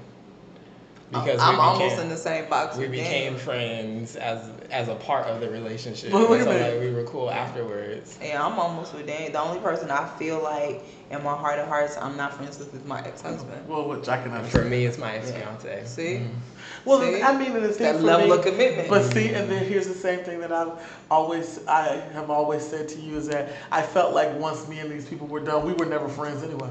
because 1.12 1.40
I'm 1.40 1.54
we 1.54 1.60
almost 1.60 1.96
became, 1.96 2.00
in 2.00 2.08
the 2.08 2.16
same 2.16 2.48
box. 2.48 2.76
we 2.76 2.84
with 2.84 2.92
became 2.92 3.34
Daniel. 3.34 3.38
friends 3.38 4.16
as 4.16 4.50
as 4.70 4.88
a 4.88 4.94
part 4.94 5.26
of 5.26 5.40
the 5.40 5.50
relationship. 5.50 6.10
But 6.10 6.30
look 6.30 6.40
so 6.40 6.50
at 6.50 6.72
like 6.72 6.80
we 6.80 6.90
were 6.90 7.04
cool 7.04 7.30
afterwards. 7.30 8.18
Yeah, 8.22 8.44
I'm 8.44 8.58
almost 8.58 8.94
with 8.94 9.06
Daniel. 9.06 9.32
The 9.32 9.40
only 9.40 9.60
person 9.60 9.90
I 9.90 10.08
feel 10.18 10.42
like 10.42 10.82
in 11.10 11.22
my 11.22 11.36
heart 11.36 11.58
of 11.58 11.68
hearts 11.68 11.96
I'm 11.98 12.16
not 12.16 12.34
friends 12.34 12.58
with 12.58 12.74
is 12.74 12.84
my 12.84 13.00
ex-husband. 13.00 13.68
Well, 13.68 13.88
which 13.88 14.08
I 14.08 14.22
can 14.22 14.32
And 14.32 14.46
for 14.48 14.64
me, 14.64 14.86
it's 14.86 14.98
my 14.98 15.14
ex 15.16 15.30
fiance. 15.30 15.84
See, 15.84 16.02
mm-hmm. 16.02 16.38
Well, 16.84 17.00
See? 17.00 17.22
I 17.22 17.36
mean, 17.36 17.54
and 17.54 17.64
the 17.64 17.68
thing 17.68 17.92
that 17.92 17.96
for 17.96 18.02
level 18.02 18.28
me, 18.28 18.36
of 18.36 18.44
commitment. 18.44 18.88
But 18.88 19.12
see, 19.12 19.28
and 19.28 19.50
then 19.50 19.64
here's 19.66 19.86
the 19.86 19.94
same 19.94 20.20
thing 20.20 20.40
that 20.40 20.52
I've 20.52 20.72
always, 21.10 21.64
I 21.66 22.00
have 22.12 22.30
always 22.30 22.66
said 22.66 22.88
to 22.88 23.00
you 23.00 23.16
is 23.16 23.28
that 23.28 23.52
I 23.70 23.82
felt 23.82 24.14
like 24.14 24.34
once 24.38 24.66
me 24.68 24.78
and 24.80 24.90
these 24.90 25.06
people 25.06 25.26
were 25.26 25.40
done, 25.40 25.64
we 25.64 25.74
were 25.74 25.86
never 25.86 26.08
friends 26.08 26.42
anyway. 26.42 26.70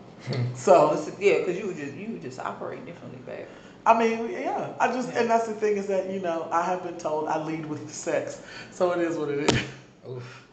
so 0.54 0.92
Listen, 0.92 1.14
yeah, 1.18 1.38
because 1.38 1.58
you 1.58 1.66
would 1.66 1.76
just 1.76 1.94
you 1.94 2.08
would 2.12 2.22
just 2.22 2.38
operate 2.38 2.84
differently, 2.86 3.20
babe. 3.26 3.46
I 3.86 3.98
mean, 3.98 4.30
yeah, 4.30 4.74
I 4.78 4.88
just, 4.88 5.10
and 5.14 5.28
that's 5.30 5.46
the 5.48 5.54
thing 5.54 5.76
is 5.76 5.86
that 5.86 6.10
you 6.10 6.20
know 6.20 6.48
I 6.50 6.62
have 6.62 6.82
been 6.82 6.98
told 6.98 7.28
I 7.28 7.42
lead 7.42 7.66
with 7.66 7.92
sex, 7.92 8.42
so 8.70 8.92
it 8.92 9.00
is 9.00 9.16
what 9.16 9.30
it 9.30 9.50
is. 9.50 9.62
Oof. 10.08 10.46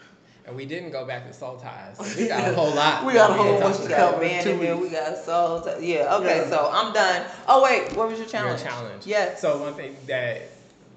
And 0.46 0.56
we 0.56 0.66
didn't 0.66 0.92
go 0.92 1.06
back 1.06 1.28
to 1.28 1.34
soul 1.34 1.58
ties. 1.58 1.98
So 1.98 2.22
we 2.22 2.30
got 2.30 2.50
a 2.50 2.56
whole 2.56 2.74
lot. 2.74 3.06
We 3.06 3.14
got 3.14 3.32
a 3.32 3.34
that 3.34 3.38
whole 3.38 3.46
didn't 3.52 3.64
bunch 3.64 3.78
talk 3.78 3.84
to 3.84 3.90
We 3.90 3.96
got 3.96 4.12
cover 4.14 4.24
in 4.24 4.44
two 4.44 4.50
abandonment. 4.52 4.78
We 4.78 4.88
weeks. 4.88 4.96
got 4.96 5.18
souls. 5.18 5.68
Yeah. 5.82 6.16
Okay. 6.16 6.38
Yeah. 6.38 6.50
So 6.50 6.70
I'm 6.72 6.94
done. 6.94 7.26
Oh 7.50 7.62
wait, 7.62 7.94
what 7.98 8.08
was 8.08 8.18
your 8.18 8.30
challenge? 8.30 8.62
Your 8.62 8.70
challenge? 8.70 8.88
challenge. 8.90 9.08
Yes. 9.08 9.42
So 9.42 9.62
one 9.62 9.74
thing 9.74 9.98
that 10.08 10.44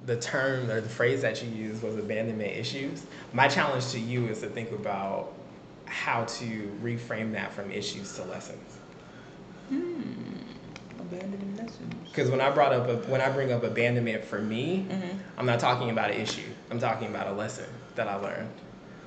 the 0.06 0.16
term 0.16 0.70
or 0.70 0.80
the 0.80 0.88
phrase 0.88 1.20
that 1.22 1.42
you 1.42 1.50
used 1.50 1.82
was 1.82 1.96
abandonment 1.96 2.56
issues. 2.56 3.04
My 3.32 3.48
challenge 3.48 3.88
to 3.88 3.98
you 3.98 4.28
is 4.28 4.40
to 4.40 4.48
think 4.48 4.70
about 4.70 5.32
how 5.86 6.24
to 6.24 6.78
reframe 6.80 7.32
that 7.32 7.52
from 7.52 7.72
issues 7.72 8.14
to 8.16 8.24
lessons. 8.24 8.78
abandonment 9.68 10.06
lessons. 10.06 10.09
Because 12.04 12.30
when 12.30 12.40
I 12.40 12.50
brought 12.50 12.72
up 12.72 12.88
a, 12.88 12.96
when 13.10 13.20
I 13.20 13.30
bring 13.30 13.52
up 13.52 13.62
abandonment 13.62 14.24
for 14.24 14.40
me, 14.40 14.86
Mm-hmm. 14.88 15.16
I'm 15.38 15.46
not 15.46 15.60
talking 15.60 15.90
about 15.90 16.10
an 16.10 16.20
issue. 16.20 16.48
I'm 16.70 16.78
talking 16.80 17.08
about 17.08 17.28
a 17.28 17.32
lesson 17.32 17.66
that 17.96 18.08
I 18.08 18.16
learned 18.16 18.48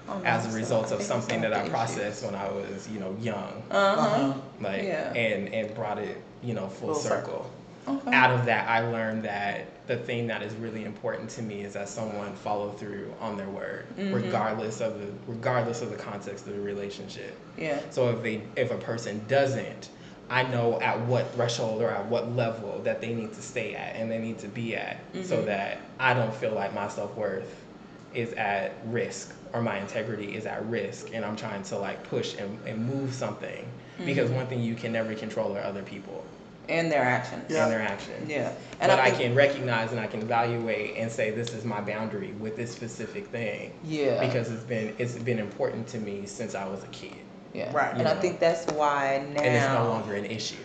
Oh, 0.10 0.22
as 0.26 0.52
a 0.54 0.58
result 0.58 0.92
I 0.92 0.96
of 0.96 1.02
something 1.02 1.40
that 1.42 1.54
I 1.54 1.58
not 1.58 1.66
the 1.66 1.72
processed 1.72 2.26
when 2.26 2.36
I 2.36 2.50
was, 2.52 2.90
you 2.90 3.00
know, 3.00 3.16
young. 3.22 3.64
Uh 3.72 3.96
huh. 3.96 4.02
Uh-huh. 4.02 4.34
like, 4.62 4.84
Yeah. 4.84 5.14
and 5.14 5.54
and 5.54 5.74
brought 5.76 5.98
it, 5.98 6.22
you 6.44 6.54
know, 6.54 6.68
full, 6.68 6.94
Full 6.94 7.02
circle. 7.02 7.50
circle. 7.86 8.00
Okay. 8.08 8.16
Out 8.16 8.32
of 8.32 8.46
that, 8.46 8.68
I 8.70 8.80
learned 8.88 9.24
that 9.24 9.88
the 9.88 9.98
thing 9.98 10.28
that 10.28 10.42
is 10.42 10.54
really 10.56 10.86
important 10.86 11.30
to 11.32 11.42
me 11.42 11.62
is 11.62 11.74
that 11.74 11.90
someone 11.90 12.34
follow 12.36 12.72
through 12.72 13.14
on 13.22 13.38
their 13.38 13.50
word, 13.50 13.86
Mm-hmm. 13.98 14.14
regardless 14.14 14.82
of 14.82 15.00
the 15.00 15.08
regardless 15.28 15.82
of 15.82 15.90
the 15.90 15.98
context 15.98 16.48
of 16.48 16.54
the 16.54 16.62
relationship. 16.62 17.38
Yeah. 17.58 17.80
So 17.92 18.10
if 18.10 18.22
they 18.24 18.42
if 18.58 18.72
a 18.72 18.78
person 18.78 19.24
doesn't, 19.28 19.90
I 20.30 20.44
know 20.44 20.80
at 20.80 21.00
what 21.02 21.34
threshold 21.34 21.82
or 21.82 21.90
at 21.90 22.06
what 22.08 22.36
level 22.36 22.82
that 22.84 23.02
they 23.02 23.14
need 23.14 23.34
to 23.34 23.42
stay 23.42 23.76
at 23.76 23.96
and 23.96 24.10
they 24.10 24.18
need 24.20 24.40
to 24.40 24.48
be 24.48 24.76
at 24.76 24.98
so 25.24 25.38
Mm-hmm. 25.38 25.46
that 25.48 25.80
I 26.00 26.14
don't 26.14 26.34
feel 26.34 26.54
like 26.54 26.74
my 26.74 26.88
self 26.88 27.16
worth 27.16 27.62
is 28.14 28.34
at 28.34 28.74
risk 28.86 29.34
or 29.54 29.62
my 29.62 29.80
integrity 29.80 30.36
is 30.36 30.46
at 30.46 30.66
risk 30.68 31.08
and 31.14 31.24
I'm 31.26 31.36
trying 31.36 31.64
to 31.64 31.78
like 31.78 32.04
push 32.10 32.36
and, 32.36 32.58
and 32.68 32.86
move 32.88 33.14
something. 33.14 33.66
Because 34.06 34.30
Mm-hmm. 34.30 34.38
one 34.38 34.48
thing 34.48 34.64
you 34.64 34.74
can 34.76 34.92
never 34.92 35.14
control 35.14 35.56
are 35.56 35.62
other 35.62 35.84
people 35.84 36.24
And 36.68 36.92
their 36.92 37.04
actions. 37.04 37.44
Yeah. 37.50 37.64
and 37.64 37.72
their 37.72 37.82
actions. 37.82 38.28
Yeah. 38.30 38.54
And 38.80 38.90
but 38.90 39.00
I 39.00 39.08
I, 39.08 39.12
can 39.12 39.36
recognize 39.36 39.92
and 39.92 40.00
I 40.00 40.08
can 40.08 40.22
evaluate 40.22 40.96
and 40.98 41.12
say 41.12 41.30
this 41.32 41.54
is 41.54 41.64
my 41.66 41.82
boundary 41.82 42.32
with 42.40 42.56
this 42.56 42.72
specific 42.72 43.28
thing. 43.28 43.74
Yeah. 43.84 44.26
Because 44.26 44.50
it's 44.50 44.64
been 44.64 44.96
it's 44.98 45.16
been 45.16 45.38
important 45.40 45.86
to 45.90 46.00
me 46.00 46.26
since 46.26 46.56
I 46.56 46.66
was 46.68 46.84
a 46.84 46.88
kid. 46.88 47.14
Yeah. 47.54 47.72
Right. 47.76 47.91
And 47.93 48.01
You 48.01 48.08
I 48.08 48.16
think 48.16 48.39
that's 48.39 48.66
why 48.72 49.24
now. 49.34 49.41
and 49.41 49.56
it's 49.56 49.68
no 49.68 49.88
longer 49.88 50.16
an 50.16 50.26
issue. 50.26 50.56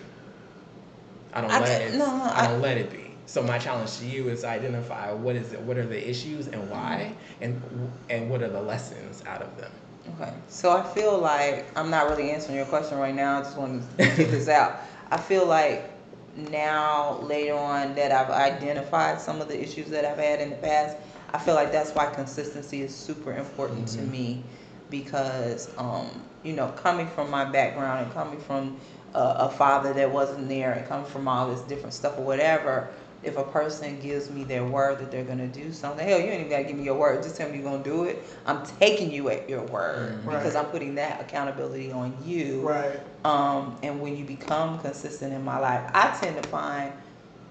I 1.34 1.41
don't 1.43 1.51
I 1.51 1.61
let 1.61 1.66
get- 1.80 1.95
it. 1.95 1.99
no, 1.99 2.07
I, 2.07 2.45
I- 2.45 2.49
don't 2.49 2.62
let 2.62 2.78
it 2.78 2.91
be. 2.91 3.05
So 3.26 3.43
my 3.43 3.59
challenge 3.59 3.99
to 3.99 4.07
you 4.07 4.30
is 4.30 4.43
identify 4.43 5.12
what 5.12 5.36
is 5.36 5.53
it, 5.53 5.61
what 5.61 5.76
are 5.76 5.84
the 5.86 6.09
issues 6.11 6.49
and 6.49 6.70
why, 6.70 7.12
and 7.43 7.61
and 8.09 8.30
what 8.30 8.41
are 8.43 8.49
the 8.49 8.62
lessons 8.62 9.22
out 9.26 9.43
of 9.43 9.55
them. 9.59 9.70
Okay. 10.18 10.32
So 10.49 10.74
I 10.74 10.82
feel 10.82 11.18
like 11.18 11.66
I'm 11.76 11.91
not 11.91 12.09
really 12.09 12.30
answering 12.30 12.57
your 12.57 12.64
question 12.64 12.97
right 12.97 13.14
now. 13.14 13.39
I 13.41 13.43
just 13.43 13.59
want 13.59 13.82
to 13.82 13.97
get 13.99 14.16
this 14.16 14.49
out. 14.49 14.80
I 15.11 15.18
feel 15.18 15.45
like 15.45 15.91
now 16.36 17.18
later 17.20 17.55
on 17.55 17.95
that 17.97 18.12
I've 18.12 18.30
identified 18.30 19.20
some 19.20 19.43
of 19.43 19.49
the 19.49 19.61
issues 19.62 19.91
that 19.91 20.07
I've 20.07 20.16
had 20.18 20.41
in 20.41 20.49
the 20.49 20.57
past, 20.57 20.97
I 21.34 21.39
feel 21.39 21.55
like 21.55 21.70
that's 21.70 21.91
why 21.95 22.07
consistency 22.07 22.80
is 22.80 22.95
super 22.97 23.34
important 23.34 23.86
to 23.89 24.01
me 24.01 24.43
because 24.89 25.68
um, 25.76 26.09
you 26.49 26.55
know, 26.55 26.68
coming 26.68 27.07
from 27.07 27.30
my 27.30 27.44
background 27.44 28.07
and 28.07 28.14
coming 28.14 28.40
from 28.40 28.78
a, 29.14 29.20
a 29.20 29.49
father 29.51 29.92
that 29.92 30.11
wasn't 30.11 30.49
there 30.49 30.72
and 30.72 30.88
coming 30.88 31.05
from 31.05 31.28
all 31.28 31.51
this 31.51 31.61
different 31.62 31.92
stuff 31.92 32.18
or 32.18 32.24
whatever, 32.24 32.88
if 33.22 33.36
a 33.36 33.44
person 33.44 34.01
gives 34.01 34.30
me 34.30 34.44
their 34.44 34.64
word 34.64 34.99
that 34.99 35.11
they're 35.11 35.24
gonna 35.24 35.46
do 35.46 35.72
something, 35.72 36.09
hell, 36.09 36.18
you 36.18 36.26
ain't 36.26 36.40
even 36.40 36.49
gotta 36.51 36.64
give 36.64 36.76
me 36.76 36.84
your 36.84 36.94
word. 36.96 37.22
Just 37.22 37.36
tell 37.36 37.51
me 37.51 37.57
you're 37.59 37.70
gonna 37.70 37.84
do 37.84 38.05
it. 38.05 38.22
I'm 38.46 38.64
taking 38.80 39.11
you 39.11 39.28
at 39.28 39.49
your 39.49 39.62
word 39.62 40.14
Mhm. 40.24 40.30
because 40.30 40.55
Right. 40.55 40.64
I'm 40.64 40.70
putting 40.70 40.94
that 40.94 41.20
accountability 41.20 41.92
on 41.92 42.16
you. 42.24 42.61
Right. 42.66 42.99
Um, 43.24 43.76
and 43.82 44.01
when 44.01 44.16
you 44.16 44.24
become 44.24 44.78
consistent 44.78 45.34
in 45.34 45.44
my 45.44 45.59
life, 45.59 45.82
I 45.92 46.16
tend 46.18 46.42
to 46.42 46.49
find, 46.49 46.92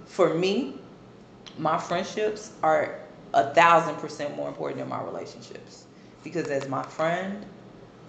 for 0.06 0.34
me, 0.34 0.80
my 1.60 1.78
friendships 1.78 2.52
are 2.64 2.96
a 3.34 3.54
thousand 3.54 3.96
percent 3.96 4.36
more 4.36 4.48
important 4.48 4.80
than 4.80 4.90
my 4.90 5.04
relationships 5.04 5.84
because 6.24 6.48
as 6.48 6.68
my 6.68 6.84
friend, 6.84 7.46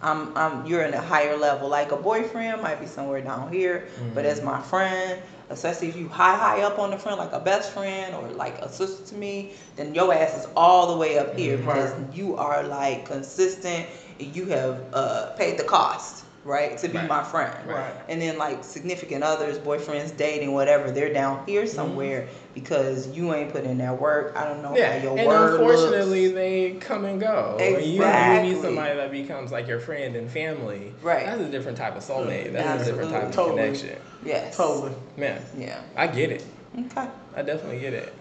I'm, 0.02 0.36
I'm 0.36 0.66
you're 0.66 0.82
in 0.82 0.94
a 0.94 1.00
higher 1.00 1.36
level. 1.36 1.68
Like 1.68 1.92
a 1.92 1.96
boyfriend 1.96 2.62
might 2.62 2.80
be 2.80 2.86
somewhere 2.86 3.20
down 3.20 3.52
here, 3.52 3.88
but 4.14 4.24
as 4.24 4.42
my 4.42 4.60
friend, 4.62 5.20
especially 5.50 5.88
if 5.88 5.96
you 5.96 6.08
high 6.08 6.36
high 6.36 6.62
up 6.62 6.78
on 6.78 6.90
the 6.90 6.98
friend, 6.98 7.18
like 7.18 7.32
a 7.32 7.40
best 7.40 7.72
friend 7.72 8.14
or 8.14 8.28
like 8.28 8.58
a 8.60 8.68
sister 8.68 9.04
to 9.06 9.14
me, 9.14 9.52
then 9.76 9.94
your 9.94 10.12
ass 10.12 10.44
is 10.44 10.48
all 10.56 10.92
the 10.92 10.96
way 10.96 11.18
up 11.18 11.36
here 11.36 11.56
because 11.56 11.94
you 12.12 12.36
are 12.36 12.62
like 12.62 13.06
consistent. 13.06 13.86
and 14.20 14.36
You 14.36 14.46
have 14.46 14.80
uh, 14.92 15.26
paid 15.36 15.58
the 15.58 15.64
cost, 15.64 16.24
right, 16.44 16.78
to 16.78 16.88
be 16.88 16.98
Right. 16.98 17.08
my 17.08 17.22
friend. 17.22 17.54
Right. 17.66 17.92
And 18.08 18.20
then 18.22 18.38
like 18.38 18.64
significant 18.64 19.22
others, 19.24 19.58
boyfriends, 19.58 20.16
dating, 20.16 20.52
whatever, 20.52 20.90
they're 20.90 21.12
down 21.12 21.44
here 21.46 21.62
mm-hmm. 21.62 21.74
somewhere 21.74 22.28
because 22.54 23.08
you 23.08 23.34
ain't 23.34 23.52
put 23.52 23.64
in 23.64 23.78
that 23.78 24.00
work. 24.00 24.34
I 24.36 24.44
don't 24.44 24.62
know 24.62 24.76
Yeah, 24.76 24.98
how 24.98 25.02
your 25.04 25.18
and 25.18 25.26
word 25.28 25.60
unfortunately, 25.60 26.26
looks. 26.28 26.34
they 26.36 26.70
come 26.80 27.04
and 27.04 27.20
go. 27.20 27.56
You, 27.60 27.66
you 27.78 27.94
Exactly. 27.96 28.52
meet 28.54 28.62
somebody 28.62 28.96
that 28.96 29.10
becomes 29.10 29.52
like 29.52 29.66
your 29.68 29.80
friend 29.80 30.16
and 30.16 30.30
family. 30.30 30.92
Right. 31.02 31.26
That's 31.26 31.40
a 31.42 31.48
different 31.50 31.76
type 31.78 31.96
of 31.96 32.02
soulmate. 32.02 32.44
Mm-hmm. 32.46 32.54
That's 32.54 32.82
a 32.82 32.86
different 32.86 33.10
type 33.10 33.24
of 33.24 33.32
Totally. 33.34 33.62
connection. 33.62 33.96
Yes. 34.24 34.56
Totally. 34.56 34.92
Man, 35.16 35.42
Yeah. 35.56 35.80
I 35.96 36.06
get 36.06 36.30
it. 36.30 36.44
Okay. 36.78 37.08
I 37.36 37.42
definitely 37.42 37.80
get 37.80 37.92
it. 37.94 38.14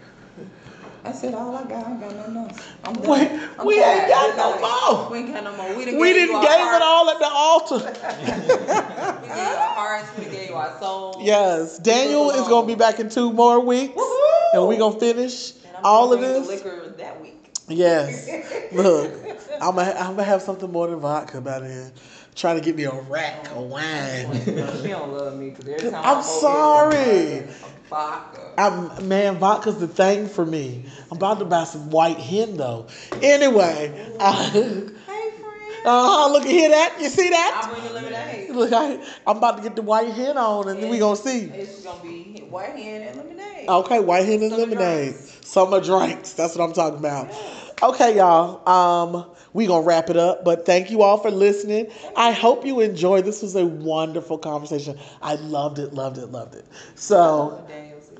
That's 1.07 1.21
said, 1.21 1.33
All 1.35 1.55
I 1.55 1.63
got. 1.63 1.87
I 1.87 1.91
ain't 1.91 1.99
got 2.01 2.15
nothing 2.15 2.37
else. 2.37 2.57
I'm 2.83 2.93
done. 2.93 3.03
We- 3.03 3.39
I'm 3.57 3.65
we 3.65 3.81
ain't 3.81 4.09
got 4.09 4.37
no 4.37 4.51
night. 4.51 4.61
more. 4.61 5.09
We 5.11 5.17
ain't 5.19 5.33
got 5.33 5.43
no 5.45 5.55
more. 5.55 5.73
We 5.75 5.85
done 5.85 5.97
We 5.99 6.13
didn't 6.13 6.41
gave 6.41 6.51
it 6.51 6.81
all 6.81 7.09
at 7.09 7.19
the 7.19 7.29
altar. 7.29 7.77
We 9.21 9.33
gave 9.33 9.47
our 9.47 9.73
hearts. 9.75 10.09
We 10.17 10.25
gave 10.25 10.51
our 10.51 10.79
souls. 10.79 11.17
Yes, 11.21 11.79
Daniel 11.79 12.29
is 12.31 12.47
gonna 12.47 12.67
be 12.67 12.75
back 12.75 12.99
in 12.99 13.09
two 13.09 13.31
more 13.31 13.59
weeks, 13.59 13.93
Woohoo! 13.93 14.53
and 14.53 14.67
we're 14.67 14.77
gonna 14.77 14.99
finish 14.99 15.51
And 15.51 15.77
I'm 15.77 15.85
all 15.85 16.13
of 16.13 16.19
this. 16.19 16.47
Liquor 16.47 16.93
that 16.97 17.21
week. 17.21 17.55
Yes. 17.67 18.71
Look, 18.71 19.11
I'm 19.61 19.77
I'm 19.79 19.95
gonna 20.11 20.23
have 20.23 20.41
something 20.41 20.71
more 20.71 20.87
than 20.87 20.99
vodka 20.99 21.41
by 21.41 21.59
then. 21.59 21.91
Try 22.37 22.53
to 22.53 22.61
get 22.61 22.75
me 22.75 22.83
a 22.83 22.91
rack 22.93 23.49
of 23.49 23.57
wine. 23.63 24.31
she 24.45 24.89
don't 24.89 25.11
love 25.11 25.37
me 25.39 25.49
because 25.49 25.67
every 25.67 25.89
time 25.91 26.01
I'm 26.05 26.15
here, 26.17 26.23
sorry. 26.23 27.39
I'm 27.39 27.47
vodka. 27.89 28.53
I'm 28.59 29.07
man, 29.07 29.37
vodka's 29.37 29.79
the 29.79 29.87
thing 29.87 30.27
for 30.27 30.45
me. 30.45 30.85
I'm 31.09 31.17
about 31.17 31.39
to 31.39 31.45
buy 31.45 31.63
some 31.63 31.89
white 31.89 32.17
hen 32.17 32.55
though. 32.55 32.87
Anyway, 33.23 33.91
uh, 34.19 34.49
Hey, 34.51 34.61
friend. 34.61 34.93
uh 35.85 36.31
look 36.31 36.43
at 36.43 36.49
hear 36.49 36.69
that? 36.69 36.97
You 37.01 37.09
see 37.09 37.29
that? 37.31 37.71
the 37.83 37.89
lemonade. 37.93 38.49
Look, 38.55 38.71
I, 38.71 39.03
I'm 39.25 39.37
about 39.37 39.57
to 39.57 39.63
get 39.63 39.75
the 39.75 39.81
white 39.81 40.09
hen 40.13 40.37
on, 40.37 40.67
and 40.69 40.81
then 40.81 40.89
we 40.91 40.99
gonna 40.99 41.15
see. 41.15 41.45
It's 41.45 41.83
gonna 41.83 42.03
be 42.03 42.45
white 42.49 42.75
hen 42.75 43.01
and 43.01 43.17
lemonade. 43.17 43.67
Okay, 43.67 43.99
white 43.99 44.25
hen 44.25 44.41
and 44.43 44.51
Summer 44.51 44.61
lemonade. 44.67 45.13
drinks. 45.13 45.37
Summer 45.47 45.81
drinks. 45.81 46.33
That's 46.33 46.55
what 46.55 46.63
I'm 46.65 46.73
talking 46.73 46.99
about. 46.99 47.29
Okay, 47.81 48.15
y'all. 48.17 48.67
Um, 48.69 49.25
we 49.53 49.65
gonna 49.67 49.85
wrap 49.85 50.09
it 50.09 50.17
up, 50.17 50.43
but 50.43 50.65
thank 50.65 50.91
you 50.91 51.01
all 51.01 51.17
for 51.17 51.31
listening. 51.31 51.87
I 52.15 52.31
hope 52.31 52.65
you 52.65 52.79
enjoyed. 52.79 53.25
This 53.25 53.41
was 53.41 53.55
a 53.55 53.65
wonderful 53.65 54.37
conversation. 54.37 54.97
I 55.21 55.35
loved 55.35 55.79
it, 55.79 55.93
loved 55.93 56.17
it, 56.17 56.27
loved 56.27 56.55
it. 56.55 56.65
So 56.95 57.65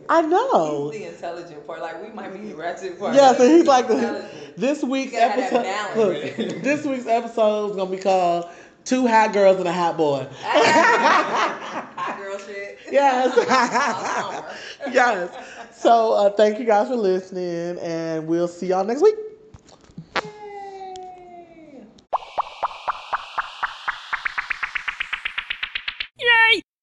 I 0.09 0.21
know. 0.21 0.89
He's 0.89 1.01
the 1.01 1.07
intelligent 1.13 1.67
part. 1.67 1.81
Like 1.81 2.01
we 2.01 2.09
might 2.13 2.31
be 2.33 2.49
the 2.49 2.55
ratchet 2.55 2.97
part. 2.99 3.15
Yeah, 3.15 3.33
so 3.33 3.47
he's 3.47 3.65
like 3.65 3.87
the, 3.87 4.25
this 4.55 4.83
week's 4.83 5.13
You 5.13 5.19
gotta 5.19 5.41
have 5.41 5.53
episode. 5.53 6.37
Look, 6.47 6.61
this 6.63 6.85
week's 6.85 7.07
episode 7.07 7.71
is 7.71 7.75
gonna 7.75 7.91
be 7.91 7.97
called 7.97 8.49
Two 8.85 9.05
Hot 9.05 9.33
Girls 9.33 9.57
and 9.57 9.67
a 9.67 9.73
Hot 9.73 9.97
Boy. 9.97 10.27
Hot 10.41 12.17
girl 12.17 12.37
shit. 12.39 12.79
Yes. 12.91 13.35
Yes. 14.91 15.29
So 15.75 16.13
uh, 16.13 16.29
thank 16.31 16.59
you 16.59 16.65
guys 16.65 16.87
for 16.87 16.95
listening, 16.95 17.77
and 17.79 18.25
we'll 18.25 18.47
see 18.47 18.67
y'all 18.67 18.85
next 18.85 19.01
week. 19.01 19.15